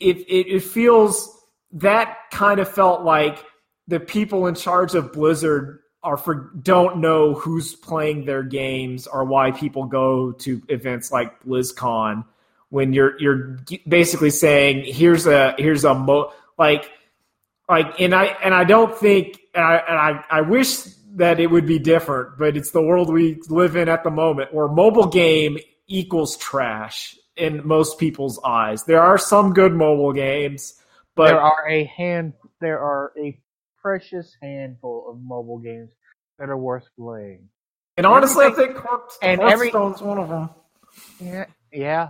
it 0.00 0.18
it, 0.28 0.48
it 0.56 0.60
feels 0.64 1.34
that 1.72 2.16
kind 2.32 2.60
of 2.60 2.68
felt 2.68 3.02
like 3.04 3.44
the 3.88 3.98
people 3.98 4.46
in 4.46 4.54
charge 4.54 4.94
of 4.94 5.12
Blizzard 5.12 5.80
are 6.02 6.16
for 6.16 6.52
don't 6.62 6.98
know 6.98 7.34
who's 7.34 7.74
playing 7.74 8.24
their 8.24 8.42
games 8.44 9.06
or 9.06 9.24
why 9.24 9.50
people 9.50 9.86
go 9.86 10.30
to 10.32 10.62
events 10.68 11.10
like 11.10 11.42
BlizzCon 11.42 12.24
when 12.68 12.92
you're 12.92 13.18
you're 13.20 13.58
basically 13.88 14.30
saying 14.30 14.84
here's 14.86 15.26
a 15.26 15.54
here's 15.58 15.84
a 15.84 15.94
mo 15.94 16.32
like 16.56 16.88
like 17.68 18.00
and 18.00 18.14
I 18.14 18.26
and 18.44 18.54
I 18.54 18.64
don't 18.64 18.96
think 18.96 19.40
and 19.54 19.64
I 19.64 19.76
and 19.76 19.98
I, 19.98 20.24
I 20.30 20.40
wish 20.42 20.84
that 21.14 21.40
it 21.40 21.46
would 21.50 21.66
be 21.66 21.78
different, 21.78 22.38
but 22.38 22.56
it's 22.56 22.70
the 22.70 22.82
world 22.82 23.12
we 23.12 23.40
live 23.48 23.74
in 23.74 23.88
at 23.88 24.04
the 24.04 24.10
moment 24.10 24.54
where 24.54 24.68
mobile 24.68 25.08
game 25.08 25.58
equals 25.88 26.36
trash 26.36 27.16
in 27.36 27.66
most 27.66 27.98
people's 27.98 28.38
eyes. 28.44 28.84
There 28.84 29.02
are 29.02 29.18
some 29.18 29.52
good 29.52 29.72
mobile 29.72 30.12
games, 30.12 30.74
but 31.16 31.28
there 31.28 31.40
are 31.40 31.68
a 31.68 31.84
hand 31.84 32.34
there 32.60 32.80
are 32.80 33.12
a 33.18 33.38
precious 33.82 34.36
handful 34.42 35.06
of 35.10 35.20
mobile 35.22 35.58
games 35.58 35.90
that 36.38 36.48
are 36.48 36.56
worth 36.56 36.88
playing. 36.98 37.48
and 37.96 38.06
honestly, 38.06 38.46
I 38.46 38.50
think 38.50 38.76
Heart- 38.76 39.12
and 39.22 39.40
every- 39.40 39.70
Hearthstone's 39.70 40.00
one 40.02 40.18
of 40.18 40.28
them. 40.28 40.50
Yeah, 41.20 41.46
yeah, 41.72 42.08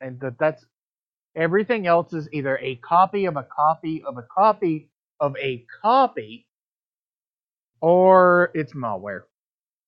and 0.00 0.18
that 0.20 0.38
that's 0.38 0.64
everything 1.36 1.86
else 1.86 2.12
is 2.12 2.28
either 2.32 2.58
a 2.58 2.76
copy 2.76 3.26
of 3.26 3.36
a 3.36 3.44
copy 3.44 4.02
of 4.02 4.18
a 4.18 4.22
copy 4.22 4.90
of 5.20 5.36
a 5.40 5.64
copy, 5.82 6.46
or 7.80 8.50
it's 8.54 8.72
malware. 8.72 9.22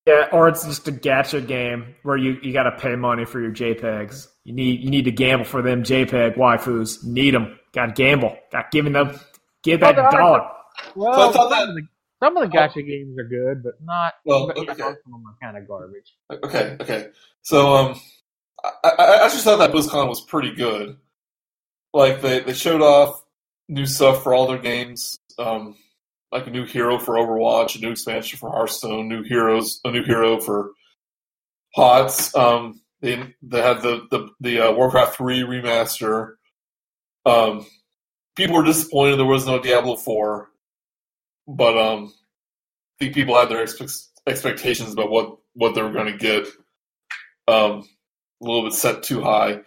Yeah, 0.07 0.29
or 0.31 0.47
it's 0.47 0.65
just 0.65 0.87
a 0.87 0.91
gacha 0.91 1.45
game 1.45 1.95
where 2.03 2.17
you, 2.17 2.37
you 2.41 2.53
got 2.53 2.63
to 2.63 2.71
pay 2.71 2.95
money 2.95 3.23
for 3.23 3.39
your 3.39 3.51
JPEGs. 3.51 4.27
You 4.43 4.53
need 4.53 4.79
you 4.81 4.89
need 4.89 5.05
to 5.05 5.11
gamble 5.11 5.45
for 5.45 5.61
them 5.61 5.83
JPEG 5.83 6.35
waifus. 6.37 7.03
Need 7.05 7.35
them. 7.35 7.59
Got 7.73 7.87
to 7.87 7.91
gamble. 7.93 8.35
Got 8.51 8.71
to 8.71 8.77
give 8.81 8.91
them 8.91 9.19
give 9.63 9.79
that 9.81 9.95
there 9.95 10.09
dollar. 10.09 10.49
Well, 10.95 11.13
So 11.13 11.21
I 11.21 11.31
thought 11.31 11.33
some, 11.33 11.49
that- 11.51 11.69
of 11.69 11.75
the, 11.75 11.87
some 12.21 12.37
of 12.37 12.51
the 12.51 12.57
gacha 12.57 12.85
games 12.87 13.17
are 13.17 13.23
good, 13.23 13.63
but 13.63 13.81
not. 13.83 14.13
Well, 14.25 14.47
but, 14.47 14.57
okay. 14.57 14.67
most 14.67 14.79
of 14.79 15.11
them 15.11 15.23
are 15.25 15.35
kind 15.41 15.57
of 15.57 15.67
garbage. 15.67 16.15
Okay, 16.31 16.77
okay. 16.79 17.09
So, 17.41 17.75
um, 17.75 17.99
I, 18.83 18.89
I 18.99 19.25
actually 19.25 19.41
thought 19.41 19.57
that 19.57 19.71
BlizzCon 19.71 20.07
was 20.07 20.21
pretty 20.21 20.53
good. 20.53 20.97
Like 21.93 22.21
they 22.21 22.39
they 22.41 22.53
showed 22.53 22.81
off 22.81 23.23
new 23.67 23.85
stuff 23.85 24.23
for 24.23 24.33
all 24.33 24.47
their 24.47 24.59
games. 24.59 25.17
Um, 25.39 25.75
like 26.31 26.47
a 26.47 26.51
new 26.51 26.65
hero 26.65 26.97
for 26.99 27.15
Overwatch, 27.15 27.75
a 27.75 27.79
new 27.79 27.91
expansion 27.91 28.37
for 28.39 28.51
Hearthstone, 28.51 29.09
new 29.09 29.23
heroes, 29.23 29.81
a 29.83 29.91
new 29.91 30.03
hero 30.03 30.39
for 30.39 30.71
HOTS. 31.75 32.35
Um, 32.35 32.81
they 33.01 33.33
they 33.41 33.61
had 33.61 33.81
the 33.81 34.07
the 34.11 34.29
the 34.39 34.59
uh, 34.69 34.71
Warcraft 34.73 35.15
three 35.15 35.41
remaster. 35.41 36.35
Um, 37.25 37.65
people 38.35 38.55
were 38.57 38.63
disappointed 38.63 39.17
there 39.17 39.25
was 39.25 39.45
no 39.47 39.59
Diablo 39.59 39.95
four, 39.95 40.49
but 41.47 41.77
um, 41.77 42.13
I 42.99 43.05
think 43.05 43.15
people 43.15 43.35
had 43.35 43.49
their 43.49 43.63
expe- 43.63 44.07
expectations 44.27 44.93
about 44.93 45.11
what 45.11 45.37
what 45.53 45.75
they 45.75 45.81
were 45.81 45.91
going 45.91 46.11
to 46.11 46.17
get. 46.17 46.47
Um, 47.47 47.87
a 48.41 48.45
little 48.45 48.63
bit 48.63 48.73
set 48.73 49.03
too 49.03 49.21
high, 49.21 49.59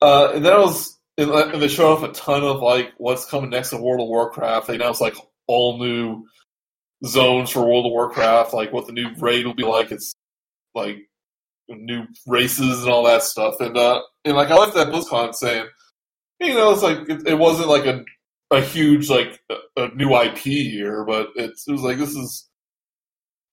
uh, 0.00 0.32
and 0.34 0.44
that 0.44 0.58
was 0.58 0.98
and, 1.18 1.30
and 1.30 1.62
they 1.62 1.68
showed 1.68 1.92
off 1.92 2.02
a 2.02 2.12
ton 2.12 2.42
of 2.42 2.60
like 2.60 2.92
what's 2.98 3.24
coming 3.24 3.50
next 3.50 3.72
in 3.72 3.82
World 3.82 4.00
of 4.00 4.08
Warcraft. 4.08 4.66
They 4.66 4.76
announced 4.76 5.00
like 5.00 5.16
all 5.46 5.78
new 5.78 6.24
zones 7.04 7.50
for 7.50 7.64
World 7.64 7.86
of 7.86 7.92
Warcraft, 7.92 8.54
like 8.54 8.72
what 8.72 8.86
the 8.86 8.92
new 8.92 9.10
raid 9.18 9.46
will 9.46 9.54
be 9.54 9.64
like. 9.64 9.90
It's 9.90 10.14
like 10.74 10.98
new 11.68 12.06
races 12.26 12.82
and 12.82 12.90
all 12.90 13.04
that 13.04 13.22
stuff. 13.22 13.54
And 13.60 13.76
uh, 13.76 14.00
and 14.24 14.36
like 14.36 14.50
I 14.50 14.56
left 14.56 14.74
that 14.74 14.88
BlizzCon 14.88 15.34
saying, 15.34 15.66
you 16.40 16.54
know, 16.54 16.72
it's 16.72 16.82
like 16.82 17.08
it, 17.08 17.26
it 17.26 17.38
wasn't 17.38 17.68
like 17.68 17.86
a 17.86 18.04
a 18.52 18.60
huge 18.60 19.08
like 19.08 19.40
a, 19.76 19.88
new 19.94 20.14
IP 20.14 20.38
here, 20.38 21.04
but 21.04 21.30
it's 21.36 21.66
it 21.66 21.72
was 21.72 21.82
like 21.82 21.98
this 21.98 22.14
is 22.14 22.48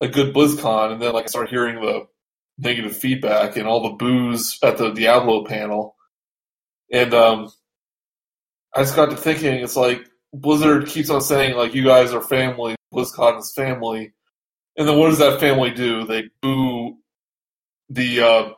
a 0.01 0.07
good 0.07 0.33
BlizzCon. 0.33 0.91
And 0.91 1.01
then 1.01 1.13
like 1.13 1.25
I 1.25 1.27
started 1.27 1.49
hearing 1.49 1.81
the 1.81 2.05
negative 2.57 2.95
feedback 2.95 3.55
and 3.55 3.65
all 3.65 3.89
the 3.89 3.95
boos 3.95 4.59
at 4.61 4.77
the 4.77 4.91
Diablo 4.91 5.45
panel, 5.45 5.95
and 6.91 7.13
um, 7.13 7.49
I 8.75 8.81
just 8.81 8.95
got 8.95 9.09
to 9.09 9.15
thinking, 9.15 9.55
it's 9.55 9.77
like 9.77 10.05
Blizzard 10.33 10.87
keeps 10.87 11.09
on 11.09 11.21
saying 11.21 11.55
like 11.55 11.73
you 11.73 11.85
guys 11.85 12.13
are 12.13 12.21
family, 12.21 12.75
BlizzCon 12.93 13.39
is 13.39 13.53
family, 13.55 14.13
and 14.77 14.87
then 14.87 14.97
what 14.97 15.09
does 15.09 15.19
that 15.19 15.39
family 15.39 15.71
do? 15.71 16.05
They 16.05 16.23
boo 16.41 16.97
the 17.89 18.21
uh, 18.21 18.49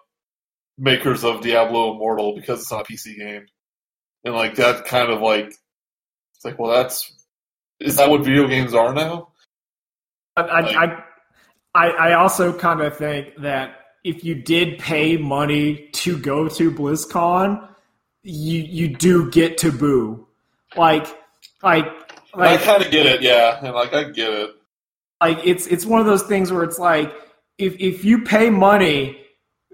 makers 0.77 1.23
of 1.23 1.41
Diablo 1.41 1.93
Immortal 1.93 2.35
because 2.35 2.61
it's 2.61 2.71
not 2.71 2.89
a 2.89 2.91
PC 2.91 3.15
game, 3.17 3.45
and 4.23 4.33
like 4.33 4.55
that 4.55 4.85
kind 4.85 5.11
of 5.11 5.21
like 5.21 5.53
it's 6.41 6.45
like 6.45 6.57
well 6.57 6.71
that's 6.71 7.13
is 7.79 7.97
that 7.97 8.09
what 8.09 8.23
video 8.23 8.47
games 8.47 8.73
are 8.73 8.91
now? 8.93 9.29
I 10.35 10.41
I 10.41 11.03
I, 11.75 11.89
I 11.89 12.13
also 12.13 12.51
kind 12.51 12.81
of 12.81 12.97
think 12.97 13.35
that 13.41 13.75
if 14.03 14.23
you 14.23 14.33
did 14.33 14.79
pay 14.79 15.17
money 15.17 15.89
to 15.93 16.17
go 16.17 16.49
to 16.49 16.71
BlizzCon, 16.71 17.69
you 18.23 18.59
you 18.59 18.87
do 18.87 19.29
get 19.29 19.59
to 19.59 19.71
boo, 19.71 20.27
like 20.75 21.05
like 21.61 21.85
like 22.33 22.59
I 22.59 22.63
kind 22.63 22.83
of 22.83 22.91
get 22.91 23.05
it, 23.05 23.21
yeah, 23.21 23.59
and 23.63 23.75
like 23.75 23.93
I 23.93 24.05
get 24.05 24.33
it. 24.33 24.49
like 25.21 25.41
it's 25.43 25.67
it's 25.67 25.85
one 25.85 25.99
of 25.99 26.07
those 26.07 26.23
things 26.23 26.51
where 26.51 26.63
it's 26.63 26.79
like 26.79 27.13
if 27.59 27.75
if 27.79 28.03
you 28.03 28.23
pay 28.23 28.49
money 28.49 29.21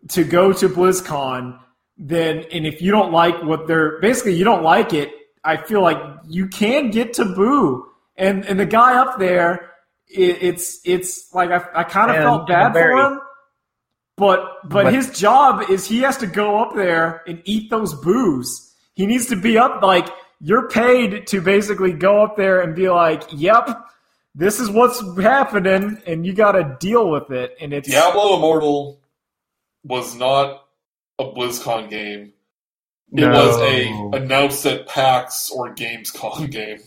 to 0.10 0.26
go 0.26 0.52
to 0.52 0.68
BlizzCon, 0.68 1.60
then 1.98 2.44
and 2.52 2.68
if 2.68 2.82
you 2.82 2.92
don't 2.92 3.14
like 3.14 3.42
what 3.42 3.68
they're 3.68 4.02
basically 4.02 4.34
you 4.34 4.44
don't 4.44 4.64
like 4.64 4.92
it, 4.92 5.14
I 5.48 5.56
feel 5.58 5.82
like 5.82 5.98
you 6.28 6.48
can 6.48 6.92
get 6.92 7.14
to 7.14 7.26
boo. 7.26 7.88
And 8.18 8.46
and 8.46 8.60
the 8.60 8.66
guy 8.66 8.98
up 9.00 9.18
there, 9.18 9.72
it, 10.08 10.38
it's 10.42 10.80
it's 10.84 11.34
like 11.34 11.52
I, 11.52 11.64
I 11.74 11.84
kind 11.84 12.12
of 12.12 12.18
felt 12.18 12.48
bad 12.48 12.74
for 12.74 12.92
him. 12.92 13.20
But, 14.18 14.40
but 14.64 14.84
But- 14.86 14.94
his 14.94 15.18
job 15.18 15.70
is 15.70 15.86
he 15.86 16.00
has 16.02 16.18
to 16.18 16.28
go 16.28 16.58
up 16.58 16.76
there 16.76 17.22
and 17.28 17.42
eat 17.46 17.70
those 17.70 17.94
boos. 17.94 18.74
He 18.96 19.06
needs 19.06 19.28
to 19.28 19.36
be 19.36 19.58
up 19.60 19.82
like 19.84 20.08
you're 20.42 20.68
paid 20.70 21.28
to 21.28 21.40
basically 21.40 21.94
go 21.94 22.24
up 22.24 22.36
there 22.36 22.62
and 22.62 22.76
be 22.76 22.90
like, 22.90 23.24
"Yep, 23.32 23.70
this 24.36 24.60
is 24.60 24.70
what's 24.72 25.00
happening," 25.20 26.02
and 26.08 26.26
you 26.26 26.34
got 26.34 26.54
to 26.54 26.76
deal 26.80 27.10
with 27.10 27.30
it. 27.32 27.56
And 27.62 27.74
it's 27.74 27.88
Diablo 27.88 28.38
Immortal 28.38 29.00
was 29.84 30.16
not 30.16 30.66
a 31.20 31.26
BlizzCon 31.26 31.90
game. 31.90 32.34
It 33.14 33.22
No. 33.22 33.30
was 33.32 33.58
a 33.62 34.18
announced 34.18 34.66
at 34.66 34.88
PAX 34.88 35.50
or 35.50 35.74
Gamescom 35.74 36.52
game. 36.52 36.80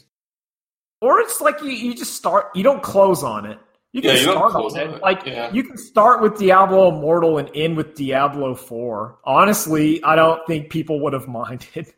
or 1.01 1.21
it's 1.21 1.41
like 1.41 1.63
you, 1.63 1.71
you 1.71 1.95
just 1.95 2.15
start. 2.15 2.47
You 2.55 2.63
don't 2.63 2.83
close 2.83 3.23
on 3.23 3.47
it. 3.47 3.59
You 3.93 4.03
can 4.03 4.11
Yeah, 4.15 4.21
you 4.21 4.27
don't 4.27 4.37
start 4.37 4.53
close 4.53 4.75
on 4.75 4.81
it. 4.81 4.89
on 4.89 4.95
it. 4.97 5.03
Like 5.03 5.25
Yeah. 5.27 5.51
you 5.53 5.65
can 5.65 5.77
start 5.77 6.21
with 6.23 6.39
Diablo 6.39 6.89
Immortal 6.95 7.39
and 7.39 7.51
end 7.55 7.77
with 7.77 7.95
Diablo 7.95 8.55
Four. 8.55 9.19
Honestly, 9.25 10.03
I 10.05 10.15
don't 10.15 10.47
think 10.47 10.71
people 10.71 11.01
would 11.05 11.13
have 11.15 11.27
minded. 11.27 11.93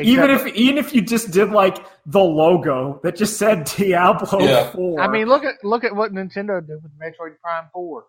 even 0.00 0.30
if 0.30 0.46
even 0.54 0.78
if 0.78 0.94
you 0.94 1.02
just 1.02 1.32
did 1.32 1.50
like 1.50 1.84
the 2.06 2.20
logo 2.22 3.00
that 3.02 3.16
just 3.16 3.36
said 3.38 3.64
Diablo 3.76 4.40
Yeah. 4.40 4.70
Four. 4.70 5.00
I 5.00 5.08
mean, 5.08 5.26
look 5.26 5.44
at 5.44 5.54
look 5.64 5.82
at 5.82 5.94
what 5.96 6.12
Nintendo 6.12 6.64
did 6.64 6.80
with 6.82 6.92
Metroid 6.98 7.38
Prime 7.42 7.64
Four. 7.72 8.04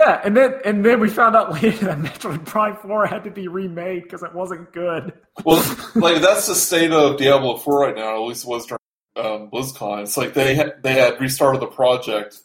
Yeah, 0.00 0.20
and 0.24 0.36
then 0.36 0.54
and 0.64 0.84
then 0.84 0.98
we 1.00 1.08
found 1.08 1.36
out 1.36 1.52
later 1.62 1.86
that 1.86 1.98
Metroid 1.98 2.44
Prime 2.46 2.76
Four 2.76 3.06
had 3.06 3.24
to 3.24 3.30
be 3.30 3.48
remade 3.48 4.04
because 4.04 4.22
it 4.22 4.34
wasn't 4.34 4.72
good. 4.72 5.12
Well, 5.44 5.62
like 5.94 6.20
that's 6.22 6.46
the 6.46 6.54
state 6.54 6.92
of 6.92 7.18
Diablo 7.18 7.58
Four 7.58 7.80
right 7.80 7.94
now. 7.94 8.14
At 8.22 8.28
least 8.28 8.44
it 8.44 8.48
was 8.48 8.66
during 8.66 8.80
um, 9.16 9.50
BlizzCon. 9.50 10.02
It's 10.02 10.16
like 10.16 10.34
they 10.34 10.54
had, 10.54 10.82
they 10.82 10.94
had 10.94 11.20
restarted 11.20 11.60
the 11.60 11.66
project, 11.66 12.38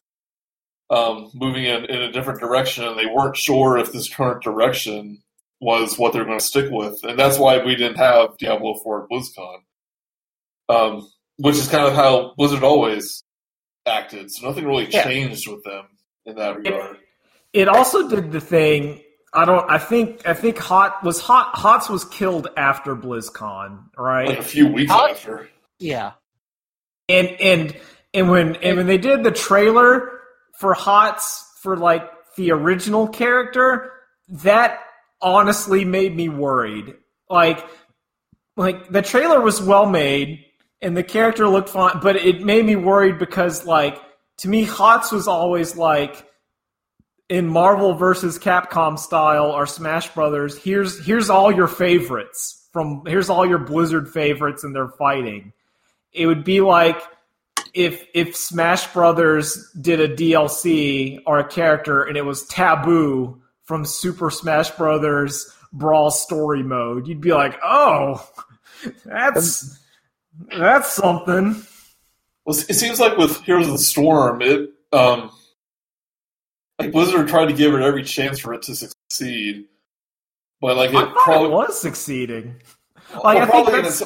um, 0.90 1.32
moving 1.34 1.64
in, 1.64 1.86
in 1.86 2.02
a 2.02 2.12
different 2.12 2.40
direction, 2.40 2.84
and 2.84 3.00
they 3.00 3.06
weren't 3.06 3.38
sure 3.38 3.78
if 3.78 3.92
this 3.92 4.14
current 4.14 4.44
direction 4.44 5.22
was 5.62 5.98
what 5.98 6.12
they're 6.14 6.26
going 6.26 6.38
to 6.40 6.44
stick 6.46 6.70
with, 6.70 7.04
and 7.04 7.18
that's 7.18 7.40
why 7.40 7.64
we 7.64 7.76
didn't 7.76 7.98
have 7.98 8.38
Diablo 8.38 8.76
Four 8.84 9.04
at 9.04 9.10
BlizzCon. 9.10 9.60
Um, 10.68 11.10
which 11.38 11.56
is 11.56 11.68
kind 11.68 11.86
of 11.86 11.94
how 11.94 12.34
Blizzard 12.38 12.64
always 12.64 13.24
acted. 13.86 14.32
So 14.32 14.48
nothing 14.48 14.66
really 14.66 14.88
Yeah. 14.90 15.04
changed 15.04 15.48
with 15.48 15.64
them 15.64 15.86
in 16.26 16.36
that 16.38 16.58
regard. 16.58 16.98
It 17.56 17.70
also 17.70 18.10
did 18.10 18.34
the 18.34 18.42
thing. 18.42 19.02
I 19.34 19.46
don't. 19.46 19.70
I 19.72 19.78
think. 19.78 20.28
I 20.28 20.34
think 20.34 20.58
Hot 20.58 21.02
was 21.06 21.22
Hot. 21.22 21.56
Hots 21.56 21.90
was 21.90 22.04
killed 22.04 22.50
after 22.58 22.98
BlizzCon, 22.98 23.86
right? 23.98 24.28
Like 24.28 24.40
a 24.40 24.44
few 24.44 24.68
weeks 24.68 24.92
Hot- 24.92 25.12
after. 25.12 25.48
Yeah, 25.80 26.12
and 27.08 27.30
and 27.40 27.78
and 28.14 28.30
when 28.30 28.58
and 28.58 28.76
when 28.76 28.88
they 28.88 28.98
did 28.98 29.24
the 29.24 29.32
trailer 29.32 30.20
for 30.60 30.74
Hots 30.74 31.50
for 31.62 31.78
like 31.78 32.04
the 32.36 32.52
original 32.52 33.08
character, 33.08 33.90
that 34.28 34.82
honestly 35.22 35.86
made 35.86 36.14
me 36.14 36.28
worried. 36.28 36.94
Like 37.30 37.66
like 38.58 38.90
the 38.90 39.02
trailer 39.02 39.40
was 39.40 39.62
well 39.62 39.86
made 39.86 40.44
and 40.82 40.96
the 40.98 41.04
character 41.04 41.48
looked 41.48 41.70
fine, 41.70 42.02
but 42.02 42.18
it 42.18 42.44
made 42.44 42.66
me 42.66 42.76
worried 42.76 43.18
because 43.18 43.66
like 43.66 43.98
to 44.40 44.50
me 44.50 44.66
Hots 44.66 45.14
was 45.14 45.30
always 45.30 45.78
like 45.78 46.25
in 47.30 47.48
Marvel 47.48 47.94
versus 47.94 48.38
Capcom 48.38 49.00
style 49.00 49.52
or 49.52 49.66
Smash 49.66 50.14
Brothers, 50.14 50.58
here's 50.58 51.04
here's 51.06 51.30
all 51.30 51.52
your 51.52 51.68
favorites 51.68 52.68
from 52.72 53.04
here's 53.06 53.30
all 53.30 53.46
your 53.46 53.60
Blizzard 53.60 54.10
favorites 54.10 54.64
and 54.64 54.76
they're 54.76 54.90
fighting. 54.90 55.54
It 56.14 56.28
would 56.28 56.44
be 56.44 56.62
like 56.62 57.02
if 57.74 58.06
if 58.14 58.36
Smash 58.36 58.92
Brothers 58.94 59.72
did 59.80 60.00
a 60.00 60.14
DLC 60.14 61.20
or 61.26 61.40
a 61.40 61.48
character 61.48 62.04
and 62.04 62.18
it 62.18 62.26
was 62.26 62.48
Tabuu 62.48 63.40
from 63.64 63.86
Super 63.86 64.30
Smash 64.30 64.72
Brothers 64.72 65.52
Brawl 65.74 66.12
Story 66.12 66.64
Mode, 66.64 67.08
you'd 67.08 67.22
be 67.22 67.34
like, 67.34 67.58
"Oh, 67.64 68.28
that's 69.06 69.80
that's 70.58 70.94
something." 70.94 71.66
Well, 72.46 72.58
it 72.70 72.76
seems 72.76 73.00
like 73.00 73.18
with 73.18 73.42
Heroes 73.42 73.68
of 73.68 73.74
the 73.74 73.80
Storm, 73.80 74.42
it 74.42 74.70
um, 74.94 75.32
like 76.80 76.92
Blizzard 76.92 77.28
tried 77.28 77.46
to 77.48 77.54
give 77.54 77.74
it 77.74 77.82
every 77.82 78.04
chance 78.04 78.40
for 78.40 78.54
it 78.54 78.62
to 78.64 78.76
succeed, 78.76 79.66
but 80.62 80.78
like 80.78 80.90
it 80.90 80.94
thought 80.94 81.16
probably 81.16 81.50
it 81.50 81.52
was 81.52 81.80
succeeding. 81.80 82.56
well, 83.14 83.22
like, 83.24 83.38
I 83.38 83.40
think 83.42 83.52
probably 83.52 83.80
in 83.80 83.86
its, 83.86 84.04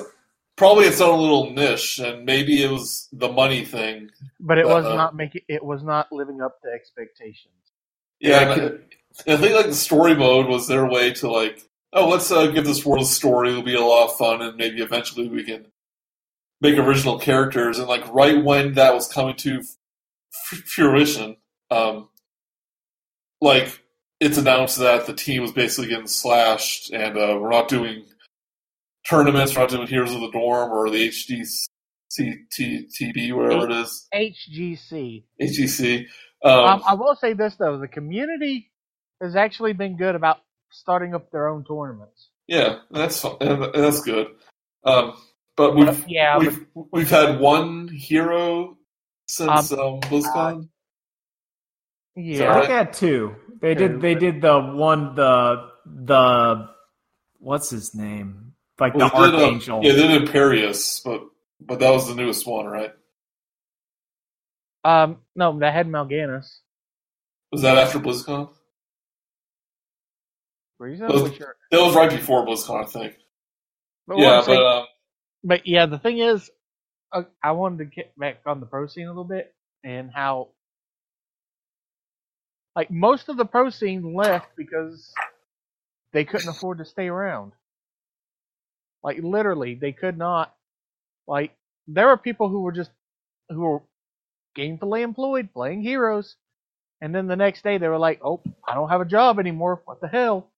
probably 0.56 0.86
its 0.86 1.02
own 1.02 1.20
little 1.20 1.52
niche, 1.52 2.00
and 2.00 2.26
maybe 2.26 2.62
it 2.64 2.70
was 2.70 3.08
the 3.12 3.30
money 3.32 3.66
thing. 3.66 4.10
but 4.40 4.58
it 4.58 4.68
was 4.68 4.86
Uh-uh. 4.86 4.96
not 4.96 5.16
making. 5.16 5.42
It 5.48 5.64
was 5.64 5.84
not 5.84 6.12
living 6.12 6.42
up 6.42 6.62
to 6.62 6.70
expectations. 6.70 7.54
Yeah, 8.20 8.42
Yeah, 8.42 8.52
and 8.54 8.80
I, 9.28 9.34
I 9.34 9.38
think 9.38 9.56
like 9.56 9.68
the 9.68 9.74
story 9.74 10.14
mode 10.16 10.48
was 10.48 10.68
their 10.68 10.86
way 10.86 11.14
to 11.14 11.32
like, 11.32 11.62
oh, 11.94 12.08
let's 12.10 12.30
uh, 12.32 12.48
give 12.48 12.66
this 12.66 12.86
world 12.86 13.04
a 13.04 13.08
story. 13.08 13.50
It'll 13.50 13.64
be 13.64 13.76
a 13.76 13.82
lot 13.82 14.10
of 14.10 14.18
fun, 14.18 14.42
and 14.42 14.58
maybe 14.58 14.82
eventually 14.82 15.28
we 15.28 15.44
can 15.44 15.68
make 16.62 16.78
original 16.78 17.18
characters. 17.18 17.80
And 17.80 17.88
like 17.88 18.08
right 18.14 18.44
when 18.44 18.74
that 18.74 18.94
was 18.94 19.08
coming 19.08 19.36
to 19.38 19.60
f- 19.62 20.58
fruition, 20.66 21.38
um, 21.72 22.10
like 23.42 23.82
it's 24.20 24.38
announced 24.38 24.78
that 24.80 25.06
the 25.06 25.14
team 25.14 25.42
was 25.42 25.52
basically 25.52 25.90
getting 25.90 26.08
slashed, 26.08 26.92
and 26.92 27.18
uh, 27.18 27.38
we're 27.40 27.50
not 27.50 27.68
doing 27.68 28.06
tournaments. 29.08 29.56
We're 29.56 29.62
not 29.62 29.70
doing 29.70 29.88
Heroes 29.88 30.14
of 30.14 30.22
the 30.22 30.32
Dorm 30.32 30.72
or 30.72 30.90
the 30.90 31.08
HDCTB, 32.20 33.34
whatever 33.34 33.70
it 33.70 33.72
is, 33.72 34.08
HGC. 34.14 35.24
HGC. 35.42 36.06
Um, 36.44 36.52
Um, 36.52 36.84
I 36.88 36.94
will 36.94 37.16
say 37.16 37.34
this 37.34 37.56
though: 37.56 37.78
the 37.80 37.88
community 37.88 38.72
has 39.22 39.36
actually 39.36 39.74
been 39.74 39.98
good 39.98 40.16
about 40.16 40.38
starting 40.72 41.16
up 41.16 41.32
their 41.32 41.48
own 41.48 41.64
tournaments. 41.64 42.30
Yeah, 42.48 42.80
that's 42.92 43.22
that's 43.42 44.02
good. 44.02 44.28
Um, 44.84 45.14
but 45.56 45.76
we've 45.76 46.06
yeah, 46.08 46.38
we've 46.38 46.66
we've 46.92 47.10
had 47.10 47.40
one 47.40 47.88
hero 47.90 48.78
since 49.28 49.72
um, 49.72 50.02
BlizzCon. 50.02 50.64
I 50.64 50.68
Yeah, 52.16 52.54
think 52.60 52.66
I 52.72 52.84
got 52.84 52.94
two. 52.94 53.36
They 53.62 53.74
did. 53.76 54.02
They 54.02 54.16
did 54.16 54.42
the 54.42 54.60
one. 54.60 55.16
The 55.16 55.70
the 55.86 56.70
what's 57.40 57.70
his 57.70 57.94
name? 57.96 58.54
Like 58.80 58.96
Well, 58.96 59.10
the 59.10 59.16
they 59.16 59.32
did, 59.32 59.36
uh, 59.36 59.44
archangel. 59.46 59.80
yeah, 59.84 59.92
they 59.94 60.08
did 60.08 60.28
Imperius, 60.30 61.04
but 61.04 61.22
but 61.60 61.80
that 61.80 61.92
was 61.92 62.08
the 62.08 62.16
newest 62.16 62.48
one, 62.48 62.66
right? 62.66 62.92
Um, 64.86 65.18
no, 65.36 65.60
that 65.60 65.74
had 65.74 65.88
Mal'Ganis. 65.88 66.60
Was 67.52 67.62
that 67.64 67.78
after 67.78 68.00
BlizzCon? 68.00 68.50
Reasonably 70.80 71.20
Those- 71.30 71.36
sure. 71.36 71.56
That 71.72 71.82
was 71.82 71.96
right 71.96 72.10
before 72.10 72.46
BlizzCon, 72.46 72.84
I 72.84 72.86
think. 72.86 73.16
But 74.08 74.18
yeah, 74.20 74.38
I'm 74.38 74.44
saying- 74.44 74.60
but 74.60 74.66
um, 74.66 74.86
but 75.44 75.68
yeah, 75.68 75.86
the 75.86 76.00
thing 76.00 76.20
is, 76.20 76.50
uh, 77.12 77.24
I 77.44 77.52
wanted 77.52 77.80
to 77.80 77.86
get 77.86 78.18
back 78.18 78.38
on 78.46 78.60
the 78.62 78.66
pro 78.66 78.88
scene 78.88 79.06
a 79.06 79.10
little 79.10 79.24
bit 79.26 79.54
and 79.84 80.10
how, 80.12 80.50
like, 82.80 82.90
most 82.90 83.28
of 83.28 83.36
the 83.36 83.44
pro 83.44 83.70
scene 83.70 84.14
left 84.14 84.56
because 84.56 85.14
they 86.14 86.24
couldn't 86.24 86.48
afford 86.48 86.78
to 86.78 86.86
stay 86.86 87.10
around. 87.10 87.52
Like, 89.04 89.18
literally, 89.22 89.76
they 89.76 89.92
could 89.92 90.18
not. 90.18 90.56
Like, 91.28 91.52
there 91.88 92.08
were 92.08 92.16
people 92.16 92.48
who 92.48 92.62
were 92.62 92.72
just 92.72 92.92
who 93.50 93.60
were 93.60 93.82
gainfully 94.58 95.02
employed 95.02 95.50
playing 95.54 95.82
heroes, 95.82 96.38
and 97.02 97.14
then 97.14 97.28
the 97.28 97.36
next 97.36 97.66
day 97.66 97.80
they 97.80 97.90
were 97.90 97.98
like, 97.98 98.22
"Oh, 98.24 98.42
I 98.66 98.76
don't 98.76 98.88
have 98.88 99.02
a 99.02 99.06
job 99.06 99.40
anymore. 99.40 99.82
What 99.84 100.00
the 100.00 100.08
hell?" 100.08 100.50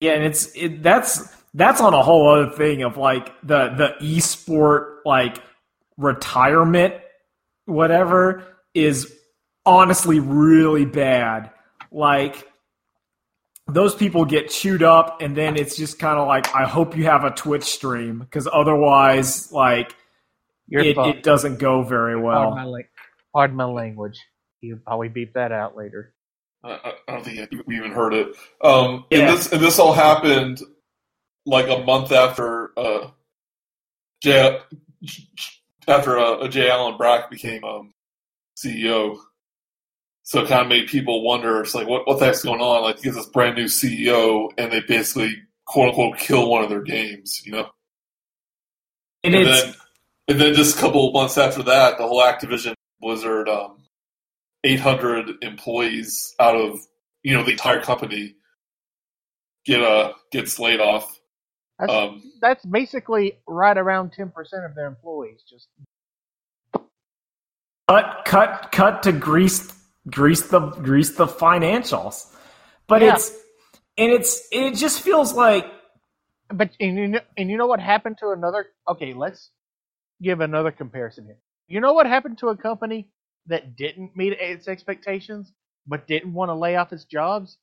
Yeah, 0.00 0.12
and 0.12 0.24
it's 0.24 0.56
it, 0.56 0.82
that's 0.82 1.28
that's 1.52 1.82
on 1.82 1.92
a 1.92 2.02
whole 2.02 2.30
other 2.30 2.56
thing 2.56 2.82
of 2.82 2.96
like 2.96 3.28
the 3.42 3.68
the 3.76 4.06
esport 4.06 5.00
like 5.04 5.36
retirement 5.98 6.94
whatever 7.66 8.42
is 8.72 9.19
honestly 9.66 10.20
really 10.20 10.84
bad. 10.84 11.50
Like 11.92 12.46
those 13.66 13.94
people 13.94 14.24
get 14.24 14.50
chewed 14.50 14.82
up 14.82 15.20
and 15.20 15.36
then 15.36 15.56
it's 15.56 15.76
just 15.76 15.98
kind 15.98 16.18
of 16.18 16.26
like 16.26 16.52
I 16.54 16.66
hope 16.66 16.96
you 16.96 17.04
have 17.04 17.24
a 17.24 17.30
Twitch 17.30 17.64
stream 17.64 18.18
because 18.18 18.48
otherwise 18.52 19.52
like 19.52 19.94
it, 20.68 20.96
it 20.98 21.22
doesn't 21.22 21.58
go 21.58 21.82
very 21.82 22.14
Pardon 22.14 22.22
well. 22.24 22.50
my, 22.54 22.64
lang- 22.64 22.88
pardon 23.32 23.56
my 23.56 23.64
language. 23.64 24.18
You 24.60 24.76
probably 24.84 25.08
beep 25.08 25.34
that 25.34 25.52
out 25.52 25.76
later. 25.76 26.14
I, 26.62 26.70
I- 26.72 26.92
I 27.08 27.12
don't 27.12 27.24
think 27.24 27.50
we 27.66 27.76
even 27.76 27.90
heard 27.92 28.12
it. 28.14 28.28
Um, 28.62 29.04
Yeah. 29.10 29.18
and 29.20 29.28
this 29.30 29.52
and 29.52 29.60
this 29.62 29.78
all 29.78 29.92
happened 29.92 30.60
like 31.46 31.68
a 31.68 31.82
month 31.84 32.12
after 32.12 32.70
uh, 32.78 33.08
Jay 34.22 34.58
after 35.88 36.18
uh, 36.18 36.46
J. 36.48 36.70
Allen 36.70 36.96
Brack 36.96 37.30
became 37.30 37.64
um, 37.64 37.94
CEO. 38.56 39.16
So 40.22 40.42
it 40.42 40.48
kind 40.48 40.62
of 40.62 40.68
made 40.68 40.88
people 40.88 41.22
wonder. 41.24 41.60
It's 41.60 41.74
like, 41.74 41.88
what 41.88 42.06
what 42.06 42.18
the 42.18 42.26
heck's 42.26 42.44
going 42.44 42.60
on? 42.60 42.82
Like, 42.82 42.96
he 42.96 43.04
gets 43.04 43.16
this 43.16 43.26
brand 43.26 43.56
new 43.56 43.64
CEO, 43.64 44.50
and 44.58 44.70
they 44.70 44.80
basically 44.80 45.34
quote 45.66 45.88
unquote 45.88 46.18
kill 46.18 46.48
one 46.48 46.62
of 46.62 46.70
their 46.70 46.82
games. 46.82 47.42
You 47.44 47.52
know, 47.52 47.70
And 49.24 49.34
and 49.34 49.46
then 49.46 49.74
and 50.28 50.40
then 50.40 50.54
just 50.54 50.76
a 50.76 50.80
couple 50.80 51.08
of 51.08 51.14
months 51.14 51.38
after 51.38 51.62
that, 51.64 51.98
the 51.98 52.06
whole 52.06 52.22
Activision 52.22 52.74
Blizzard 53.00 53.48
um, 53.48 53.78
800 54.64 55.42
employees 55.42 56.34
out 56.38 56.54
of 56.54 56.80
you 57.22 57.34
know 57.34 57.44
the 57.44 57.52
entire 57.52 57.80
company 57.80 58.36
get 59.64 59.82
uh 59.82 60.12
gets 60.30 60.58
laid 60.58 60.80
off. 60.80 61.20
That's, 61.78 61.92
Um, 61.92 62.22
that's 62.42 62.64
basically 62.66 63.38
right 63.46 63.76
around 63.76 64.12
10% 64.12 64.30
of 64.66 64.74
their 64.74 64.86
employees. 64.86 65.42
Just 65.48 65.68
cut 67.88 68.22
cut 68.24 68.68
cut 68.70 69.02
to 69.04 69.12
grease 69.12 69.79
grease 70.08 70.42
the 70.48 70.60
grease 70.60 71.16
the 71.16 71.26
financials. 71.26 72.26
But 72.86 73.02
Yeah. 73.02 73.14
it's 73.14 73.30
and 73.98 74.12
it's 74.12 74.48
it 74.52 74.74
just 74.74 75.02
feels 75.02 75.34
like 75.34 75.66
But 76.48 76.70
and 76.80 76.96
you, 76.98 77.08
know, 77.08 77.20
and 77.36 77.50
you 77.50 77.56
know 77.56 77.66
what 77.66 77.80
happened 77.80 78.18
to 78.20 78.30
another? 78.30 78.66
Okay, 78.88 79.14
let's 79.14 79.50
give 80.22 80.40
another 80.40 80.70
comparison 80.72 81.26
here. 81.26 81.38
You 81.68 81.80
know 81.80 81.92
what 81.92 82.06
happened 82.06 82.38
to 82.38 82.48
a 82.48 82.56
company 82.56 83.08
that 83.46 83.76
didn't 83.76 84.16
meet 84.16 84.32
its 84.32 84.66
expectations, 84.68 85.52
but 85.86 86.06
didn't 86.08 86.32
want 86.34 86.48
to 86.50 86.54
lay 86.54 86.76
off 86.76 86.92
its 86.92 87.04
jobs? 87.04 87.56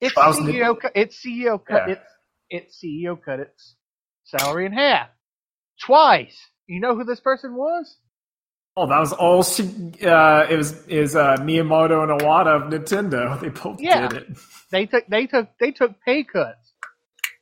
Its 0.00 0.14
CEO, 0.14 0.78
cut- 0.80 0.92
its 0.94 1.16
CEO 1.24 1.58
cut 1.64 1.88
Yeah. 1.88 1.94
its 1.94 2.06
its 2.50 2.80
CEO 2.82 3.16
cut 3.22 3.40
its 3.40 3.76
salary 4.24 4.66
in 4.66 4.72
half 4.72 5.08
twice. 5.84 6.38
You 6.66 6.80
know 6.80 6.94
who 6.94 7.04
this 7.04 7.20
person 7.20 7.54
was? 7.56 7.98
Oh, 8.80 8.86
that 8.86 9.00
was 9.00 9.12
all 9.12 9.42
she. 9.42 9.64
Uh, 10.06 10.46
it 10.48 10.56
was 10.56 10.86
is 10.86 11.16
uh, 11.16 11.34
Miyamoto 11.38 12.04
and 12.08 12.20
Iwata 12.20 12.62
of 12.62 12.72
Nintendo. 12.72 13.40
They 13.42 13.48
both 13.48 13.80
Yeah. 13.80 14.06
did 14.06 14.22
it. 14.22 14.38
They 14.70 14.86
took 14.86 15.04
they 15.08 15.26
took 15.26 15.48
they 15.58 15.72
took 15.72 16.00
pay 16.06 16.22
cuts. 16.22 16.74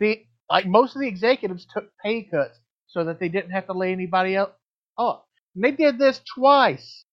The 0.00 0.24
like 0.48 0.66
most 0.66 0.96
of 0.96 1.02
the 1.02 1.08
executives 1.08 1.66
took 1.70 1.90
pay 2.02 2.22
cuts 2.22 2.58
so 2.86 3.04
that 3.04 3.20
they 3.20 3.28
didn't 3.28 3.50
have 3.50 3.66
to 3.66 3.74
lay 3.74 3.92
anybody 3.92 4.34
else 4.34 4.52
off. 4.96 5.24
And 5.54 5.62
they 5.62 5.72
did 5.72 5.98
this 5.98 6.22
twice. 6.34 7.04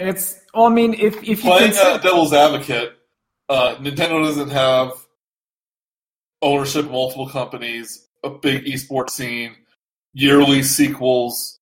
And 0.00 0.08
it's. 0.08 0.40
Well, 0.52 0.64
I 0.64 0.70
mean, 0.70 0.94
if 0.94 1.18
if 1.22 1.28
you 1.28 1.36
playing 1.36 1.66
consider, 1.72 1.90
uh, 1.90 1.98
devil's 1.98 2.32
advocate, 2.32 2.94
uh, 3.48 3.76
Nintendo 3.76 4.24
doesn't 4.24 4.50
have 4.50 4.94
ownership 6.42 6.86
of 6.86 6.90
multiple 6.90 7.28
companies, 7.28 8.08
a 8.24 8.30
big 8.30 8.64
esports 8.64 9.10
scene, 9.10 9.54
yearly 10.12 10.64
sequels, 10.64 11.60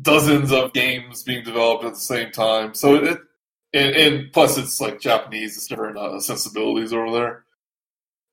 dozens 0.00 0.52
of 0.52 0.72
games 0.72 1.22
being 1.22 1.44
developed 1.44 1.84
at 1.84 1.94
the 1.94 2.00
same 2.00 2.30
time. 2.30 2.74
So 2.74 2.96
it, 2.96 3.18
and, 3.72 3.94
and 3.94 4.32
plus 4.32 4.58
it's 4.58 4.80
like 4.80 5.00
Japanese, 5.00 5.56
it's 5.56 5.66
different 5.66 5.96
uh, 5.96 6.20
sensibilities 6.20 6.92
over 6.92 7.10
there. 7.10 7.44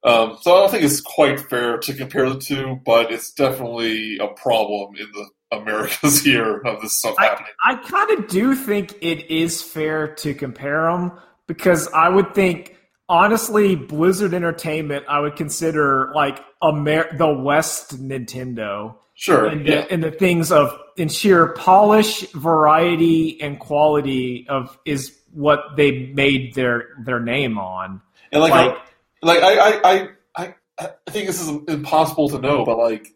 Um, 0.03 0.37
so 0.41 0.55
I 0.55 0.59
don't 0.59 0.71
think 0.71 0.83
it's 0.83 1.01
quite 1.01 1.39
fair 1.39 1.77
to 1.79 1.93
compare 1.93 2.29
the 2.29 2.39
two, 2.39 2.79
but 2.85 3.11
it's 3.11 3.31
definitely 3.31 4.17
a 4.19 4.27
problem 4.27 4.95
in 4.95 5.07
the 5.11 5.57
Americas 5.57 6.21
here 6.23 6.57
of 6.59 6.81
this 6.81 6.97
stuff 6.97 7.15
happening. 7.17 7.51
I 7.63 7.75
kind 7.75 8.19
of 8.19 8.27
do 8.27 8.55
think 8.55 8.95
it 9.01 9.29
is 9.31 9.61
fair 9.61 10.13
to 10.15 10.33
compare 10.33 10.83
them 10.91 11.13
because 11.47 11.87
I 11.89 12.09
would 12.09 12.33
think 12.33 12.77
honestly, 13.09 13.75
Blizzard 13.75 14.33
Entertainment 14.33 15.05
I 15.07 15.19
would 15.19 15.35
consider 15.35 16.11
like 16.13 16.39
Amer- 16.63 17.17
the 17.17 17.31
West 17.33 17.97
Nintendo. 18.01 18.95
Sure, 19.19 19.47
and 19.47 19.65
yeah. 19.65 19.81
the, 19.81 19.91
and 19.91 20.03
the 20.03 20.11
things 20.11 20.51
of 20.51 20.79
in 20.95 21.09
sheer 21.09 21.47
polish, 21.53 22.21
variety, 22.33 23.41
and 23.41 23.59
quality 23.59 24.45
of 24.47 24.77
is 24.85 25.17
what 25.33 25.75
they 25.75 26.05
made 26.13 26.53
their 26.53 26.89
their 27.03 27.19
name 27.19 27.57
on. 27.57 27.99
And 28.31 28.43
like, 28.43 28.53
Like, 28.53 28.77
like 29.23 29.43
I, 29.43 29.57
I, 29.57 29.81
I, 29.83 30.09
I, 30.35 30.53
I 30.79 31.11
think 31.11 31.25
this 31.25 31.41
is 31.41 31.47
impossible 31.67 32.29
to 32.29 32.37
know, 32.37 32.63
but 32.63 32.77
like, 32.77 33.07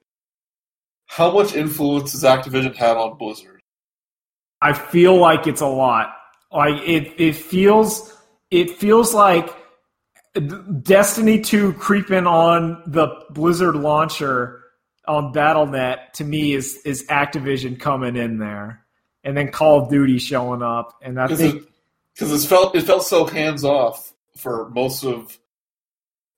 how 1.06 1.32
much 1.32 1.54
influence 1.54 2.14
has 2.14 2.24
Activision 2.24 2.76
had 2.76 2.98
on 2.98 3.20
Blizzard? 3.20 3.62
I 4.60 4.74
feel 4.74 5.16
like 5.18 5.46
it's 5.46 5.62
a 5.62 5.68
lot. 5.68 6.16
Like 6.52 6.82
it, 6.82 7.14
it 7.20 7.36
feels, 7.36 8.18
it 8.50 8.72
feels 8.72 9.14
like 9.14 9.56
Destiny 10.82 11.42
Two 11.42 11.74
creeping 11.74 12.26
on 12.26 12.82
the 12.88 13.08
Blizzard 13.30 13.76
launcher 13.76 14.61
on 15.12 15.32
Battle.net 15.32 16.16
to 16.16 16.24
me 16.24 16.54
is 16.54 16.78
is 16.86 17.06
Activision 17.08 17.80
coming 17.80 18.16
in 18.16 18.38
there, 18.40 18.86
and 19.24 19.36
then 19.36 19.52
Call 19.52 19.84
of 19.84 19.90
Duty 19.90 20.18
showing 20.20 20.62
up, 20.62 20.98
and 21.02 21.20
I 21.20 21.28
Because 21.28 21.40
think 21.40 21.56
it, 21.56 21.70
because 22.14 22.44
it 22.44 22.48
felt 22.48 22.76
it 22.76 22.84
felt 22.84 23.04
so 23.04 23.26
hands 23.26 23.64
off 23.64 24.14
for 24.38 24.70
most 24.70 25.04
of 25.04 25.38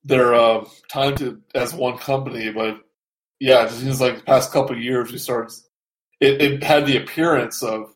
their 0.02 0.34
uh, 0.34 0.64
time 0.90 1.16
to 1.16 1.40
as 1.54 1.72
one 1.72 1.98
company, 1.98 2.50
but 2.50 2.80
yeah, 3.40 3.64
it 3.64 3.68
just 3.68 3.80
seems 3.80 4.00
like 4.00 4.16
the 4.16 4.22
past 4.22 4.52
couple 4.52 4.76
of 4.76 4.82
years 4.82 5.12
we 5.12 5.18
started. 5.18 5.54
It, 6.20 6.40
it 6.40 6.62
had 6.62 6.86
the 6.86 6.96
appearance 6.96 7.62
of 7.62 7.94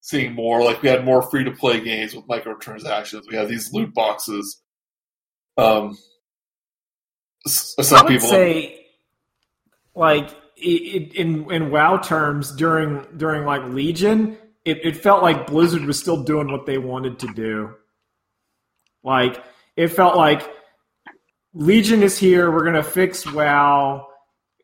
seeing 0.00 0.34
more 0.34 0.62
like 0.62 0.82
we 0.82 0.88
had 0.88 1.04
more 1.04 1.22
free 1.22 1.44
to 1.44 1.50
play 1.50 1.80
games 1.80 2.14
with 2.14 2.26
microtransactions. 2.26 3.28
We 3.28 3.36
had 3.36 3.48
these 3.48 3.72
loot 3.72 3.94
boxes. 3.94 4.60
Um, 5.56 5.98
some 7.46 7.98
I 7.98 8.02
would 8.02 8.08
people 8.08 8.28
say, 8.28 8.79
like 10.00 10.34
it, 10.56 11.14
in 11.14 11.50
in 11.52 11.70
WoW 11.70 11.98
terms, 11.98 12.50
during 12.56 13.06
during 13.16 13.44
like 13.44 13.62
Legion, 13.66 14.38
it, 14.64 14.78
it 14.82 14.96
felt 14.96 15.22
like 15.22 15.46
Blizzard 15.46 15.84
was 15.84 16.00
still 16.00 16.22
doing 16.22 16.50
what 16.50 16.64
they 16.64 16.78
wanted 16.78 17.18
to 17.20 17.26
do. 17.34 17.74
Like 19.04 19.44
it 19.76 19.88
felt 19.88 20.16
like 20.16 20.50
Legion 21.52 22.02
is 22.02 22.18
here. 22.18 22.50
We're 22.50 22.64
gonna 22.64 22.82
fix 22.82 23.30
WoW. 23.30 24.06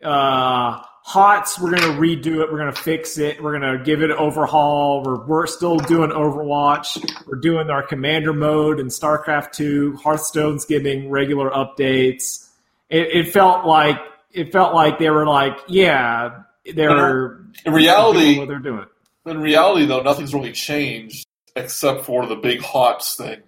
Uh, 0.03 0.83
Hots, 1.03 1.61
we're 1.61 1.71
gonna 1.71 2.01
redo 2.01 2.43
it. 2.43 2.51
We're 2.51 2.59
gonna 2.59 2.73
fix 2.73 3.19
it. 3.19 3.43
We're 3.43 3.53
gonna 3.53 3.85
give 3.85 4.03
it 4.03 4.11
an 4.11 4.17
overhaul. 4.17 5.03
We're 5.05 5.27
we're 5.27 5.47
still 5.47 5.77
doing 5.77 6.11
Overwatch. 6.11 7.27
We're 7.27 7.41
doing 7.41 7.69
our 7.69 7.87
Commander 7.87 8.33
mode 8.33 8.81
and 8.81 8.89
StarCraft 8.89 9.53
Two. 9.53 9.97
Hearthstone's 9.97 10.65
getting 10.65 11.11
regular 11.11 11.51
updates. 11.51 12.49
It, 12.89 13.09
it 13.13 13.33
felt 13.33 13.67
like 13.67 13.99
it 14.37 14.53
felt 14.53 14.75
like 14.75 14.99
they 14.99 15.11
were 15.11 15.27
like, 15.27 15.59
yeah, 15.67 16.43
they're 16.75 17.39
in 17.65 17.73
doing 17.73 17.75
reality, 17.75 18.39
what 18.39 18.49
they're 18.49 18.59
doing. 18.59 18.85
in 19.25 19.41
reality 19.41 19.87
though, 19.87 20.03
nothing's 20.03 20.35
really 20.35 20.53
changed 20.53 21.27
except 21.57 22.05
for 22.05 22.27
the 22.27 22.37
big 22.37 22.61
hots 22.61 23.17
thing, 23.17 23.41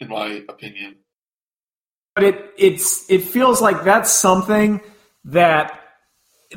in 0.00 0.08
my 0.08 0.42
opinion. 0.48 0.96
But 2.14 2.24
it 2.24 2.50
it's 2.56 3.08
it 3.10 3.22
feels 3.22 3.60
like 3.60 3.84
that's 3.84 4.10
something 4.10 4.80
that 5.24 5.78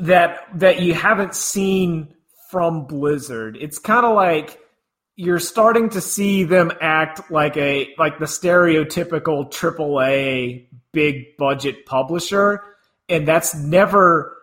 that 0.00 0.48
that 0.54 0.80
you 0.80 0.94
haven't 0.94 1.34
seen 1.34 2.14
from 2.50 2.86
Blizzard. 2.86 3.58
It's 3.60 3.78
kind 3.78 4.06
of 4.06 4.16
like 4.16 4.58
you're 5.14 5.40
starting 5.40 5.90
to 5.90 6.00
see 6.00 6.44
them 6.44 6.72
act 6.80 7.30
like 7.30 7.56
a 7.58 7.94
like 7.98 8.18
the 8.18 8.24
stereotypical 8.24 9.50
AAA 9.50 10.68
big 10.92 11.36
budget 11.36 11.84
publisher, 11.84 12.62
and 13.08 13.26
that's 13.26 13.54
never 13.54 14.36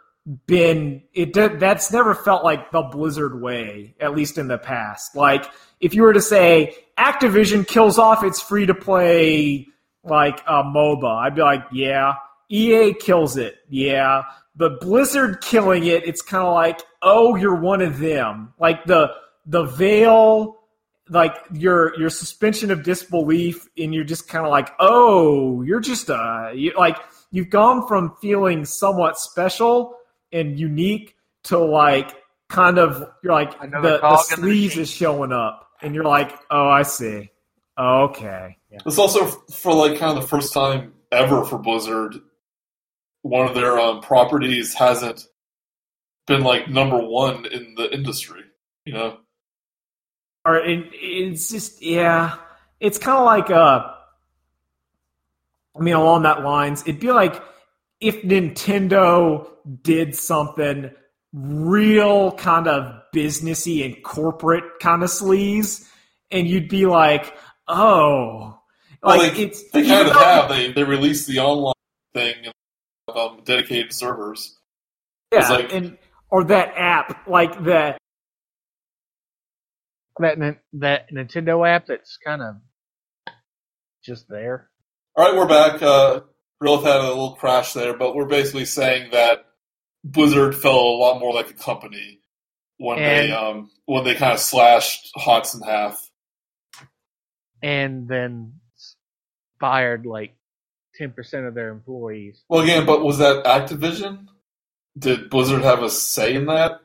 been 0.48 1.04
it. 1.14 1.34
That's 1.34 1.92
never 1.92 2.16
felt 2.16 2.44
like 2.44 2.72
the 2.72 2.82
Blizzard 2.82 3.42
way, 3.42 3.96
at 4.00 4.16
least 4.16 4.38
in 4.38 4.48
the 4.48 4.58
past. 4.58 5.16
Like 5.16 5.46
if 5.80 5.94
you 5.94 6.04
were 6.04 6.14
to 6.14 6.22
say 6.22 6.76
Activision 6.98 7.68
kills 7.68 8.00
off 8.00 8.24
its 8.24 8.42
free 8.42 8.66
to 8.66 8.74
play 8.74 9.68
like 10.04 10.40
a 10.48 10.64
MOBA, 10.64 11.26
I'd 11.26 11.36
be 11.36 11.42
like, 11.42 11.64
yeah. 11.72 12.16
EA 12.50 12.94
kills 12.94 13.38
it, 13.38 13.56
yeah. 13.70 14.22
But 14.56 14.80
Blizzard 14.80 15.42
killing 15.42 15.86
it, 15.86 16.08
it's 16.08 16.22
kind 16.22 16.46
of 16.46 16.54
like, 16.54 16.80
oh, 17.02 17.36
you're 17.36 17.56
one 17.56 17.82
of 17.82 18.00
them. 18.00 18.54
Like 18.60 18.86
the 18.86 19.12
the 19.46 19.64
veil 19.64 20.58
like 21.10 21.36
your 21.54 21.98
your 22.00 22.10
suspension 22.10 22.72
of 22.72 22.84
disbelief 22.84 23.68
and 23.78 23.94
you're 23.94 24.04
just 24.04 24.28
kind 24.28 24.44
of 24.44 24.52
like 24.52 24.72
oh 24.80 25.62
you're 25.62 25.80
just 25.80 26.10
uh 26.10 26.50
you, 26.54 26.74
like 26.76 26.98
you've 27.36 27.50
gone 27.50 27.88
from 27.88 28.16
feeling 28.22 28.66
somewhat 28.66 29.18
special 29.18 29.96
and 30.32 30.60
unique 30.60 31.16
to 31.44 31.58
like 31.58 32.12
kind 32.50 32.78
of 32.78 33.10
you're 33.24 33.34
like 33.34 33.60
the, 33.60 33.82
the 33.82 34.26
sleaze 34.30 34.78
is 34.78 34.90
showing 34.90 35.32
up 35.32 35.70
and 35.82 35.94
you're 35.94 36.04
like 36.04 36.32
oh 36.50 36.68
i 36.68 36.84
see. 36.84 37.30
Oh, 37.78 38.04
okay. 38.06 38.58
Yeah. 38.72 38.80
it's 38.86 38.98
also 38.98 39.26
for 39.52 39.74
like 39.74 40.00
kind 40.00 40.18
of 40.18 40.24
the 40.24 40.30
first 40.30 40.54
time 40.54 40.94
ever 41.12 41.44
for 41.44 41.58
blizzard 41.58 42.16
one 43.22 43.48
of 43.48 43.56
their 43.56 43.78
um, 43.78 44.02
properties 44.02 44.74
hasn't 44.74 45.26
been 46.26 46.42
like 46.42 46.70
number 46.70 46.98
one 46.98 47.46
in 47.46 47.76
the 47.76 47.94
industry 47.94 48.44
you 48.86 48.94
know? 48.94 49.18
Or 50.46 50.58
it, 50.58 50.90
it's 50.94 51.50
just 51.50 51.82
yeah, 51.82 52.36
it's 52.80 53.00
kind 53.00 53.18
of 53.18 53.26
like 53.26 53.50
uh, 53.50 53.95
I 55.78 55.82
mean, 55.82 55.96
along 55.96 56.24
that 56.24 56.44
lines, 56.44 56.82
it'd 56.84 57.00
be 57.00 57.12
like 57.12 57.42
if 58.00 58.22
Nintendo 58.24 59.48
did 59.82 60.16
something 60.16 60.92
real 61.34 62.32
kind 62.32 62.68
of 62.68 63.02
businessy 63.14 63.84
and 63.86 64.02
corporate 64.04 64.64
kind 64.80 65.04
of 65.04 65.10
sleaze, 65.10 65.88
and 66.32 66.48
you'd 66.48 66.70
be 66.70 66.86
like, 66.86 67.36
oh, 67.68 68.58
well, 69.04 69.18
like 69.18 69.36
they, 69.36 69.44
it's 69.44 69.70
they 69.72 69.86
kind 69.86 70.08
of 70.08 70.14
have 70.16 70.50
they 70.50 70.72
they 70.72 70.84
released 70.84 71.28
the 71.28 71.40
online 71.40 71.74
thing 72.14 72.36
um, 73.14 73.42
dedicated 73.44 73.94
servers. 73.94 74.58
Yeah, 75.32 75.50
like, 75.50 75.74
and 75.74 75.98
or 76.30 76.46
that 76.46 76.74
app 76.76 77.28
like 77.28 77.64
that 77.66 77.98
that 80.20 80.60
that 80.74 81.12
Nintendo 81.12 81.68
app 81.68 81.88
that's 81.88 82.18
kind 82.26 82.42
of 82.42 82.56
just 84.04 84.28
there. 84.30 84.70
All 85.18 85.26
right, 85.26 85.36
we're 85.36 85.48
back. 85.48 85.82
Uh, 85.82 86.22
Real 86.60 86.82
had 86.82 87.00
a 87.00 87.08
little 87.08 87.36
crash 87.36 87.72
there, 87.72 87.96
but 87.96 88.16
we're 88.16 88.26
basically 88.26 88.66
saying 88.66 89.12
that 89.12 89.46
Blizzard 90.04 90.56
felt 90.56 90.76
a 90.76 90.98
lot 90.98 91.20
more 91.20 91.34
like 91.34 91.50
a 91.50 91.54
company 91.54 92.20
when 92.78 93.00
and, 93.00 93.30
they 93.30 93.32
um, 93.32 93.72
when 93.86 94.04
they 94.04 94.16
kind 94.16 94.34
of 94.34 94.40
slashed 94.40 95.12
Hots 95.16 95.54
in 95.54 95.62
half, 95.62 95.98
and 97.64 98.10
then 98.10 98.56
fired 99.60 100.06
like 100.06 100.36
ten 100.96 101.12
percent 101.12 101.46
of 101.46 101.54
their 101.54 101.70
employees. 101.70 102.44
Well, 102.50 102.62
again, 102.62 102.86
but 102.86 103.02
was 103.02 103.20
that 103.20 103.46
Activision? 103.46 104.28
Did 104.98 105.30
Blizzard 105.30 105.62
have 105.64 105.82
a 105.82 105.90
say 105.90 106.36
in 106.36 106.48
that? 106.48 106.82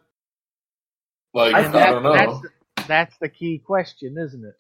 Like 1.35 1.55
I, 1.55 1.67
I 1.67 1.91
don't 1.91 2.03
know 2.05 2.43
that's 2.87 3.17
the 3.19 3.29
key 3.29 3.59
question, 3.59 4.19
isn't 4.19 4.45
it? 4.45 4.57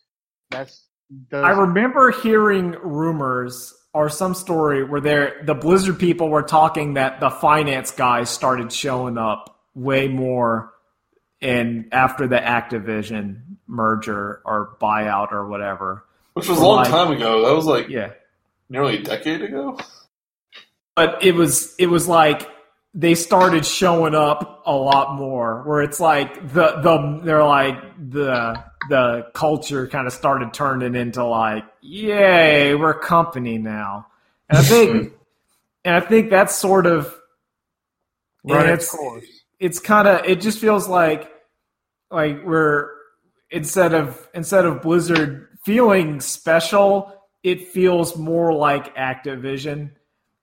That's 0.50 0.84
does... 1.30 1.44
I 1.44 1.50
remember 1.50 2.10
hearing 2.10 2.76
rumors 2.82 3.74
or 3.92 4.08
some 4.08 4.34
story 4.34 4.84
where 4.84 5.00
there 5.00 5.42
the 5.44 5.54
Blizzard 5.54 5.98
people 5.98 6.28
were 6.28 6.42
talking 6.42 6.94
that 6.94 7.20
the 7.20 7.30
finance 7.30 7.90
guys 7.90 8.30
started 8.30 8.72
showing 8.72 9.18
up 9.18 9.58
way 9.74 10.08
more 10.08 10.72
in 11.40 11.88
after 11.92 12.28
the 12.28 12.36
Activision 12.36 13.42
merger 13.66 14.42
or 14.44 14.76
buyout 14.80 15.32
or 15.32 15.48
whatever. 15.48 16.04
Which 16.34 16.48
was 16.48 16.58
a 16.58 16.62
long 16.62 16.76
like, 16.76 16.88
time 16.88 17.10
ago. 17.10 17.46
That 17.46 17.54
was 17.54 17.66
like 17.66 17.88
yeah, 17.88 18.12
nearly 18.68 18.98
a 18.98 19.02
decade 19.02 19.42
ago. 19.42 19.78
But 20.94 21.24
it 21.24 21.34
was 21.34 21.74
it 21.78 21.86
was 21.86 22.06
like 22.06 22.48
they 22.94 23.14
started 23.14 23.64
showing 23.64 24.14
up 24.14 24.62
a 24.66 24.74
lot 24.74 25.14
more 25.14 25.62
where 25.62 25.82
it's 25.82 26.00
like 26.00 26.34
the 26.52 26.80
the 26.80 27.20
they're 27.24 27.44
like 27.44 27.76
the 28.10 28.62
the 28.88 29.26
culture 29.32 29.86
kind 29.86 30.06
of 30.06 30.12
started 30.12 30.52
turning 30.52 30.94
into 30.94 31.24
like 31.24 31.64
yay 31.80 32.74
we're 32.74 32.90
a 32.90 32.98
company 32.98 33.58
now. 33.58 34.06
And 34.48 34.58
i 34.58 34.62
think 34.62 35.12
and 35.84 35.94
i 35.94 36.00
think 36.00 36.30
that's 36.30 36.54
sort 36.56 36.86
of 36.86 37.14
right. 38.44 38.70
it's 38.70 38.96
it's 39.60 39.78
kind 39.78 40.08
of 40.08 40.24
it 40.24 40.40
just 40.40 40.58
feels 40.58 40.88
like 40.88 41.30
like 42.10 42.44
we're 42.44 42.88
instead 43.50 43.94
of 43.94 44.28
instead 44.34 44.64
of 44.64 44.82
blizzard 44.82 45.46
feeling 45.64 46.20
special 46.20 47.14
it 47.42 47.68
feels 47.68 48.16
more 48.16 48.52
like 48.52 48.96
activision 48.96 49.92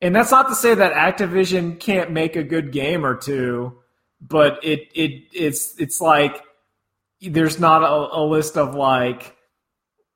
and 0.02 0.16
that's 0.16 0.32
not 0.32 0.50
to 0.50 0.56
say 0.56 0.76
that 0.76 0.94
Activision 0.94 1.80
can't 1.80 2.12
make 2.12 2.36
a 2.36 2.44
good 2.44 2.72
game 2.72 3.06
or 3.06 3.16
two, 3.16 3.80
but 4.22 4.64
it 4.64 4.90
it 4.94 5.24
it's 5.34 5.80
it's 5.80 6.00
like 6.00 6.44
there's 7.22 7.60
not 7.60 7.84
a, 7.84 8.18
a 8.20 8.24
list 8.24 8.58
of 8.58 8.76
like 8.76 9.36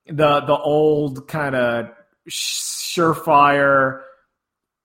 the 0.07 0.41
the 0.41 0.57
old 0.57 1.27
kind 1.27 1.55
of 1.55 1.91
surefire 2.29 4.01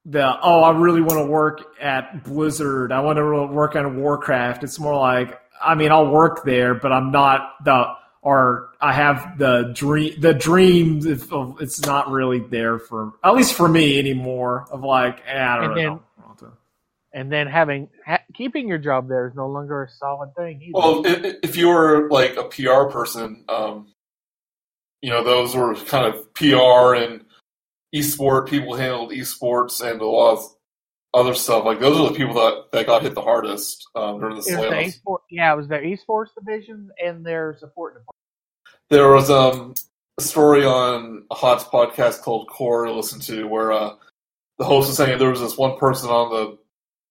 the 0.06 0.38
oh 0.40 0.62
I 0.62 0.70
really 0.78 1.02
want 1.02 1.18
to 1.18 1.26
work 1.26 1.62
at 1.80 2.24
Blizzard. 2.24 2.92
I 2.92 3.00
want 3.00 3.18
to 3.18 3.46
work 3.46 3.76
on 3.76 3.98
Warcraft. 3.98 4.64
It's 4.64 4.78
more 4.78 4.94
like 4.94 5.38
I 5.60 5.74
mean 5.74 5.90
I'll 5.92 6.10
work 6.10 6.44
there, 6.44 6.74
but 6.74 6.92
I'm 6.92 7.10
not 7.10 7.54
the 7.64 7.86
or 8.26 8.70
I 8.80 8.92
have 8.92 9.38
the 9.38 9.70
dream 9.72 10.20
the 10.20 10.34
dream 10.34 11.06
of 11.30 11.60
it's 11.60 11.86
not 11.86 12.10
really 12.10 12.40
there 12.40 12.80
for 12.80 13.12
at 13.22 13.36
least 13.36 13.54
for 13.54 13.68
me 13.68 14.00
anymore 14.00 14.66
of 14.72 14.82
like 14.82 15.20
eh, 15.28 15.40
I 15.40 15.54
don't 15.54 15.64
and 15.64 15.74
really 15.74 15.82
then, 15.82 15.92
know. 15.92 16.02
And 17.12 17.32
then 17.32 17.46
having 17.46 17.88
ha- 18.04 18.24
keeping 18.34 18.66
your 18.66 18.78
job 18.78 19.08
there 19.08 19.28
is 19.28 19.36
no 19.36 19.46
longer 19.46 19.84
a 19.84 19.88
solid 19.88 20.34
thing. 20.34 20.60
Either. 20.60 20.72
Well, 20.74 21.06
if, 21.06 21.36
if 21.44 21.56
you 21.56 21.68
were 21.68 22.10
like 22.10 22.36
a 22.36 22.42
PR 22.42 22.90
person, 22.90 23.44
um, 23.48 23.92
you 25.02 25.10
know 25.10 25.22
those 25.22 25.54
were 25.54 25.76
kind 25.76 26.12
of 26.12 26.34
PR 26.34 26.96
and 26.96 27.24
esports. 27.94 28.48
people 28.48 28.74
handled 28.74 29.12
esports 29.12 29.80
and 29.88 30.00
a 30.00 30.04
lot 30.04 30.32
of 30.32 30.55
other 31.16 31.34
stuff. 31.34 31.64
Like 31.64 31.80
those 31.80 31.98
are 31.98 32.10
the 32.10 32.16
people 32.16 32.34
that, 32.34 32.66
that 32.72 32.86
got 32.86 33.02
hit 33.02 33.14
the 33.14 33.22
hardest 33.22 33.88
um, 33.94 34.20
during 34.20 34.36
the 34.36 34.42
playoffs. 34.42 35.00
yeah, 35.30 35.52
it 35.52 35.56
was 35.56 35.66
their 35.66 35.82
esports 35.82 36.28
division 36.38 36.90
and 37.02 37.24
their 37.24 37.56
support 37.58 37.94
department. 37.94 38.14
There 38.90 39.10
was 39.10 39.30
um, 39.30 39.74
a 40.18 40.22
story 40.22 40.64
on 40.64 41.24
a 41.30 41.34
Hots 41.34 41.64
podcast 41.64 42.20
called 42.20 42.48
Core 42.48 42.84
to 42.84 42.92
listen 42.92 43.18
to 43.20 43.48
where 43.48 43.72
uh, 43.72 43.94
the 44.58 44.64
host 44.64 44.88
was 44.88 44.96
saying 44.96 45.18
there 45.18 45.30
was 45.30 45.40
this 45.40 45.56
one 45.56 45.78
person 45.78 46.10
on 46.10 46.30
the 46.30 46.58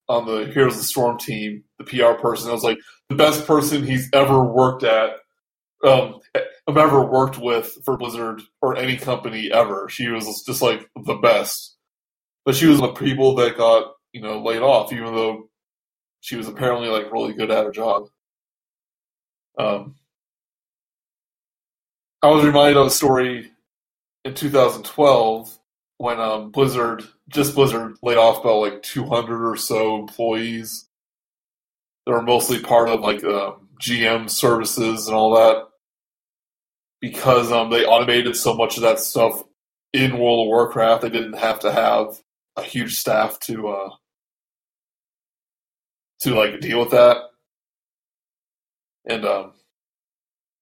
on 0.07 0.25
the 0.27 0.51
Heroes 0.53 0.73
of 0.73 0.79
the 0.79 0.85
Storm 0.85 1.17
team, 1.17 1.63
the 1.79 1.83
PR 1.83 2.13
person. 2.21 2.49
It 2.49 2.53
was 2.53 2.63
like 2.63 2.77
the 3.09 3.15
best 3.15 3.47
person 3.47 3.83
he's 3.83 4.07
ever 4.13 4.43
worked 4.43 4.83
at, 4.83 5.15
um, 5.83 6.19
I've 6.67 6.77
ever 6.77 7.03
worked 7.03 7.37
with 7.37 7.77
for 7.83 7.97
Blizzard 7.97 8.41
or 8.61 8.75
any 8.75 8.97
company 8.97 9.51
ever. 9.51 9.87
She 9.89 10.09
was 10.09 10.43
just 10.45 10.61
like 10.61 10.89
the 10.95 11.15
best. 11.15 11.75
But 12.43 12.55
she 12.55 12.67
was 12.67 12.79
the 12.79 12.93
people 12.93 13.35
that 13.35 13.57
got 13.57 13.94
you 14.15 14.21
know 14.21 14.41
laid 14.41 14.61
off, 14.61 14.93
even 14.93 15.13
though 15.13 15.49
she 16.21 16.37
was 16.37 16.47
apparently 16.47 16.87
like 16.87 17.11
really 17.11 17.33
good 17.33 17.51
at 17.51 17.65
her 17.65 17.71
job. 17.71 18.07
Um, 19.59 19.95
I 22.21 22.29
was 22.29 22.45
reminded 22.45 22.77
of 22.77 22.87
a 22.87 22.91
story 22.91 23.51
in 24.23 24.33
2012 24.33 25.59
when 25.97 26.19
um, 26.21 26.51
Blizzard, 26.51 27.03
just 27.27 27.55
Blizzard, 27.55 27.97
laid 28.01 28.17
off 28.17 28.39
about 28.39 28.61
like 28.61 28.81
200 28.83 29.51
or 29.51 29.57
so 29.57 29.99
employees. 29.99 30.87
They 32.05 32.13
were 32.13 32.21
mostly 32.21 32.61
part 32.61 32.87
of 32.87 33.01
like 33.01 33.21
um, 33.25 33.67
GM 33.81 34.29
services 34.29 35.07
and 35.07 35.15
all 35.15 35.35
that 35.35 35.67
because 37.01 37.51
um, 37.51 37.69
they 37.69 37.83
automated 37.83 38.37
so 38.37 38.53
much 38.53 38.77
of 38.77 38.83
that 38.83 38.99
stuff 38.99 39.43
in 39.91 40.17
World 40.17 40.45
of 40.45 40.49
Warcraft. 40.49 41.01
They 41.01 41.09
didn't 41.09 41.37
have 41.37 41.59
to 41.59 41.71
have 41.71 42.21
a 42.55 42.61
huge 42.63 42.95
staff 42.95 43.39
to 43.41 43.67
uh, 43.67 43.89
to 46.25 46.35
like 46.35 46.59
deal 46.59 46.79
with 46.79 46.91
that, 46.91 47.17
and 49.05 49.25
um, 49.25 49.53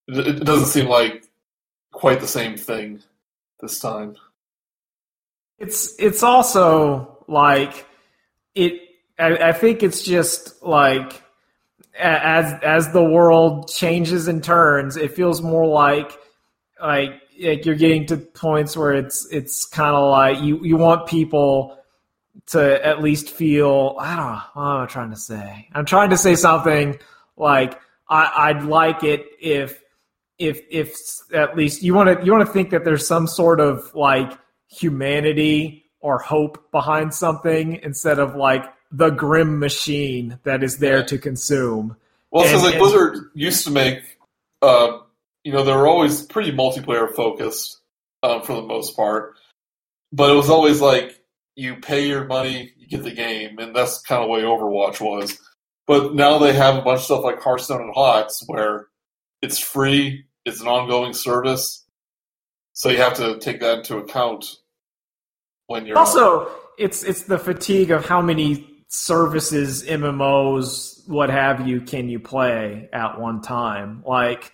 it, 0.07 0.27
it 0.27 0.43
doesn't 0.43 0.67
seem 0.67 0.87
like 0.87 1.25
quite 1.91 2.19
the 2.19 2.27
same 2.27 2.57
thing 2.57 3.01
this 3.61 3.79
time. 3.79 4.15
It's 5.57 5.95
it's 5.99 6.23
also 6.23 7.23
like 7.27 7.85
it. 8.55 8.81
I, 9.17 9.49
I 9.49 9.51
think 9.53 9.83
it's 9.83 10.03
just 10.03 10.63
like 10.63 11.21
as 11.97 12.53
as 12.61 12.91
the 12.91 13.03
world 13.03 13.69
changes 13.69 14.27
and 14.27 14.43
turns, 14.43 14.97
it 14.97 15.15
feels 15.15 15.41
more 15.41 15.65
like 15.65 16.11
like 16.81 17.21
like 17.41 17.65
you're 17.65 17.75
getting 17.75 18.05
to 18.07 18.17
points 18.17 18.75
where 18.75 18.93
it's 18.93 19.27
it's 19.31 19.65
kind 19.65 19.95
of 19.95 20.11
like 20.11 20.41
you 20.41 20.59
you 20.63 20.77
want 20.77 21.07
people 21.07 21.77
to 22.47 22.85
at 22.85 23.01
least 23.01 23.29
feel 23.29 23.95
I 23.99 24.15
don't 24.15 24.25
know 24.25 24.41
what 24.53 24.75
am 24.75 24.81
I 24.83 24.85
trying 24.87 25.09
to 25.11 25.15
say. 25.15 25.69
I'm 25.73 25.85
trying 25.85 26.09
to 26.11 26.17
say 26.17 26.35
something 26.35 26.99
like 27.37 27.79
I, 28.09 28.49
I'd 28.49 28.63
like 28.63 29.03
it 29.03 29.25
if 29.39 29.81
if 30.39 30.61
if 30.69 30.97
at 31.33 31.55
least 31.55 31.83
you 31.83 31.93
want 31.93 32.19
to 32.19 32.25
you 32.25 32.31
want 32.31 32.45
to 32.45 32.51
think 32.51 32.71
that 32.71 32.83
there's 32.83 33.07
some 33.07 33.27
sort 33.27 33.59
of 33.59 33.93
like 33.95 34.31
humanity 34.67 35.85
or 35.99 36.19
hope 36.19 36.69
behind 36.71 37.13
something 37.13 37.75
instead 37.83 38.19
of 38.19 38.35
like 38.35 38.65
the 38.91 39.09
grim 39.09 39.57
machine 39.59 40.37
that 40.43 40.63
is 40.63 40.77
there 40.77 41.03
to 41.05 41.17
consume. 41.17 41.95
Well, 42.31 42.43
because 42.43 42.55
And- 42.55 42.63
like 42.63 42.73
and- 42.75 42.81
Blizzard 42.81 43.31
used 43.33 43.63
to 43.65 43.71
make, 43.71 43.99
uh, 44.61 44.99
you 45.43 45.51
know, 45.53 45.63
they 45.63 45.73
were 45.73 45.87
always 45.87 46.21
pretty 46.23 46.51
multiplayer 46.51 47.09
focused 47.15 47.79
um, 48.21 48.41
for 48.41 48.53
the 48.55 48.61
most 48.63 48.95
part, 48.95 49.35
but 50.11 50.29
it 50.29 50.33
was 50.35 50.49
always 50.49 50.81
like 50.81 51.19
you 51.55 51.75
pay 51.77 52.07
your 52.07 52.25
money, 52.25 52.73
you 52.77 52.87
get 52.87 53.03
the 53.03 53.11
game, 53.11 53.59
and 53.59 53.75
that's 53.75 54.01
kind 54.01 54.21
of 54.21 54.27
the 54.27 54.31
way 54.31 54.41
Overwatch 54.41 54.99
was. 55.01 55.37
But 55.85 56.15
now 56.15 56.37
they 56.37 56.53
have 56.53 56.75
a 56.75 56.81
bunch 56.81 56.99
of 56.99 57.05
stuff 57.05 57.23
like 57.23 57.41
Hearthstone 57.41 57.81
and 57.81 57.93
HOTS 57.93 58.43
where 58.47 58.87
it's 59.41 59.59
free, 59.59 60.25
it's 60.45 60.61
an 60.61 60.67
ongoing 60.67 61.13
service, 61.13 61.83
so 62.73 62.89
you 62.89 62.97
have 62.97 63.13
to 63.15 63.37
take 63.39 63.59
that 63.61 63.79
into 63.79 63.97
account 63.97 64.45
when 65.67 65.85
you're 65.85 65.97
Also, 65.97 66.51
it's 66.77 67.03
it's 67.03 67.23
the 67.23 67.37
fatigue 67.37 67.91
of 67.91 68.05
how 68.05 68.21
many 68.21 68.67
services, 68.87 69.83
MMOs, 69.83 71.07
what 71.07 71.29
have 71.29 71.67
you, 71.67 71.81
can 71.81 72.09
you 72.09 72.19
play 72.19 72.89
at 72.91 73.19
one 73.19 73.41
time. 73.41 74.03
Like 74.05 74.51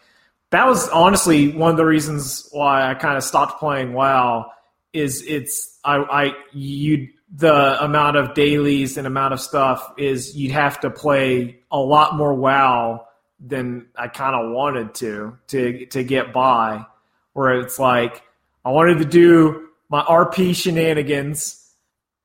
that 0.52 0.66
was 0.68 0.90
honestly 0.90 1.50
one 1.56 1.72
of 1.72 1.78
the 1.78 1.86
reasons 1.86 2.48
why 2.52 2.90
I 2.90 2.94
kind 2.96 3.18
of 3.18 3.24
stopped 3.24 3.60
playing 3.60 3.94
WoW. 3.94 4.52
Is 4.94 5.24
it's 5.26 5.80
I 5.84 5.98
I 5.98 6.34
you 6.52 7.10
the 7.34 7.84
amount 7.84 8.18
of 8.18 8.34
dailies 8.34 8.98
and 8.98 9.06
amount 9.06 9.34
of 9.34 9.40
stuff 9.40 9.94
is 9.98 10.36
you'd 10.36 10.52
have 10.52 10.80
to 10.80 10.90
play 10.90 11.60
a 11.72 11.78
lot 11.78 12.16
more 12.16 12.34
WoW 12.34 13.06
than 13.40 13.88
I 13.96 14.08
kind 14.08 14.36
of 14.36 14.52
wanted 14.52 14.96
to 14.96 15.38
to 15.48 15.86
to 15.88 16.04
get 16.04 16.34
by. 16.34 16.86
Where 17.34 17.60
it's 17.60 17.78
like 17.80 18.24
I 18.66 18.72
wanted 18.72 18.98
to 19.00 19.06
do 19.06 19.70
my 19.90 20.02
RP 20.04 20.56
shenanigans, 20.56 21.72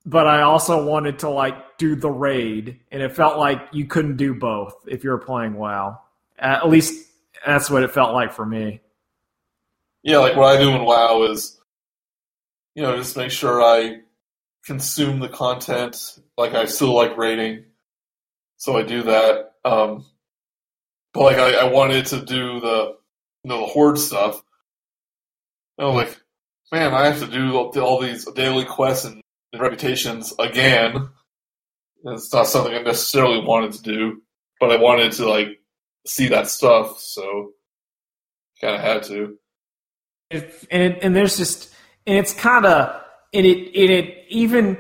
but 0.07 0.27
I 0.27 0.43
also 0.43 0.85
wanted 0.85 1.21
to 1.21 1.31
like 1.31 1.79
do 1.79 1.97
the 1.97 2.11
raid, 2.11 2.81
and 2.91 3.03
it 3.03 3.15
felt 3.15 3.39
like 3.39 3.61
you 3.73 3.87
couldn't 3.87 4.17
do 4.17 4.35
both 4.35 4.75
if 4.87 5.05
you 5.05 5.11
were 5.11 5.19
playing 5.19 5.55
WoW. 5.55 6.01
At 6.39 6.69
least 6.69 7.09
that's 7.45 7.71
what 7.71 7.83
it 7.83 7.91
felt 7.93 8.15
like 8.15 8.33
for 8.33 8.45
me. 8.45 8.81
Yeah, 10.03 10.19
like 10.19 10.37
what 10.37 10.57
I 10.57 10.61
do 10.61 10.71
in 10.71 10.85
WoW 10.85 11.23
is, 11.31 11.59
you 12.75 12.83
know, 12.83 12.97
just 12.97 13.16
make 13.16 13.31
sure 13.31 13.62
I 13.62 14.01
consume 14.64 15.20
the 15.20 15.29
content. 15.29 16.18
Like 16.37 16.55
I 16.55 16.64
still 16.66 16.95
like 16.95 17.16
raiding, 17.16 17.64
so 18.57 18.77
I 18.77 18.83
do 18.83 19.03
that. 19.05 19.53
Um, 19.64 20.05
but 21.12 21.22
like 21.22 21.37
I, 21.39 21.66
I 21.66 21.72
wanted 21.72 22.07
to 22.07 22.20
do 22.20 22.61
the, 22.61 22.97
you 23.45 23.49
know, 23.49 23.61
the 23.61 23.66
horde 23.66 23.99
stuff. 23.99 24.43
And 25.79 25.87
I 25.87 25.91
was 25.91 26.07
like, 26.07 26.20
man, 26.72 26.93
I 26.93 27.07
have 27.07 27.20
to 27.20 27.27
do 27.27 27.57
all, 27.57 28.01
these 28.01 28.25
daily 28.33 28.64
quests 28.64 29.05
and, 29.05 29.20
and 29.53 29.62
reputations 29.62 30.33
again. 30.39 31.09
It's 32.05 32.33
not 32.33 32.47
something 32.47 32.75
I 32.75 32.83
necessarily 32.83 33.45
wanted 33.45 33.72
to 33.72 33.83
do, 33.83 34.22
but 34.61 34.70
I 34.70 34.77
wanted 34.77 35.12
to 35.12 35.29
like 35.29 35.61
see 36.07 36.29
that 36.29 36.49
stuff, 36.49 36.99
so 36.99 37.53
kind 38.61 38.75
of 38.75 38.81
had 38.81 39.03
to. 39.05 39.39
If, 40.31 40.66
and 40.70 40.99
and 41.03 41.16
there's 41.16 41.37
just 41.37 41.74
and 42.07 42.19
it's 42.19 42.33
kind 42.33 42.67
of 42.67 43.01
and 43.33 43.47
it 43.47 43.67
and 43.67 43.91
it 43.91 44.25
even 44.29 44.79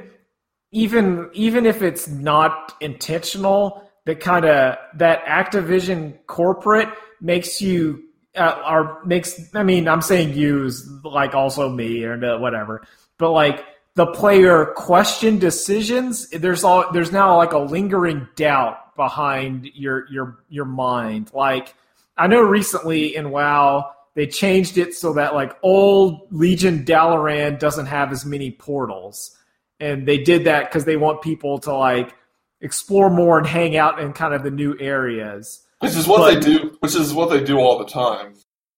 even 0.74 1.30
even 1.32 1.66
if 1.66 1.82
it's 1.82 2.08
not 2.08 2.74
intentional, 2.80 3.88
that 4.06 4.20
kind 4.20 4.44
of 4.44 4.76
that 4.96 5.24
Activision 5.24 6.18
corporate 6.26 6.88
makes 7.20 7.62
you 7.62 8.02
uh, 8.36 8.60
or 8.68 9.04
makes. 9.04 9.40
I 9.54 9.62
mean, 9.62 9.88
I'm 9.88 10.02
saying 10.02 10.34
use 10.34 10.88
like 11.04 11.34
also 11.34 11.68
me 11.68 12.04
or 12.04 12.38
whatever, 12.38 12.86
but 13.18 13.30
like 13.30 13.64
the 13.94 14.06
player 14.06 14.66
question 14.76 15.38
decisions. 15.38 16.28
There's 16.30 16.64
all 16.64 16.92
there's 16.92 17.12
now 17.12 17.36
like 17.36 17.52
a 17.52 17.58
lingering 17.58 18.26
doubt 18.34 18.96
behind 18.96 19.66
your 19.74 20.08
your 20.10 20.38
your 20.48 20.64
mind. 20.64 21.30
Like 21.32 21.74
I 22.16 22.26
know 22.26 22.42
recently 22.42 23.14
in 23.14 23.30
WoW 23.30 23.93
they 24.14 24.26
changed 24.26 24.78
it 24.78 24.94
so 24.94 25.12
that 25.14 25.34
like 25.34 25.52
old 25.62 26.28
Legion 26.30 26.84
Dalaran 26.84 27.58
doesn't 27.58 27.86
have 27.86 28.12
as 28.12 28.24
many 28.24 28.50
portals, 28.50 29.36
and 29.80 30.06
they 30.06 30.18
did 30.18 30.44
that 30.44 30.70
because 30.70 30.84
they 30.84 30.96
want 30.96 31.22
people 31.22 31.58
to 31.60 31.72
like 31.74 32.14
explore 32.60 33.10
more 33.10 33.38
and 33.38 33.46
hang 33.46 33.76
out 33.76 33.98
in 33.98 34.12
kind 34.12 34.32
of 34.34 34.42
the 34.42 34.50
new 34.50 34.76
areas. 34.80 35.60
Which 35.80 35.94
is 35.96 36.06
what 36.06 36.18
But- 36.18 36.42
they 36.42 36.58
do. 36.58 36.76
Which 36.80 36.94
is 36.94 37.12
what 37.12 37.30
they 37.30 37.42
do 37.42 37.58
all 37.58 37.78
the 37.78 37.84
time. 37.86 38.34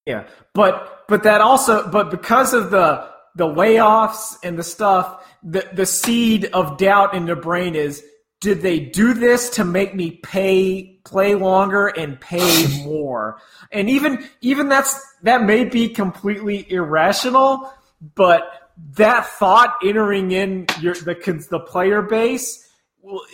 Yeah, 0.07 0.25
but 0.55 1.05
but 1.09 1.23
that 1.25 1.41
also 1.41 1.89
but 1.89 2.11
because 2.11 2.55
of 2.55 2.71
the 2.71 3.07
the 3.35 3.47
layoffs 3.47 4.37
and 4.43 4.59
the 4.59 4.63
stuff, 4.63 5.23
the 5.43 5.69
the 5.73 5.85
seed 5.87 6.47
of 6.53 6.79
doubt 6.79 7.15
in 7.15 7.27
their 7.27 7.37
brain 7.37 7.75
is: 7.75 8.03
Did 8.41 8.61
they 8.61 8.81
do 8.81 9.15
this 9.15 9.51
to 9.51 9.65
make 9.65 9.95
me 9.95 10.13
pay 10.23 10.99
play 11.05 11.35
longer 11.35 11.89
and 11.89 12.21
pay 12.21 12.83
more? 12.85 13.39
And 13.73 13.89
even 13.89 14.29
even 14.41 14.69
that's 14.69 15.01
that 15.23 15.45
may 15.45 15.65
be 15.65 15.89
completely 15.89 16.71
irrational, 16.71 17.73
but 18.15 18.73
that 18.95 19.27
thought 19.27 19.77
entering 19.85 20.31
in 20.33 20.67
your 20.81 20.95
the 20.95 21.47
the 21.51 21.61
player 21.61 22.03
base 22.03 22.69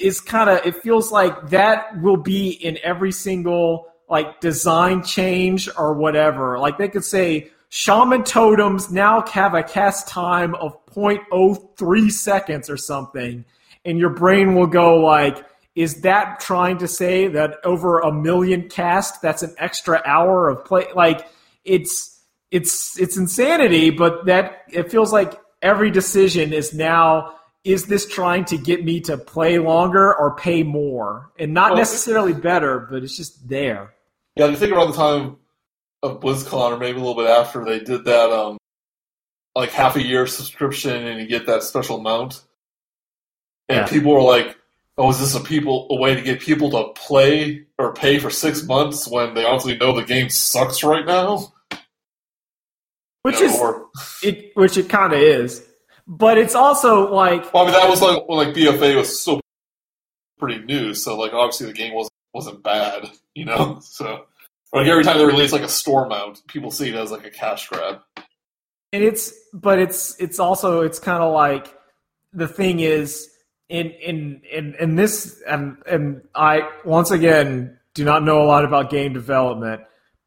is 0.00 0.20
kind 0.20 0.50
of 0.50 0.64
it 0.66 0.76
feels 0.76 1.10
like 1.10 1.50
that 1.50 2.00
will 2.00 2.16
be 2.16 2.50
in 2.50 2.78
every 2.82 3.12
single 3.12 3.88
like 4.08 4.40
design 4.40 5.02
change 5.02 5.68
or 5.76 5.94
whatever. 5.94 6.58
Like 6.58 6.78
they 6.78 6.88
could 6.88 7.04
say 7.04 7.50
shaman 7.70 8.22
totems 8.22 8.90
now 8.90 9.24
have 9.28 9.54
a 9.54 9.62
cast 9.62 10.06
time 10.06 10.54
of 10.56 10.76
0.03 10.86 12.12
seconds 12.12 12.68
or 12.68 12.76
something, 12.76 13.44
and 13.84 13.98
your 13.98 14.10
brain 14.10 14.54
will 14.54 14.66
go 14.66 14.96
like, 14.96 15.44
is 15.74 16.02
that 16.02 16.40
trying 16.40 16.78
to 16.78 16.88
say 16.88 17.28
that 17.28 17.56
over 17.64 18.00
a 18.00 18.12
million 18.12 18.68
cast 18.68 19.22
that's 19.22 19.42
an 19.42 19.54
extra 19.58 20.02
hour 20.04 20.48
of 20.48 20.64
play? 20.64 20.86
Like 20.94 21.26
it's 21.64 22.20
it's 22.50 22.98
it's 22.98 23.16
insanity, 23.16 23.90
but 23.90 24.26
that 24.26 24.62
it 24.70 24.90
feels 24.90 25.12
like 25.12 25.40
every 25.62 25.90
decision 25.90 26.52
is 26.52 26.74
now 26.74 27.36
is 27.64 27.86
this 27.86 28.06
trying 28.06 28.44
to 28.46 28.58
get 28.58 28.84
me 28.84 29.00
to 29.00 29.16
play 29.16 29.58
longer 29.58 30.14
or 30.14 30.34
pay 30.36 30.62
more? 30.62 31.30
And 31.38 31.54
not 31.54 31.70
Well, 31.70 31.78
necessarily 31.78 32.32
better, 32.32 32.88
but 32.90 33.04
it's 33.04 33.16
just 33.16 33.48
there. 33.48 33.94
Yeah, 34.36 34.46
you 34.46 34.56
think 34.56 34.72
around 34.72 34.90
the 34.90 34.96
time 34.96 35.36
of 36.02 36.20
BlizzCon, 36.20 36.72
or 36.72 36.78
maybe 36.78 36.98
a 36.98 37.00
little 37.00 37.14
bit 37.14 37.30
after, 37.30 37.64
they 37.64 37.78
did 37.78 38.04
that, 38.06 38.30
um, 38.30 38.58
like 39.54 39.70
half 39.70 39.96
a 39.96 40.02
year 40.02 40.26
subscription, 40.26 41.06
and 41.06 41.20
you 41.20 41.26
get 41.26 41.46
that 41.46 41.62
special 41.62 42.00
mount. 42.00 42.42
And 43.68 43.78
Yeah. 43.78 43.86
people 43.88 44.12
were 44.12 44.22
like, 44.22 44.56
"Oh, 44.98 45.10
is 45.10 45.18
this 45.20 45.34
a 45.34 45.40
people 45.40 45.86
a 45.90 45.96
way 45.96 46.14
to 46.14 46.20
get 46.22 46.40
people 46.40 46.70
to 46.70 46.92
play 47.00 47.64
or 47.78 47.92
pay 47.94 48.18
for 48.18 48.30
six 48.30 48.62
months 48.64 49.06
when 49.08 49.34
they 49.34 49.44
obviously 49.44 49.76
know 49.76 49.94
the 49.94 50.04
game 50.04 50.28
sucks 50.28 50.82
right 50.84 51.06
now?" 51.06 51.52
Which 53.22 53.38
You 53.40 53.46
know, 53.48 53.54
is 53.54 53.60
or- 53.60 53.88
it 54.22 54.50
which 54.54 54.76
it 54.76 54.88
kinda 54.88 55.16
is. 55.16 55.64
But 56.06 56.36
it's 56.38 56.54
also 56.56 57.12
like 57.12 57.52
well, 57.54 57.62
I 57.64 57.66
mean, 57.66 57.74
that 57.80 57.88
was 57.88 58.02
like 58.02 58.28
when 58.28 58.38
like 58.38 58.54
BFA 58.54 58.96
was 58.96 59.20
so 59.20 59.40
pretty 60.38 60.58
new, 60.64 60.94
so 60.94 61.16
like 61.16 61.32
obviously 61.32 61.66
the 61.68 61.72
game 61.72 61.94
wasn't 61.94 62.12
wasn't 62.34 62.62
bad, 62.62 63.10
you 63.34 63.44
know. 63.44 63.78
So 63.82 64.26
like 64.72 64.86
every 64.88 65.04
time 65.04 65.18
they 65.18 65.24
release 65.24 65.52
like 65.52 65.62
a 65.62 65.68
store 65.68 66.08
mount, 66.08 66.44
people 66.48 66.70
see 66.70 66.88
it 66.88 66.94
as 66.96 67.12
like 67.12 67.24
a 67.24 67.30
cash 67.30 67.68
grab. 67.68 68.00
and 68.92 69.04
it's 69.04 69.32
but 69.52 69.78
it's 69.78 70.16
it's 70.18 70.38
also 70.40 70.80
it's 70.80 70.98
kind 70.98 71.22
of 71.22 71.32
like 71.32 71.72
the 72.32 72.48
thing 72.48 72.80
is 72.80 73.28
in 73.72 73.90
in 73.92 74.42
in 74.52 74.74
in 74.78 74.96
this 74.96 75.40
and 75.48 75.78
and 75.86 76.20
I 76.34 76.68
once 76.84 77.10
again 77.10 77.78
do 77.94 78.04
not 78.04 78.22
know 78.22 78.42
a 78.42 78.44
lot 78.44 78.64
about 78.64 78.90
game 78.90 79.14
development, 79.14 79.80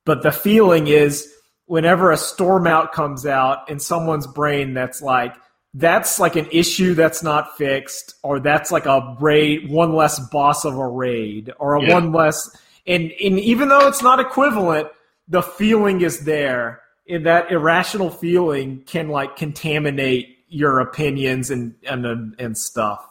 but 0.04 0.24
the 0.24 0.32
feeling 0.32 0.88
is 0.88 1.32
whenever 1.68 2.12
a 2.12 2.18
store 2.18 2.60
mount 2.60 2.92
comes 2.92 3.26
out 3.26 3.70
in 3.70 3.80
someone's 3.80 4.28
brain 4.28 4.74
that's 4.74 5.00
like 5.02 5.36
that's 5.76 6.20
like 6.20 6.36
an 6.36 6.48
issue 6.52 6.96
that's 6.96 7.22
not 7.22 7.56
fixed 7.58 8.16
or 8.24 8.40
that's 8.40 8.72
like 8.72 8.86
a 8.88 9.16
raid 9.20 9.70
one 9.70 9.94
less 9.94 10.20
boss 10.30 10.66
of 10.66 10.78
a 10.78 10.88
raid 10.88 11.54
or 11.60 11.76
a 11.76 11.82
Yeah. 11.84 11.94
one 11.94 12.12
less 12.12 12.50
and 12.88 13.12
and 13.24 13.40
even 13.40 13.70
though 13.70 13.88
it's 13.88 14.02
not 14.02 14.20
equivalent 14.20 14.88
the 15.28 15.42
feeling 15.44 16.02
is 16.02 16.22
there 16.22 16.82
and 17.08 17.26
that 17.26 17.52
irrational 17.52 18.10
feeling 18.10 18.82
can 18.86 19.10
like 19.10 19.36
contaminate 19.36 20.40
your 20.50 20.80
opinions 20.80 21.52
and 21.52 21.76
and 21.88 22.36
and 22.40 22.58
stuff. 22.58 23.06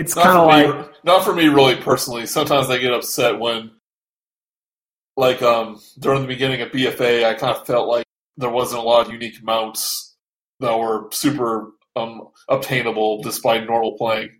It's 0.00 0.16
Not 0.16 0.24
kind 0.24 0.36
of 0.38 0.42
for 0.72 0.78
like 0.78 0.86
me, 0.86 0.98
not 1.04 1.24
for 1.24 1.34
me 1.34 1.48
really 1.48 1.76
personally. 1.76 2.24
Sometimes 2.26 2.70
I 2.70 2.78
get 2.78 2.92
upset 2.92 3.38
when, 3.38 3.70
like, 5.16 5.42
um, 5.42 5.80
during 5.98 6.22
the 6.22 6.26
beginning 6.28 6.62
of 6.62 6.70
BFA, 6.70 7.24
I 7.26 7.34
kind 7.34 7.54
of 7.54 7.66
felt 7.66 7.86
like 7.88 8.06
there 8.38 8.48
wasn't 8.48 8.80
a 8.80 8.84
lot 8.84 9.06
of 9.06 9.12
unique 9.12 9.42
mounts 9.42 10.16
that 10.60 10.76
were 10.78 11.08
super 11.12 11.72
um 11.96 12.28
obtainable 12.48 13.22
despite 13.22 13.66
normal 13.66 13.96
playing. 13.98 14.30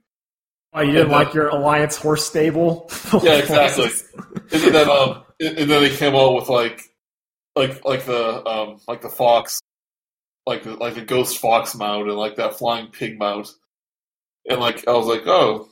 oh, 0.72 0.80
you 0.80 0.92
didn't 0.92 1.08
then- 1.10 1.18
like 1.18 1.34
your 1.34 1.48
alliance 1.48 1.96
horse 1.96 2.24
stable. 2.26 2.90
Yeah, 3.22 3.34
exactly. 3.34 3.90
And 4.52 4.74
then 4.74 4.88
um, 4.88 5.24
and 5.40 5.58
and 5.58 5.70
then 5.70 5.82
they 5.82 5.94
came 5.94 6.14
out 6.14 6.34
with 6.36 6.48
like, 6.48 6.80
like 7.56 7.84
like 7.84 8.06
the 8.06 8.46
um 8.46 8.80
like 8.88 9.02
the 9.02 9.08
fox, 9.10 9.60
like 10.46 10.62
the 10.62 10.74
like 10.74 10.94
the 10.94 11.02
ghost 11.02 11.38
fox 11.38 11.74
mount 11.74 12.08
and 12.08 12.16
like 12.16 12.36
that 12.36 12.54
flying 12.56 12.86
pig 12.86 13.18
mount, 13.18 13.48
and 14.48 14.60
like 14.60 14.86
I 14.88 14.92
was 14.92 15.06
like, 15.06 15.26
oh, 15.26 15.68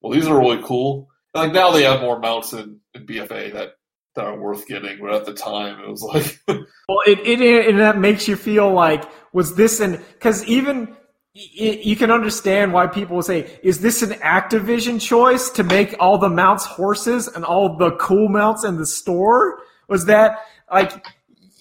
well 0.00 0.12
these 0.12 0.26
are 0.26 0.38
really 0.38 0.62
cool. 0.62 1.08
And 1.34 1.44
like 1.44 1.52
now 1.52 1.70
they 1.70 1.84
have 1.84 2.00
more 2.00 2.18
mounts 2.18 2.52
in, 2.52 2.80
in 2.94 3.06
BFA 3.06 3.52
that 3.54 3.74
that 4.14 4.26
are 4.26 4.38
worth 4.38 4.66
getting, 4.66 4.98
but 5.00 5.14
at 5.14 5.24
the 5.24 5.32
time 5.32 5.80
it 5.80 5.88
was 5.88 6.02
like, 6.02 6.38
Well, 6.88 7.00
it, 7.06 7.20
it 7.20 7.68
and 7.68 7.78
that 7.78 7.98
makes 7.98 8.28
you 8.28 8.36
feel 8.36 8.70
like 8.72 9.04
was 9.32 9.54
this 9.54 9.80
an 9.80 10.02
because 10.12 10.44
even 10.44 10.96
you 11.34 11.96
can 11.96 12.10
understand 12.10 12.74
why 12.74 12.86
people 12.86 13.16
will 13.16 13.22
say, 13.22 13.58
is 13.62 13.80
this 13.80 14.02
an 14.02 14.10
Activision 14.20 15.00
choice 15.00 15.48
to 15.50 15.64
make 15.64 15.96
all 15.98 16.18
the 16.18 16.28
mounts 16.28 16.66
horses 16.66 17.26
and 17.26 17.42
all 17.42 17.78
the 17.78 17.92
cool 17.92 18.28
mounts 18.28 18.64
in 18.64 18.76
the 18.76 18.84
store? 18.84 19.60
Was 19.88 20.06
that 20.06 20.40
like 20.70 21.06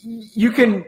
you 0.04 0.52
can 0.52 0.86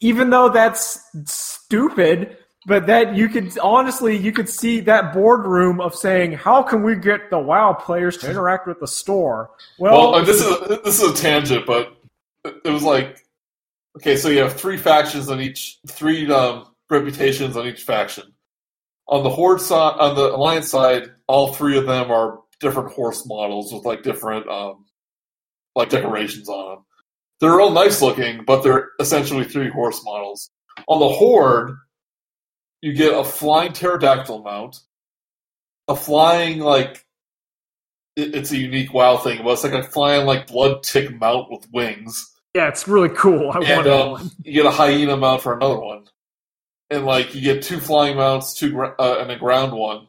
even 0.00 0.30
though 0.30 0.48
that's 0.48 1.00
stupid, 1.26 2.36
but 2.66 2.86
that 2.86 3.14
you 3.14 3.28
could 3.28 3.58
honestly 3.58 4.16
you 4.16 4.32
could 4.32 4.48
see 4.48 4.80
that 4.80 5.12
boardroom 5.12 5.80
of 5.80 5.94
saying, 5.94 6.32
how 6.32 6.62
can 6.62 6.82
we 6.82 6.94
get 6.96 7.30
the 7.30 7.38
WoW 7.38 7.72
players 7.72 8.16
to 8.18 8.30
interact 8.30 8.66
with 8.66 8.80
the 8.80 8.86
store? 8.86 9.50
well, 9.78 10.14
uh, 10.14 10.24
this 10.24 10.40
is 10.40 10.80
this 10.84 11.02
is 11.02 11.10
a 11.10 11.14
tangent, 11.14 11.66
but 11.66 11.96
it 12.44 12.70
was 12.70 12.82
like, 12.82 13.24
okay, 13.96 14.16
so 14.16 14.28
you 14.28 14.40
have 14.40 14.58
three 14.58 14.76
factions 14.76 15.28
on 15.28 15.40
each, 15.40 15.78
three 15.86 16.30
um, 16.30 16.66
reputations 16.90 17.56
on 17.56 17.66
each 17.66 17.82
faction. 17.82 18.32
On 19.08 19.22
the 19.22 19.30
horde 19.30 19.60
side, 19.60 19.98
on 19.98 20.14
the 20.14 20.34
alliance 20.34 20.70
side, 20.70 21.10
all 21.26 21.52
three 21.52 21.76
of 21.76 21.86
them 21.86 22.10
are 22.10 22.40
different 22.60 22.92
horse 22.92 23.26
models 23.26 23.72
with 23.72 23.84
like 23.84 24.02
different 24.02 24.48
um, 24.48 24.84
like 25.74 25.90
decorations 25.90 26.48
on 26.48 26.70
them. 26.70 26.84
They're 27.40 27.56
real 27.56 27.72
nice 27.72 28.00
looking, 28.00 28.44
but 28.44 28.62
they're 28.62 28.90
essentially 29.00 29.44
three 29.44 29.68
horse 29.68 30.02
models. 30.04 30.50
On 30.86 31.00
the 31.00 31.08
horde, 31.08 31.76
you 32.82 32.92
get 32.92 33.14
a 33.18 33.24
flying 33.24 33.72
pterodactyl 33.72 34.42
mount, 34.42 34.80
a 35.88 35.96
flying 35.96 36.58
like 36.58 37.04
it, 38.16 38.34
it's 38.34 38.50
a 38.50 38.58
unique 38.58 38.92
WoW 38.92 39.16
thing, 39.16 39.42
but 39.42 39.52
it's 39.52 39.64
like 39.64 39.72
a 39.72 39.82
flying 39.82 40.26
like 40.26 40.46
blood 40.48 40.82
tick 40.82 41.18
mount 41.18 41.50
with 41.50 41.66
wings. 41.72 42.30
yeah, 42.54 42.68
it's 42.68 42.86
really 42.86 43.08
cool. 43.08 43.50
I 43.52 43.60
And 43.60 43.86
wanted 43.86 43.92
um, 43.92 44.10
one. 44.12 44.30
you 44.44 44.52
get 44.52 44.66
a 44.66 44.70
hyena 44.70 45.16
mount 45.16 45.42
for 45.42 45.54
another 45.54 45.78
one, 45.80 46.04
and 46.90 47.06
like 47.06 47.34
you 47.34 47.40
get 47.40 47.62
two 47.62 47.80
flying 47.80 48.16
mounts, 48.16 48.54
two 48.54 48.78
uh, 48.82 49.18
and 49.20 49.30
a 49.30 49.36
ground 49.38 49.72
one. 49.72 50.08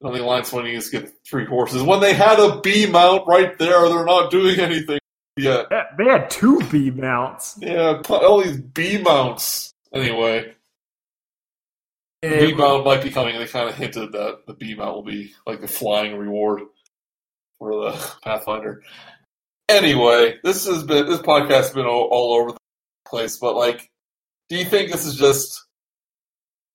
And 0.00 0.08
on 0.10 0.14
the 0.14 0.22
alliance 0.22 0.52
one, 0.52 0.66
you 0.66 0.76
just 0.76 0.92
get 0.92 1.10
three 1.28 1.44
horses. 1.46 1.82
When 1.82 2.00
they 2.00 2.14
had 2.14 2.38
a 2.38 2.60
bee 2.60 2.86
mount 2.86 3.26
right 3.26 3.56
there, 3.58 3.88
they're 3.88 4.04
not 4.04 4.30
doing 4.30 4.60
anything 4.60 4.98
yet. 5.36 5.66
They 5.96 6.04
had 6.04 6.30
two 6.30 6.60
bee 6.70 6.90
mounts. 6.90 7.56
Yeah, 7.60 8.02
all 8.08 8.42
these 8.42 8.58
bee 8.60 9.02
mounts. 9.02 9.72
Anyway, 9.92 10.54
bee 12.22 12.54
mount 12.54 12.84
might 12.84 13.02
be 13.02 13.10
coming. 13.10 13.38
They 13.38 13.46
kind 13.46 13.68
of 13.68 13.74
hinted 13.76 14.12
that 14.12 14.46
the 14.46 14.54
bee 14.54 14.74
mount 14.74 14.94
will 14.94 15.02
be 15.02 15.32
like 15.46 15.60
the 15.60 15.68
flying 15.68 16.16
reward 16.16 16.62
for 17.58 17.90
the 17.90 18.12
Pathfinder. 18.22 18.82
Anyway, 19.68 20.36
this 20.42 20.66
has 20.66 20.82
been 20.82 21.06
this 21.06 21.20
podcast 21.20 21.48
has 21.50 21.70
been 21.70 21.86
all, 21.86 22.08
all 22.10 22.34
over 22.40 22.52
the 22.52 22.58
place, 23.06 23.36
but 23.36 23.54
like, 23.54 23.90
do 24.48 24.56
you 24.56 24.64
think 24.64 24.90
this 24.90 25.04
is 25.04 25.14
just 25.16 25.64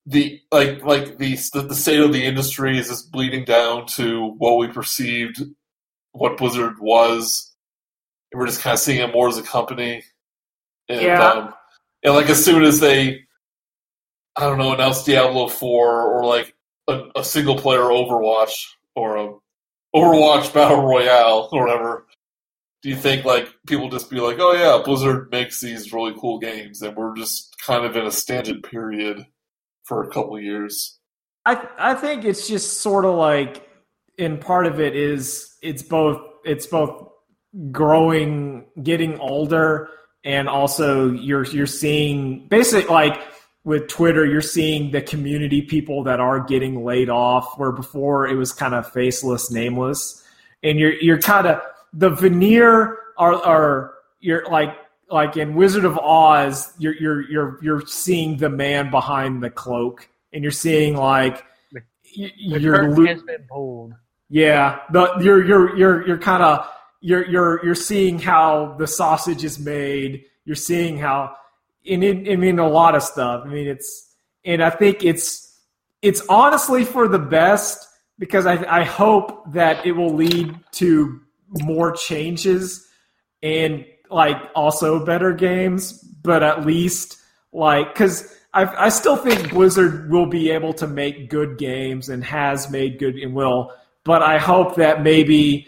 the 0.06 0.40
like 0.52 0.84
like 0.84 1.18
the 1.18 1.36
the 1.54 1.76
state 1.76 2.00
of 2.00 2.14
the 2.14 2.24
industry 2.26 2.78
is 2.78 2.90
just 2.90 3.12
bleeding 3.12 3.46
down 3.46 3.86
to 3.88 4.36
what 4.38 4.58
we 4.58 4.68
perceived 4.68 5.42
what 6.12 6.38
Blizzard 6.38 6.76
was? 6.80 7.54
And 8.32 8.40
we're 8.40 8.48
just 8.48 8.62
kind 8.62 8.74
of 8.74 8.80
seeing 8.80 9.00
it 9.00 9.14
more 9.14 9.28
as 9.28 9.38
a 9.38 9.44
company, 9.44 10.04
and 10.90 11.02
Yeah. 11.02 11.24
um, 11.28 11.54
and 12.04 12.14
like 12.14 12.30
as 12.30 12.44
soon 12.44 12.64
as 12.64 12.80
they 12.80 13.22
I 14.36 14.42
don't 14.42 14.58
know, 14.58 14.74
announce 14.74 15.04
Diablo 15.04 15.48
four 15.48 16.02
or 16.02 16.26
like 16.26 16.56
a, 16.88 17.04
a 17.16 17.24
single 17.24 17.58
player 17.58 17.82
Overwatch 17.82 18.66
or 18.96 19.18
a 19.18 19.34
Overwatch 19.96 20.54
Battle 20.54 20.82
Royale 20.82 21.50
or 21.52 21.66
whatever. 21.66 22.08
Do 22.82 22.90
you 22.90 22.96
think 22.96 23.26
like 23.26 23.48
people 23.68 23.90
just 23.90 24.10
be 24.10 24.20
like, 24.20 24.38
oh 24.40 24.54
yeah, 24.54 24.82
Blizzard 24.84 25.32
makes 25.32 25.62
these 25.62 25.94
really 25.94 26.14
cool 26.20 26.40
games, 26.40 26.82
and 26.82 26.96
we're 26.96 27.16
just 27.16 27.56
kind 27.66 27.86
of 27.86 27.96
in 27.96 28.06
a 28.06 28.12
stagnant 28.12 28.64
period 28.64 29.26
for 29.86 30.04
a 30.04 30.10
couple 30.10 30.38
years? 30.40 31.00
I 31.46 31.66
I 31.78 31.94
think 31.94 32.26
it's 32.26 32.48
just 32.48 32.82
sort 32.82 33.06
of 33.06 33.16
like, 33.16 33.70
and 34.18 34.42
part 34.42 34.66
of 34.66 34.80
it 34.80 34.96
is 34.96 35.56
it's 35.62 35.84
both 35.84 36.20
it's 36.44 36.68
both 36.68 37.08
growing, 37.72 38.66
getting 38.82 39.20
older, 39.20 39.90
and 40.26 40.50
also 40.50 41.12
you're 41.12 41.46
you're 41.46 41.68
seeing 41.68 42.48
basically 42.50 42.94
like 42.94 43.22
with 43.64 43.88
Twitter, 43.88 44.26
you're 44.26 44.42
seeing 44.42 44.92
the 44.92 45.02
community 45.02 45.62
people 45.62 46.04
that 46.04 46.20
are 46.20 46.40
getting 46.42 46.84
laid 46.84 47.10
off, 47.10 47.58
where 47.58 47.72
before 47.72 48.28
it 48.28 48.36
was 48.36 48.52
kind 48.52 48.74
of 48.74 48.92
faceless, 48.92 49.50
nameless, 49.52 50.24
and 50.64 50.78
you're 50.80 50.94
you're 50.94 51.20
kind 51.20 51.48
of 51.48 51.62
the 51.94 52.10
veneer 52.10 52.98
are 53.18 53.36
are 53.36 53.94
you're 54.20 54.46
like 54.50 54.76
like 55.10 55.38
in 55.38 55.54
Wizard 55.56 55.86
of 55.86 55.98
Oz, 55.98 56.74
you're 56.78 56.96
you're 56.96 57.22
you're 57.30 57.60
you're 57.62 57.86
seeing 57.88 58.38
the 58.38 58.50
man 58.50 58.90
behind 58.92 59.44
the 59.44 59.50
cloak, 59.50 60.08
and 60.34 60.44
you're 60.44 60.52
seeing 60.52 60.96
like 60.98 61.44
The 61.72 61.82
you're 62.14 62.90
lo- 62.90 63.06
has 63.06 63.22
been 63.24 63.46
pulled. 63.50 63.94
yeah, 64.30 64.80
the 64.92 65.14
you're 65.22 65.46
you're 65.46 65.78
you're 65.78 66.08
you're 66.08 66.18
kind 66.18 66.44
of 66.44 66.68
you're 67.02 67.26
you're 67.30 67.66
you're 67.66 67.76
seeing 67.76 68.20
how 68.20 68.76
the 68.78 68.88
sausage 68.88 69.44
is 69.44 69.60
made. 69.60 70.26
You're 70.46 70.56
seeing 70.58 70.98
how, 70.98 71.36
and 71.90 72.04
it, 72.04 72.32
I 72.32 72.36
mean 72.36 72.60
a 72.60 72.68
lot 72.68 72.96
of 72.96 73.04
stuff. 73.04 73.44
I 73.46 73.50
mean 73.50 73.68
it's, 73.68 74.16
and 74.46 74.64
I 74.64 74.70
think 74.70 75.04
it's 75.04 75.60
it's 76.02 76.22
honestly 76.28 76.84
for 76.84 77.08
the 77.08 77.20
best 77.20 77.88
because 78.20 78.46
I 78.46 78.64
I 78.82 78.84
hope 78.84 79.54
that 79.54 79.86
it 79.86 79.94
will 79.94 80.14
lead 80.14 80.56
to 80.74 81.20
more 81.50 81.92
changes 81.92 82.88
and 83.42 83.86
like 84.10 84.38
also 84.56 85.06
better 85.06 85.34
games, 85.34 85.94
but 86.24 86.44
at 86.44 86.66
least 86.66 87.18
like 87.52 87.94
because 87.94 88.36
I 88.54 88.66
I 88.86 88.90
still 88.90 89.18
think 89.18 89.52
Blizzard 89.52 90.12
will 90.12 90.28
be 90.28 90.52
able 90.52 90.74
to 90.74 90.88
make 90.88 91.30
good 91.30 91.58
games 91.58 92.10
and 92.10 92.24
has 92.24 92.70
made 92.70 93.00
good 93.00 93.16
and 93.16 93.34
will, 93.34 93.72
but 94.04 94.22
I 94.22 94.38
hope 94.38 94.76
that 94.76 95.04
maybe 95.04 95.68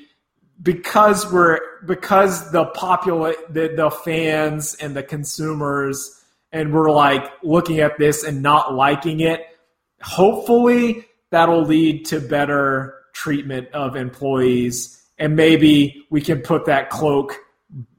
because 0.61 1.31
we're 1.31 1.59
because 1.85 2.51
the 2.51 2.65
popula 2.65 3.35
the, 3.49 3.73
the 3.75 3.91
fans 3.91 4.75
and 4.75 4.95
the 4.95 5.03
consumers 5.03 6.23
and 6.51 6.73
we're 6.73 6.91
like 6.91 7.23
looking 7.43 7.79
at 7.79 7.97
this 7.97 8.23
and 8.23 8.41
not 8.41 8.73
liking 8.73 9.19
it 9.19 9.41
hopefully 10.01 11.05
that'll 11.31 11.63
lead 11.63 12.05
to 12.05 12.19
better 12.19 12.93
treatment 13.13 13.67
of 13.73 13.95
employees. 13.95 15.03
And 15.17 15.35
maybe 15.35 16.05
we 16.09 16.21
can 16.21 16.41
put 16.41 16.65
that 16.65 16.89
cloak 16.89 17.39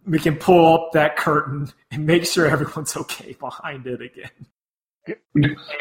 we 0.07 0.18
can 0.18 0.36
pull 0.36 0.74
up 0.74 0.92
that 0.92 1.16
curtain 1.16 1.72
and 1.90 2.07
make 2.07 2.24
sure 2.24 2.46
everyone's 2.46 2.96
okay 2.96 3.36
behind 3.38 3.86
it 3.86 4.00
again. 4.00 4.30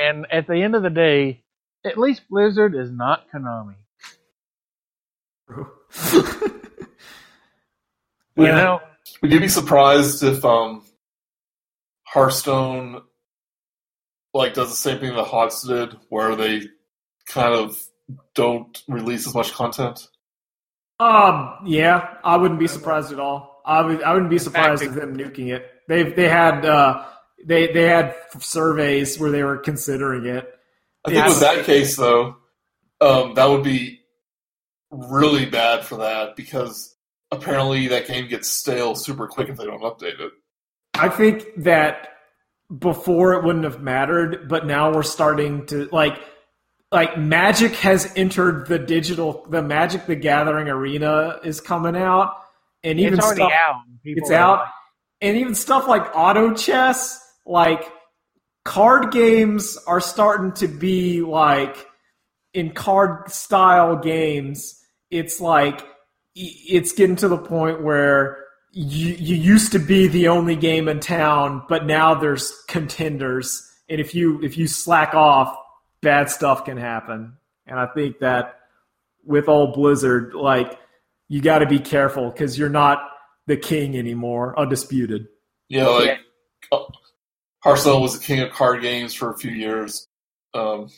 And 0.02 0.26
at 0.32 0.48
the 0.48 0.62
end 0.62 0.76
of 0.76 0.84
the 0.84 0.90
day, 0.90 1.44
at 1.84 1.98
least 1.98 2.24
Blizzard 2.30 2.76
is 2.76 2.92
not 2.92 3.26
Konami. 3.32 3.76
You 8.36 8.46
Yeah. 8.46 8.56
know, 8.56 8.82
Would 9.22 9.32
you 9.32 9.40
be 9.40 9.48
surprised 9.48 10.24
if 10.24 10.44
um, 10.44 10.84
Hearthstone 12.06 13.02
like 14.34 14.54
does 14.54 14.70
the 14.70 14.76
same 14.76 15.00
thing 15.00 15.16
that 15.16 15.24
Hots 15.24 15.66
did, 15.66 15.96
where 16.10 16.36
they 16.36 16.62
kind 17.28 17.54
of 17.54 17.78
don't 18.34 18.84
release 18.88 19.26
as 19.28 19.34
much 19.34 19.54
content? 19.54 20.08
Um, 21.00 21.56
yeah, 21.66 22.16
I 22.24 22.36
wouldn't 22.38 22.60
be 22.60 22.68
surprised 22.68 23.12
at 23.14 23.20
all. 23.20 23.62
I 23.66 23.82
would, 23.82 24.04
I 24.04 24.14
wouldn't 24.14 24.30
be 24.30 24.38
surprised 24.40 24.82
fact, 24.84 24.96
if 24.96 25.00
them 25.00 25.18
nuking 25.18 25.54
it. 25.54 25.66
They've, 25.88 26.14
they 26.16 26.28
had, 26.28 26.66
uh, 26.66 27.06
they, 27.46 27.72
they 27.72 27.84
had 27.88 28.14
surveys 28.40 29.18
where 29.20 29.32
they 29.32 29.44
were 29.44 29.58
considering 29.58 30.26
it. 30.26 30.54
I 31.06 31.10
think 31.12 31.24
Yes. 31.24 31.30
with 31.30 31.40
that 31.42 31.66
case, 31.66 31.96
though, 31.96 32.36
um, 33.02 33.34
that 33.36 33.46
would 33.46 33.64
be 33.64 34.02
really 34.92 35.46
bad 35.46 35.86
for 35.86 35.98
that 35.98 36.36
because 36.36 36.95
apparently 37.36 37.88
that 37.88 38.08
game 38.08 38.28
gets 38.28 38.50
stale 38.50 38.96
super 38.96 39.28
quick 39.28 39.50
if 39.50 39.58
they 39.58 39.66
don't 39.66 39.82
update 39.82 40.20
it. 40.20 40.32
I 40.94 41.10
think 41.10 41.46
that 41.58 42.10
before 42.78 43.34
it 43.34 43.44
wouldn't 43.44 43.66
have 43.66 43.82
mattered, 43.82 44.48
but 44.48 44.66
now 44.66 44.94
we're 44.94 45.04
starting 45.04 45.66
to 45.68 45.88
like 45.92 46.20
like 46.92 47.18
Magic 47.18 47.74
has 47.76 48.12
entered 48.16 48.68
the 48.68 48.80
digital 48.80 49.46
the 49.50 49.62
Magic 49.62 50.06
the 50.06 50.16
Gathering 50.16 50.70
arena 50.70 51.40
is 51.44 51.62
coming 51.62 51.96
out 51.96 52.34
and 52.84 53.00
even 53.00 53.16
it's 53.16 53.26
already 53.26 53.42
stuff, 53.42 53.52
out. 53.52 53.82
People 54.04 54.24
it's 54.24 54.32
out 54.32 54.60
like, 54.60 54.70
and 55.22 55.38
even 55.38 55.56
stuff 55.56 55.88
like 55.88 56.16
auto 56.16 56.54
chess 56.54 57.22
like 57.46 57.84
card 58.64 59.12
games 59.12 59.78
are 59.88 60.02
starting 60.02 60.54
to 60.54 60.68
be 60.68 61.22
like 61.22 61.86
in 62.54 62.72
card 62.72 63.30
style 63.30 63.98
games 63.98 64.82
it's 65.12 65.40
like 65.40 65.86
it's 66.36 66.92
getting 66.92 67.16
to 67.18 67.28
the 67.28 67.38
point 67.38 67.82
where 67.82 68.44
you, 68.72 69.14
you 69.14 69.36
used 69.36 69.72
to 69.72 69.80
be 69.80 70.08
the 70.08 70.28
only 70.28 70.56
game 70.56 70.88
in 70.88 71.00
town 71.00 71.64
but 71.70 71.86
now 71.86 72.14
there's 72.14 72.52
contenders. 72.68 73.72
And 73.90 74.02
if 74.02 74.14
you 74.14 74.42
if 74.44 74.58
you 74.58 74.68
slack 74.68 75.14
off 75.14 75.56
bad 76.02 76.30
stuff 76.30 76.66
can 76.66 76.78
happen. 76.78 77.34
And 77.68 77.80
i 77.80 77.88
think 77.88 78.20
that 78.20 78.60
with 79.24 79.48
old 79.48 79.74
blizzard 79.74 80.34
like 80.34 80.80
you 81.28 81.42
got 81.42 81.60
to 81.60 81.66
be 81.66 81.80
careful 81.80 82.30
because 82.30 82.58
you're 82.58 82.70
not 82.70 83.10
the 83.48 83.58
king 83.58 83.98
anymore 83.98 84.58
undisputed. 84.60 85.28
Yeah, 85.70 85.88
like 85.88 86.20
uh, 86.72 86.84
Hearthstone 87.64 88.02
was 88.02 88.20
the 88.20 88.24
king 88.24 88.42
of 88.42 88.52
card 88.52 88.82
games 88.82 89.14
for 89.14 89.32
a 89.32 89.38
few 89.38 89.52
years, 89.52 90.08
um, 90.54 90.90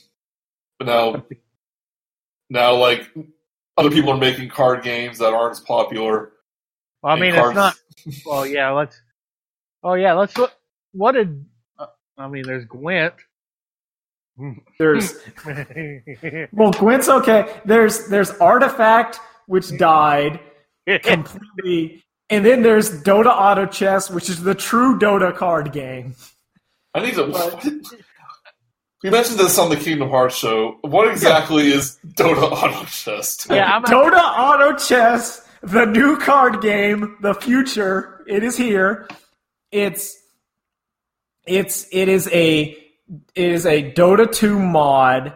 but 0.78 0.88
now, 0.88 1.24
now 2.50 2.76
like 2.76 3.10
other 3.78 3.90
people 3.92 4.12
are 4.12 4.18
making 4.18 4.50
card 4.50 4.84
games 4.84 5.18
that 5.20 5.34
aren't 5.34 5.52
as 5.52 5.60
popular. 5.60 6.32
well, 7.04 7.12
I 7.12 7.14
and 7.14 7.22
mean, 7.22 7.34
cards- 7.34 7.76
it's 8.06 8.26
not. 8.26 8.32
Well, 8.34 8.46
yeah, 8.46 8.72
let's. 8.72 9.00
Oh 9.84 9.94
yeah, 9.94 10.14
let's 10.14 10.38
look. 10.38 10.54
What 10.94 11.14
did? 11.14 11.46
Uh, 11.78 11.88
I 12.18 12.28
mean, 12.28 12.44
there's 12.44 12.66
Gwent. 12.66 13.14
there's 14.80 15.14
Well, 16.52 16.72
Gwent's 16.72 17.10
okay. 17.10 17.60
There's 17.66 18.08
there's 18.08 18.32
Artifact, 18.32 19.20
which 19.48 19.76
died 19.78 20.40
completely, 21.04 22.04
and 22.30 22.46
then 22.46 22.62
there's 22.62 23.02
Dota 23.04 23.28
Auto 23.28 23.66
Chess, 23.66 24.10
which 24.10 24.30
is 24.30 24.42
the 24.44 24.56
true 24.56 24.98
Dota 25.00 25.36
card 25.36 25.72
game. 25.72 26.16
I 26.94 27.02
think 27.02 27.18
need 27.18 27.84
to. 27.84 27.98
We 29.04 29.12
mentioned 29.12 29.40
this 29.40 29.60
on 29.60 29.70
the 29.70 29.76
Kingdom 29.76 30.10
Hearts 30.10 30.36
show. 30.36 30.80
What 30.82 31.08
exactly 31.08 31.72
is 31.72 32.00
Dota 32.16 32.52
Auto 32.52 32.84
Chess? 32.86 33.46
yeah, 33.50 33.76
I'm. 33.76 33.84
Dota 33.84 34.20
Auto 34.20 34.76
Chess, 34.76 35.48
the 35.62 35.86
new 35.86 36.18
card 36.18 36.62
game, 36.62 37.16
the 37.22 37.36
future. 37.36 38.26
It 38.28 38.44
is 38.44 38.58
here. 38.58 39.08
It's 39.72 40.18
it's 41.46 41.88
it 41.92 42.10
is 42.10 42.28
a 42.34 42.76
it 43.36 43.52
is 43.52 43.68
a 43.68 43.92
Dota 43.94 44.32
2 44.32 44.58
mod 44.58 45.34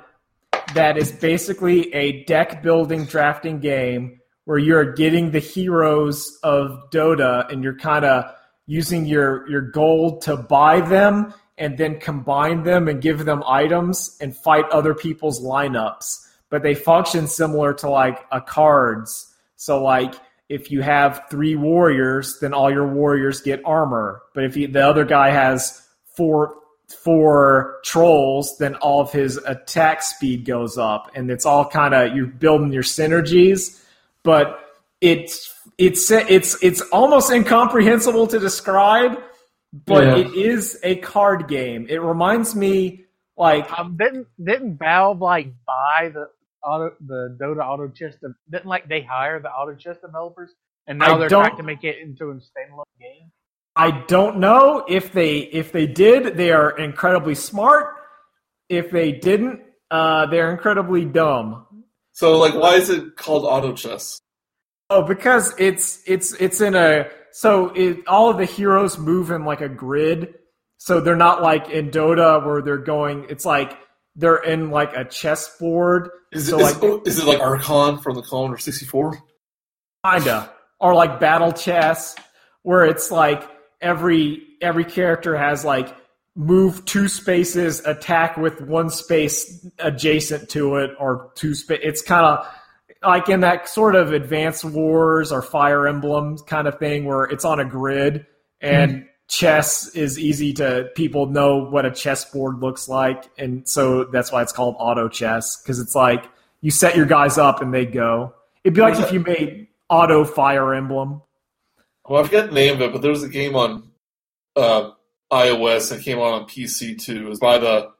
that 0.73 0.97
is 0.97 1.11
basically 1.11 1.93
a 1.93 2.23
deck 2.25 2.63
building 2.63 3.05
drafting 3.05 3.59
game 3.59 4.19
where 4.45 4.57
you're 4.57 4.93
getting 4.93 5.31
the 5.31 5.39
heroes 5.39 6.39
of 6.43 6.89
Dota 6.91 7.49
and 7.51 7.63
you're 7.63 7.77
kind 7.77 8.05
of 8.05 8.25
using 8.65 9.05
your 9.05 9.47
your 9.49 9.61
gold 9.61 10.23
to 10.23 10.35
buy 10.35 10.81
them 10.81 11.33
and 11.61 11.77
then 11.77 11.99
combine 11.99 12.63
them 12.63 12.87
and 12.87 13.01
give 13.01 13.23
them 13.23 13.43
items 13.45 14.17
and 14.19 14.35
fight 14.35 14.65
other 14.71 14.95
people's 14.95 15.39
lineups. 15.39 16.27
But 16.49 16.63
they 16.63 16.73
function 16.73 17.27
similar 17.27 17.73
to 17.75 17.89
like 17.89 18.25
a 18.31 18.41
cards. 18.41 19.31
So 19.55 19.81
like 19.81 20.15
if 20.49 20.71
you 20.71 20.81
have 20.81 21.21
three 21.29 21.55
warriors, 21.55 22.39
then 22.41 22.53
all 22.53 22.71
your 22.71 22.87
warriors 22.87 23.41
get 23.41 23.61
armor. 23.63 24.23
But 24.33 24.45
if 24.45 24.53
the 24.55 24.75
other 24.81 25.05
guy 25.05 25.29
has 25.29 25.87
four 26.17 26.55
four 27.05 27.77
trolls, 27.85 28.57
then 28.57 28.75
all 28.75 28.99
of 28.99 29.13
his 29.13 29.37
attack 29.37 30.01
speed 30.01 30.43
goes 30.43 30.77
up, 30.77 31.11
and 31.15 31.31
it's 31.31 31.45
all 31.45 31.63
kind 31.69 31.93
of 31.93 32.15
you're 32.15 32.25
building 32.25 32.73
your 32.73 32.83
synergies. 32.83 33.81
But 34.23 34.59
it's 34.99 35.53
it's 35.77 36.11
it's 36.11 36.61
it's 36.61 36.81
almost 36.91 37.31
incomprehensible 37.31 38.27
to 38.27 38.39
describe, 38.39 39.17
but 39.73 40.03
Yeah. 40.03 40.15
it 40.17 40.33
is 40.33 40.79
a 40.83 40.95
card 40.97 41.47
game. 41.47 41.87
It 41.89 42.01
reminds 42.01 42.55
me 42.55 43.05
like 43.37 43.71
Um, 43.77 43.97
didn't 43.97 44.27
didn't 44.43 44.77
Valve 44.77 45.21
like 45.21 45.47
buy 45.65 46.11
the 46.13 46.29
auto 46.63 46.95
the 47.05 47.37
Dota 47.39 47.65
Auto 47.65 47.87
Chess? 47.89 48.15
de- 48.17 48.35
Didn't 48.49 48.65
like 48.67 48.87
they 48.87 49.01
hire 49.01 49.39
the 49.39 49.49
Auto 49.51 49.73
Chess 49.75 49.97
developers, 49.99 50.53
and 50.87 50.99
now 50.99 51.15
I 51.15 51.17
they're 51.19 51.29
trying 51.29 51.57
to 51.57 51.63
make 51.63 51.83
it 51.83 51.97
into 51.99 52.29
a 52.31 52.35
standalone 52.35 52.83
game. 52.99 53.31
I 53.75 53.91
don't 54.07 54.37
know 54.39 54.83
if 54.87 55.13
they 55.13 55.37
if 55.39 55.71
they 55.71 55.87
did, 55.87 56.35
they 56.37 56.51
are 56.51 56.77
incredibly 56.77 57.35
smart. 57.35 57.95
If 58.67 58.91
they 58.91 59.11
didn't, 59.13 59.61
uh, 59.89 60.25
they're 60.27 60.51
incredibly 60.51 61.05
dumb. 61.05 61.65
So, 62.13 62.37
like, 62.37 62.53
why 62.53 62.75
is 62.75 62.89
it 62.89 63.15
called 63.15 63.45
Auto 63.45 63.73
Chess? 63.73 64.19
Oh, 64.89 65.01
because 65.01 65.53
it's 65.57 66.03
it's 66.05 66.33
it's 66.33 66.59
in 66.61 66.75
a 66.75 67.09
so 67.33 67.69
it, 67.69 68.07
all 68.07 68.29
of 68.29 68.37
the 68.37 68.45
heroes 68.45 68.97
move 68.97 69.31
in 69.31 69.45
like 69.45 69.61
a 69.61 69.69
grid. 69.69 70.35
So 70.77 70.99
they're 70.99 71.15
not 71.15 71.41
like 71.41 71.69
in 71.69 71.91
Dota 71.91 72.43
where 72.45 72.61
they're 72.61 72.77
going. 72.77 73.27
It's 73.29 73.45
like 73.45 73.77
they're 74.15 74.43
in 74.43 74.71
like 74.71 74.95
a 74.95 75.05
chessboard. 75.05 76.09
Is 76.31 76.47
So, 76.47 76.59
it, 76.59 76.63
is, 76.63 76.81
like- 76.81 77.07
is 77.07 77.19
it 77.19 77.25
like 77.25 77.39
Archon 77.39 77.99
from 77.99 78.15
the 78.15 78.21
Commodore 78.23 78.57
64? 78.57 79.17
kinda 80.05 80.51
or 80.79 80.95
like 80.95 81.19
battle 81.19 81.51
chess 81.51 82.15
where 82.63 82.85
it's 82.85 83.11
like 83.11 83.47
every 83.81 84.41
every 84.61 84.83
character 84.83 85.37
has 85.37 85.63
like 85.63 85.95
move 86.35 86.83
two 86.85 87.07
spaces 87.07 87.85
attack 87.85 88.35
with 88.37 88.61
one 88.61 88.89
space 88.89 89.63
adjacent 89.79 90.49
to 90.49 90.77
it 90.77 90.89
or 90.99 91.31
two 91.35 91.53
space 91.53 91.79
it's 91.83 92.01
kind 92.01 92.25
of 92.25 92.47
like 93.03 93.29
in 93.29 93.39
that 93.41 93.67
sort 93.67 93.95
of 93.95 94.13
advanced 94.13 94.63
wars 94.63 95.31
or 95.31 95.41
fire 95.41 95.87
emblem 95.87 96.37
kind 96.39 96.67
of 96.67 96.77
thing 96.79 97.05
where 97.05 97.23
it's 97.23 97.45
on 97.45 97.59
a 97.59 97.65
grid 97.65 98.25
and 98.59 99.05
chess 99.27 99.87
is 99.95 100.19
easy 100.19 100.53
to 100.53 100.89
people 100.95 101.25
know 101.25 101.57
what 101.57 101.85
a 101.85 101.91
chessboard 101.91 102.59
looks 102.59 102.87
like. 102.87 103.23
And 103.37 103.67
so 103.67 104.03
that's 104.03 104.31
why 104.31 104.41
it's 104.41 104.51
called 104.51 104.75
auto 104.77 105.07
chess 105.07 105.61
because 105.61 105.79
it's 105.79 105.95
like 105.95 106.25
you 106.61 106.69
set 106.69 106.95
your 106.95 107.05
guys 107.05 107.37
up 107.37 107.61
and 107.61 107.73
they 107.73 107.85
go. 107.85 108.33
It'd 108.63 108.75
be 108.75 108.81
like 108.81 108.95
What's 108.95 109.07
if 109.07 109.13
you 109.13 109.21
made 109.21 109.67
auto 109.89 110.23
fire 110.25 110.73
emblem. 110.73 111.21
Well, 112.07 112.21
I 112.21 112.25
forget 112.25 112.49
the 112.49 112.55
name 112.55 112.75
of 112.75 112.81
it, 112.81 112.91
but 112.91 113.01
there 113.01 113.11
was 113.11 113.23
a 113.23 113.29
game 113.29 113.55
on 113.55 113.89
uh, 114.55 114.91
iOS 115.31 115.89
that 115.89 116.01
came 116.01 116.17
out 116.17 116.33
on 116.33 116.43
PC 116.43 117.01
too. 117.01 117.27
It 117.27 117.29
was 117.29 117.39
by 117.39 117.57
the 117.57 117.91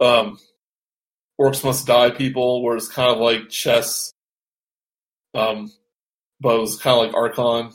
um, 0.00 0.38
Orcs 1.38 1.62
Must 1.62 1.86
Die 1.86 2.10
people, 2.10 2.62
where 2.62 2.76
it's 2.76 2.88
kind 2.88 3.10
of 3.10 3.18
like 3.18 3.50
chess, 3.50 4.13
um, 5.34 5.72
but 6.40 6.56
it 6.56 6.60
was 6.60 6.78
kind 6.80 6.98
of 6.98 7.06
like 7.06 7.14
Archon. 7.14 7.72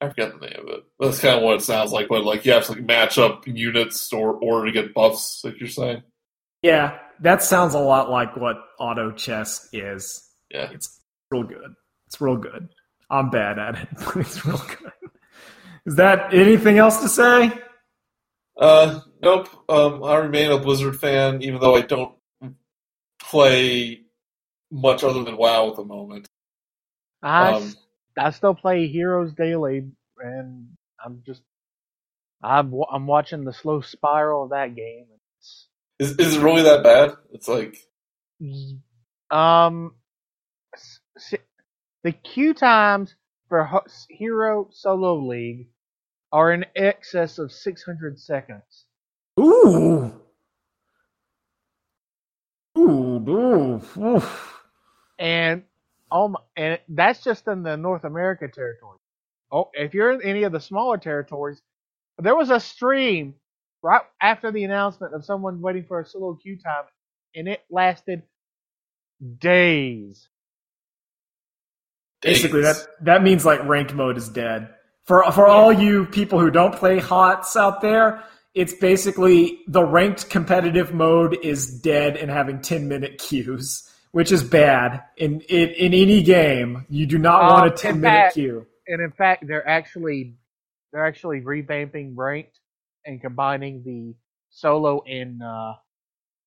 I 0.00 0.08
forget 0.08 0.32
the 0.32 0.46
name 0.46 0.60
of 0.60 0.68
it. 0.68 0.84
That's 0.98 1.20
kind 1.20 1.36
of 1.36 1.42
what 1.42 1.56
it 1.56 1.62
sounds 1.62 1.92
like, 1.92 2.08
but 2.08 2.24
like 2.24 2.44
you 2.46 2.52
have 2.52 2.64
to 2.66 2.72
like 2.72 2.84
match 2.84 3.18
up 3.18 3.46
units 3.46 4.12
or 4.12 4.34
order 4.34 4.66
to 4.66 4.72
get 4.72 4.94
buffs, 4.94 5.42
like 5.44 5.60
you're 5.60 5.68
saying. 5.68 6.02
yeah 6.62 6.98
that 7.22 7.42
sounds 7.42 7.74
a 7.74 7.78
lot 7.78 8.08
like 8.10 8.34
what 8.36 8.56
auto 8.78 9.12
chess 9.12 9.68
is 9.74 10.26
Yeah. 10.50 10.70
it's 10.72 10.98
real 11.30 11.42
good 11.42 11.74
it's 12.06 12.18
real 12.18 12.36
good 12.36 12.68
i'm 13.10 13.28
bad 13.28 13.58
at 13.58 13.74
it 13.76 13.88
but 13.98 14.16
it's 14.16 14.42
real 14.46 14.56
good 14.56 14.92
is 15.84 15.96
that 15.96 16.32
anything 16.32 16.78
else 16.78 17.02
to 17.02 17.08
say 17.10 17.52
Uh, 18.58 19.00
nope. 19.22 19.48
Um, 19.68 20.02
I 20.02 20.16
remain 20.16 20.50
a 20.50 20.58
Blizzard 20.58 20.98
fan, 20.98 21.42
even 21.42 21.60
though 21.60 21.76
I 21.76 21.82
don't 21.82 22.14
play 23.22 24.00
much 24.70 25.04
other 25.04 25.22
than 25.24 25.36
WoW 25.36 25.70
at 25.70 25.76
the 25.76 25.84
moment. 25.84 26.26
I 27.22 27.50
Um, 27.50 27.52
s- 27.52 27.76
I 28.18 28.30
still 28.30 28.54
play 28.54 28.88
Heroes 28.88 29.32
daily, 29.34 29.90
and 30.18 30.68
I'm 31.04 31.22
just 31.26 31.42
I'm 32.42 32.74
I'm 32.90 33.06
watching 33.06 33.44
the 33.44 33.52
slow 33.52 33.80
spiral 33.82 34.44
of 34.44 34.50
that 34.50 34.74
game. 34.76 35.06
It's, 35.38 35.68
Is 35.98 36.12
is 36.18 36.36
it 36.36 36.42
really 36.42 36.62
that 36.62 36.82
bad? 36.82 37.16
It's 37.32 37.48
like 37.48 37.76
um, 39.30 39.94
s- 40.74 41.00
s- 41.16 41.34
the 42.04 42.12
queue 42.12 42.54
times 42.54 43.14
for 43.48 43.68
Hero 44.10 44.68
Solo 44.72 45.16
League 45.26 45.68
are 46.32 46.52
in 46.52 46.66
excess 46.76 47.38
of 47.38 47.52
600 47.52 48.18
seconds. 48.20 48.86
ooh 49.40 50.12
ooh 52.78 53.24
ooh, 53.28 53.82
oof. 53.98 54.62
and 55.18 55.62
oh 56.12 56.28
my, 56.28 56.40
and 56.56 56.80
that's 56.88 57.22
just 57.24 57.48
in 57.48 57.62
the 57.64 57.76
North 57.76 58.04
America 58.04 58.48
territory. 58.48 58.98
Oh, 59.52 59.70
if 59.74 59.94
you're 59.94 60.12
in 60.12 60.22
any 60.22 60.44
of 60.44 60.52
the 60.52 60.60
smaller 60.60 60.98
territories, 60.98 61.60
there 62.18 62.36
was 62.36 62.50
a 62.50 62.60
stream 62.60 63.34
right 63.82 64.02
after 64.22 64.52
the 64.52 64.64
announcement 64.64 65.14
of 65.14 65.24
someone 65.24 65.60
waiting 65.62 65.84
for 65.88 66.00
a 66.00 66.06
solo 66.06 66.34
queue 66.36 66.58
time, 66.58 66.84
and 67.36 67.48
it 67.48 67.62
lasted 67.70 68.22
days. 69.40 70.28
basically 72.22 72.62
that 72.62 72.76
that 73.02 73.22
means 73.22 73.44
like 73.46 73.64
ranked 73.66 73.94
mode 73.94 74.16
is 74.18 74.28
dead 74.28 74.68
For 75.06 75.30
for 75.32 75.48
all 75.48 75.72
you 75.72 76.06
people 76.06 76.40
who 76.40 76.50
don't 76.50 76.74
play 76.76 77.00
HOTS 77.00 77.56
out 77.56 77.82
there, 77.82 78.24
it's 78.54 78.74
basically 78.74 79.60
the 79.68 79.84
ranked 79.84 80.30
competitive 80.30 80.94
mode 80.94 81.38
is 81.42 81.80
dead 81.82 82.16
and 82.18 82.30
having 82.30 82.62
10 82.62 82.88
minute 82.88 83.18
queues, 83.20 83.89
which 84.12 84.32
is 84.32 84.42
bad 84.42 85.02
in 85.16 85.40
in, 85.42 85.68
in 85.70 85.94
any 85.94 86.22
game. 86.22 86.86
You 86.88 87.06
do 87.06 87.18
not 87.18 87.42
Um, 87.42 87.48
want 87.50 87.66
a 87.68 87.70
in 87.72 87.76
10 87.76 88.00
minute 88.00 88.16
fact- 88.16 88.34
queue. 88.34 88.66
and 88.86 89.00
in 89.02 89.12
fact, 89.12 89.46
they're 89.46 89.66
actually 89.68 90.36
they're 90.92 91.06
actually 91.06 91.40
revamping 91.40 92.14
ranked 92.16 92.58
and 93.04 93.20
combining 93.20 93.82
the 93.84 94.14
solo 94.50 95.02
and 95.04 95.40
uh, 95.42 95.74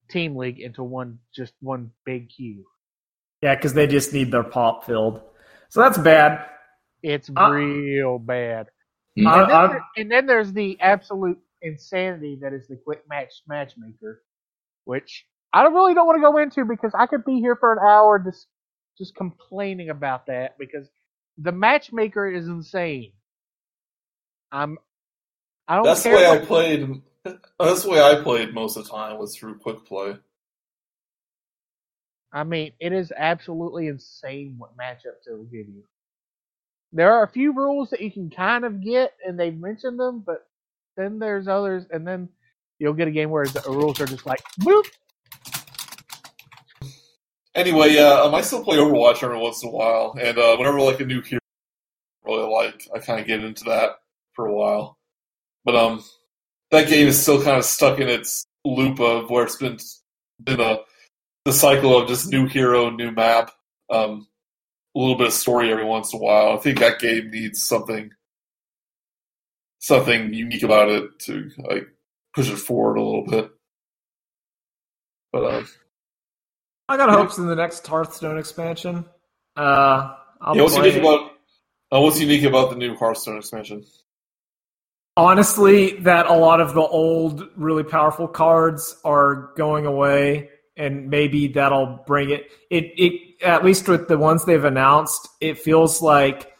team 0.09 0.35
league 0.35 0.59
into 0.59 0.83
one 0.83 1.19
just 1.33 1.53
one 1.61 1.91
big 2.05 2.29
queue. 2.29 2.65
Yeah, 3.41 3.55
because 3.55 3.73
they 3.73 3.87
just 3.87 4.13
need 4.13 4.31
their 4.31 4.43
pop 4.43 4.85
filled. 4.85 5.21
So 5.69 5.79
that's 5.81 5.97
bad. 5.97 6.45
It's 7.01 7.29
Uh, 7.29 7.49
real 7.51 8.19
bad. 8.19 8.67
I- 8.67 9.21
And 9.21 9.25
then, 9.25 9.33
I'm- 9.51 9.69
there- 9.71 9.85
and 9.97 10.11
then 10.11 10.25
there's 10.25 10.53
the 10.53 10.79
absolute 10.81 11.39
insanity 11.61 12.39
that 12.41 12.51
is 12.53 12.67
the 12.67 12.75
quick 12.77 13.07
match 13.07 13.41
matchmaker, 13.47 14.21
which 14.85 15.25
I 15.53 15.63
don't 15.63 15.73
really 15.73 15.93
don't 15.93 16.07
want 16.07 16.17
to 16.17 16.21
go 16.21 16.37
into 16.37 16.65
because 16.65 16.93
I 16.97 17.05
could 17.05 17.23
be 17.23 17.39
here 17.39 17.55
for 17.55 17.71
an 17.73 17.79
hour 17.79 18.19
just 18.19 18.47
just 18.97 19.15
complaining 19.15 19.89
about 19.89 20.27
that 20.27 20.57
because 20.57 20.87
the 21.37 21.51
matchmaker 21.51 22.29
is 22.29 22.47
insane. 22.47 23.11
I'm 24.51 24.77
I 25.67 25.75
don't 25.75 25.85
That's 25.85 26.03
the 26.03 26.09
way 26.09 26.27
I 26.27 26.39
played. 26.39 27.01
That's 27.59 27.83
the 27.83 27.89
way 27.89 28.01
I 28.01 28.21
played 28.21 28.53
most 28.53 28.75
of 28.75 28.83
the 28.83 28.89
time 28.89 29.17
was 29.17 29.35
through 29.35 29.59
quick 29.59 29.85
play. 29.85 30.17
I 32.33 32.43
mean, 32.43 32.73
it 32.79 32.91
is 32.91 33.13
absolutely 33.15 33.87
insane 33.87 34.55
what 34.57 34.75
matchups 34.75 35.27
it 35.27 35.37
will 35.37 35.45
give 35.45 35.67
you. 35.67 35.83
There 36.91 37.11
are 37.11 37.23
a 37.23 37.31
few 37.31 37.53
rules 37.53 37.91
that 37.91 38.01
you 38.01 38.11
can 38.11 38.29
kind 38.29 38.65
of 38.65 38.83
get, 38.83 39.13
and 39.25 39.39
they've 39.39 39.55
mentioned 39.55 39.99
them, 39.99 40.23
but 40.25 40.47
then 40.97 41.19
there's 41.19 41.47
others, 41.47 41.85
and 41.91 42.05
then 42.07 42.29
you'll 42.79 42.93
get 42.93 43.07
a 43.07 43.11
game 43.11 43.29
where 43.29 43.45
the 43.45 43.63
rules 43.67 44.01
are 44.01 44.07
just 44.07 44.25
like, 44.25 44.41
boop. 44.59 44.85
Anyway, 47.55 47.93
yeah, 47.93 48.21
um, 48.21 48.33
I 48.33 48.41
still 48.41 48.63
play 48.63 48.77
Overwatch 48.77 49.21
every 49.21 49.37
once 49.37 49.61
in 49.61 49.69
a 49.69 49.71
while, 49.71 50.15
and 50.19 50.37
uh, 50.37 50.55
whenever 50.55 50.79
like 50.79 50.99
a 50.99 51.05
new 51.05 51.21
hero 51.21 51.39
really 52.25 52.49
like, 52.49 52.87
I 52.93 52.99
kind 52.99 53.19
of 53.19 53.27
get 53.27 53.43
into 53.43 53.65
that 53.65 53.91
for 54.33 54.47
a 54.47 54.53
while. 54.53 54.97
But 55.65 55.75
um, 55.75 56.03
that 56.71 56.89
game 56.89 57.07
is 57.07 57.21
still 57.21 57.43
kind 57.43 57.57
of 57.57 57.65
stuck 57.65 57.99
in 57.99 58.09
its 58.09 58.45
loop 58.65 58.99
of 58.99 59.29
where 59.29 59.43
it's 59.43 59.57
been 59.57 59.77
been 60.43 60.59
a 60.59 60.79
the 61.45 61.53
cycle 61.53 61.97
of 61.97 62.07
just 62.07 62.31
new 62.31 62.47
hero, 62.47 62.89
new 62.89 63.11
map, 63.11 63.51
um, 63.89 64.27
a 64.95 64.99
little 64.99 65.17
bit 65.17 65.27
of 65.27 65.33
story 65.33 65.71
every 65.71 65.85
once 65.85 66.13
in 66.13 66.19
a 66.19 66.23
while. 66.23 66.53
I 66.53 66.57
think 66.57 66.79
that 66.79 66.99
game 66.99 67.29
needs 67.31 67.61
something 67.61 68.11
something 69.79 70.33
unique 70.33 70.63
about 70.63 70.89
it 70.89 71.19
to 71.19 71.51
like 71.57 71.87
push 72.33 72.49
it 72.49 72.57
forward 72.57 72.97
a 72.97 73.03
little 73.03 73.25
bit. 73.25 73.51
But 75.31 75.43
uh, 75.43 75.63
I 76.89 76.97
got 76.97 77.09
hopes 77.09 77.37
in 77.37 77.47
the 77.47 77.55
next 77.55 77.85
Hearthstone 77.87 78.37
expansion. 78.37 79.05
Uh, 79.55 80.15
I'll 80.41 80.55
yeah, 80.55 80.63
what's 80.63 80.75
unique 80.75 80.95
about 80.95 81.31
uh, 81.91 82.01
what's 82.01 82.19
unique 82.19 82.43
about 82.43 82.71
the 82.71 82.75
new 82.75 82.95
Hearthstone 82.95 83.37
expansion? 83.37 83.85
honestly 85.15 85.97
that 85.99 86.25
a 86.25 86.33
lot 86.33 86.59
of 86.59 86.73
the 86.73 86.81
old 86.81 87.47
really 87.55 87.83
powerful 87.83 88.27
cards 88.27 88.95
are 89.05 89.51
going 89.55 89.85
away 89.85 90.49
and 90.75 91.09
maybe 91.09 91.47
that'll 91.47 92.03
bring 92.07 92.31
it 92.31 92.49
it 92.71 92.85
it 92.97 93.43
at 93.43 93.63
least 93.63 93.87
with 93.87 94.07
the 94.07 94.17
ones 94.17 94.43
they've 94.45 94.63
announced 94.63 95.29
it 95.39 95.59
feels 95.59 96.01
like 96.01 96.51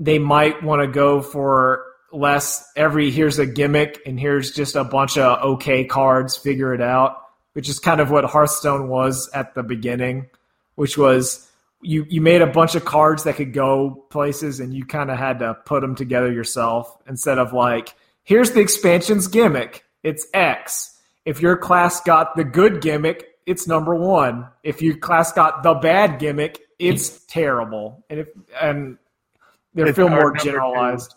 they 0.00 0.18
might 0.18 0.62
want 0.64 0.82
to 0.82 0.88
go 0.88 1.22
for 1.22 1.84
less 2.12 2.68
every 2.76 3.10
here's 3.10 3.38
a 3.38 3.46
gimmick 3.46 4.00
and 4.04 4.18
here's 4.18 4.50
just 4.50 4.74
a 4.74 4.82
bunch 4.82 5.16
of 5.16 5.40
okay 5.40 5.84
cards 5.84 6.36
figure 6.36 6.74
it 6.74 6.80
out 6.80 7.21
which 7.52 7.68
is 7.68 7.78
kind 7.78 8.00
of 8.00 8.10
what 8.10 8.24
Hearthstone 8.24 8.88
was 8.88 9.28
at 9.34 9.54
the 9.54 9.62
beginning 9.62 10.28
which 10.74 10.96
was 10.96 11.48
you 11.80 12.06
you 12.08 12.20
made 12.20 12.42
a 12.42 12.46
bunch 12.46 12.74
of 12.74 12.84
cards 12.84 13.24
that 13.24 13.36
could 13.36 13.52
go 13.52 14.06
places 14.10 14.60
and 14.60 14.72
you 14.72 14.84
kind 14.84 15.10
of 15.10 15.18
had 15.18 15.40
to 15.40 15.54
put 15.66 15.80
them 15.80 15.94
together 15.94 16.32
yourself 16.32 16.96
instead 17.08 17.38
of 17.38 17.52
like 17.52 17.94
here's 18.24 18.52
the 18.52 18.60
expansion's 18.60 19.26
gimmick. 19.26 19.84
It's 20.02 20.26
x. 20.32 20.98
If 21.24 21.40
your 21.40 21.56
class 21.56 22.00
got 22.00 22.36
the 22.36 22.44
good 22.44 22.80
gimmick 22.80 23.28
it's 23.44 23.66
number 23.66 23.92
1 23.94 24.46
if 24.62 24.80
your 24.80 24.96
class 24.96 25.32
got 25.32 25.64
the 25.64 25.74
bad 25.74 26.20
gimmick 26.20 26.60
it's 26.78 27.24
terrible. 27.26 28.04
And 28.08 28.20
if 28.20 28.28
and 28.60 28.98
they 29.74 29.92
feel 29.92 30.08
more 30.08 30.34
generalized. 30.36 31.14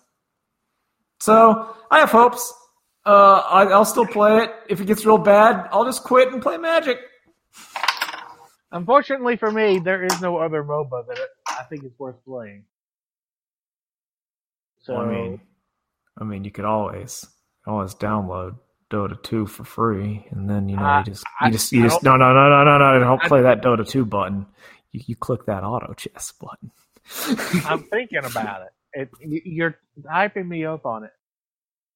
So 1.20 1.76
i 1.92 2.00
have 2.00 2.12
hopes 2.12 2.54
uh, 3.06 3.42
I, 3.50 3.64
I'll 3.66 3.86
still 3.86 4.06
play 4.08 4.44
it. 4.44 4.52
If 4.70 4.82
it 4.82 4.86
gets 4.88 5.06
real 5.06 5.18
bad, 5.18 5.68
I'll 5.72 5.86
just 5.86 6.04
quit 6.04 6.32
and 6.34 6.42
play 6.42 6.58
Magic. 6.58 6.98
Unfortunately 8.72 9.38
for 9.38 9.52
me, 9.52 9.80
there 9.80 10.04
is 10.04 10.20
no 10.22 10.38
other 10.38 10.64
MOBA 10.64 11.08
that 11.08 11.18
I 11.48 11.64
think 11.70 11.84
is 11.86 11.92
worth 11.98 12.24
playing. 12.26 12.66
So, 14.82 14.98
I 14.98 15.06
mean, 15.08 15.42
I 16.20 16.24
mean, 16.24 16.44
you 16.44 16.52
could 16.52 16.66
always 16.66 17.26
always 17.66 17.96
download 17.96 18.58
Dota 18.92 19.22
2 19.24 19.48
for 19.48 19.64
free, 19.64 20.28
and 20.30 20.48
then 20.50 20.70
you 20.70 20.76
know 20.78 20.84
Uh, 20.84 21.00
you 21.00 21.06
just 21.06 21.24
I- 21.40 21.46
you 21.48 21.52
just 21.54 21.72
you 21.72 21.86
I 21.86 21.88
just 21.90 22.04
no 22.04 22.18
no 22.18 22.34
no 22.34 22.50
no 22.50 22.64
no 22.64 22.78
no 22.78 23.00
don't 23.00 23.24
I- 23.24 23.28
play 23.28 23.42
that 23.44 23.62
Dota 23.64 23.88
2 23.88 24.06
button. 24.06 24.46
You 24.92 25.02
you 25.08 25.16
click 25.16 25.46
that 25.46 25.64
auto 25.64 25.94
chess 25.94 26.32
button. 26.34 26.72
I'm 27.66 27.84
thinking 27.84 28.26
about 28.26 28.62
it. 28.64 28.74
it. 28.94 29.10
y- 29.24 29.42
You're 29.46 29.78
hyping 30.04 30.48
me 30.48 30.66
up 30.66 30.86
on 30.86 31.04
it. 31.06 31.12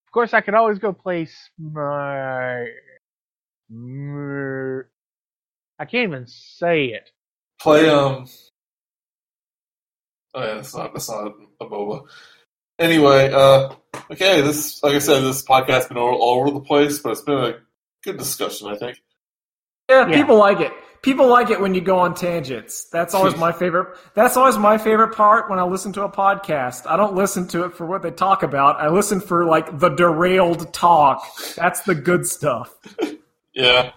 Of 0.10 0.12
course, 0.12 0.34
I 0.34 0.42
could 0.42 0.56
always 0.56 0.80
go 0.80 0.92
play 0.92 1.26
Smite. 1.28 2.66
Smite. 3.70 4.86
I 5.78 5.86
can't 5.86 6.10
even 6.10 6.26
say 6.26 6.86
it. 6.88 7.12
Play 7.62 7.88
um. 7.92 8.26
Oh 10.34 10.42
yeah, 10.44 10.56
that's 10.56 10.76
not 10.76 10.94
that's 10.94 11.08
not 11.12 11.34
a 11.62 11.66
MOBA. 11.66 12.08
Anyway, 12.80 13.32
uh, 13.32 13.72
okay. 14.10 14.42
This, 14.42 14.82
like 14.82 14.96
I 14.96 15.00
said, 15.00 15.22
this 15.22 15.44
podcast's 15.46 15.90
been 15.90 15.98
all, 15.98 16.16
all 16.16 16.42
over 16.42 16.50
the 16.50 16.60
place, 16.60 16.98
but 16.98 17.12
it's 17.12 17.22
been 17.22 17.38
a 17.38 17.60
good 18.04 18.18
discussion. 18.18 18.68
I 18.68 18.78
think. 18.78 18.98
Yeah, 19.92 20.08
Yeah. 20.08 20.16
people 20.16 20.38
like 20.38 20.60
it. 20.60 20.74
People 21.02 21.28
like 21.28 21.50
it 21.50 21.62
when 21.62 21.74
you 21.74 21.82
go 21.82 22.00
on 22.00 22.14
tangents. 22.14 22.86
That's 22.92 23.14
always 23.14 23.36
my 23.38 23.52
favorite. 23.54 23.98
That's 24.16 24.36
always 24.36 24.58
my 24.58 24.78
favorite 24.78 25.16
part 25.16 25.50
when 25.50 25.58
I 25.58 25.64
listen 25.64 25.94
to 25.94 26.04
a 26.04 26.10
podcast. 26.12 26.86
I 26.86 26.98
don't 26.98 27.16
listen 27.16 27.48
to 27.50 27.64
it 27.66 27.74
for 27.76 27.86
what 27.86 28.02
they 28.02 28.12
talk 28.12 28.44
about. 28.44 28.82
I 28.82 28.90
listen 28.90 29.22
for 29.22 29.46
like 29.46 29.80
the 29.80 29.90
derailed 29.90 30.74
talk. 30.74 31.24
That's 31.56 31.82
the 31.82 31.96
good 31.96 32.26
stuff. 32.26 32.74
Yeah, 33.52 33.92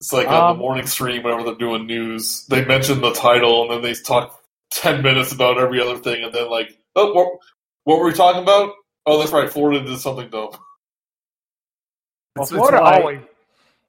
it's 0.00 0.12
like 0.12 0.28
on 0.28 0.34
Um, 0.50 0.56
the 0.58 0.60
morning 0.60 0.86
stream 0.86 1.22
whenever 1.24 1.42
they're 1.42 1.54
doing 1.54 1.86
news. 1.86 2.46
They 2.46 2.64
mention 2.64 3.00
the 3.00 3.12
title 3.12 3.62
and 3.62 3.70
then 3.72 3.82
they 3.82 3.94
talk 3.98 4.40
ten 4.70 5.02
minutes 5.02 5.32
about 5.32 5.58
every 5.58 5.80
other 5.80 5.96
thing, 5.96 6.22
and 6.22 6.32
then 6.32 6.48
like, 6.48 6.76
oh, 6.94 7.12
what, 7.12 7.38
what 7.84 7.98
were 7.98 8.04
we 8.06 8.12
talking 8.12 8.42
about? 8.42 8.74
Oh, 9.04 9.18
that's 9.18 9.32
right, 9.32 9.50
Florida 9.50 9.84
did 9.84 9.98
something 9.98 10.28
dumb. 10.28 10.50
Well, 12.36 12.44
It's- 12.44 12.50
it's 12.50 12.56
Florida 12.58 12.80
why- 12.82 13.00
always. 13.00 13.20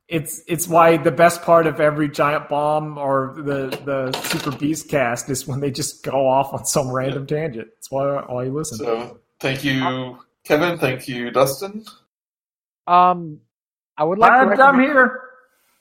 It's 0.08 0.42
it's 0.48 0.68
why 0.68 0.98
the 0.98 1.12
best 1.12 1.42
part 1.42 1.68
of 1.68 1.82
every 1.82 2.08
giant 2.10 2.48
bomb 2.48 2.98
or 2.98 3.36
the 3.38 3.68
the 3.84 4.18
super 4.22 4.52
beast 4.52 4.88
cast 4.90 5.30
is 5.30 5.46
when 5.46 5.60
they 5.60 5.70
just 5.70 6.04
go 6.04 6.28
off 6.28 6.54
on 6.54 6.66
some 6.66 6.90
random 6.90 7.28
tangent. 7.28 7.68
That's 7.76 7.92
why 7.92 8.24
why 8.28 8.46
you 8.46 8.54
listen. 8.54 8.78
So, 8.78 9.20
thank 9.42 9.66
you, 9.66 10.18
Kevin. 10.46 10.78
Thank 10.78 11.10
you, 11.10 11.30
Dustin. 11.32 11.84
Um, 12.88 13.42
I 13.98 14.06
would 14.06 14.18
like. 14.18 14.32
To 14.32 14.38
I'm, 14.38 14.44
I'm 14.44 14.50
recommend, 14.50 14.82
here. 14.82 15.22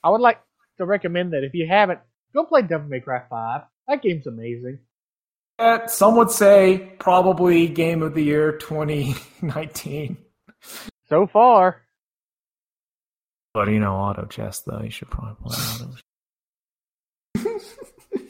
I 0.03 0.09
would 0.09 0.21
like 0.21 0.41
to 0.77 0.85
recommend 0.85 1.31
that 1.31 1.45
if 1.45 1.53
you 1.53 1.65
haven't, 1.65 1.99
go 2.33 2.43
play 2.43 2.63
Devil 2.63 2.89
May 2.89 2.99
Cry 2.99 3.21
Five. 3.29 3.61
That 3.87 4.01
game's 4.01 4.27
amazing. 4.27 4.79
Uh, 5.59 5.87
some 5.87 6.15
would 6.17 6.31
say 6.31 6.93
probably 6.99 7.67
game 7.67 8.03
of 8.03 8.13
the 8.13 8.23
year 8.23 8.57
2019. 8.57 10.17
So 11.09 11.25
far, 11.25 11.81
But 13.57 13.69
you 13.69 13.79
know, 13.79 13.95
auto 13.95 14.27
chess 14.27 14.59
though, 14.59 14.81
you 14.83 14.91
should 14.91 15.09
probably 15.09 15.33
play 15.43 15.57
auto. 17.33 18.29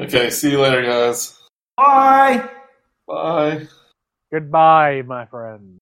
Okay, 0.00 0.30
see 0.30 0.52
you 0.52 0.58
later, 0.58 0.82
guys. 0.82 1.38
Bye. 1.76 2.48
Bye. 3.06 3.66
goodbye, 4.32 5.02
my 5.02 5.26
friends. 5.26 5.79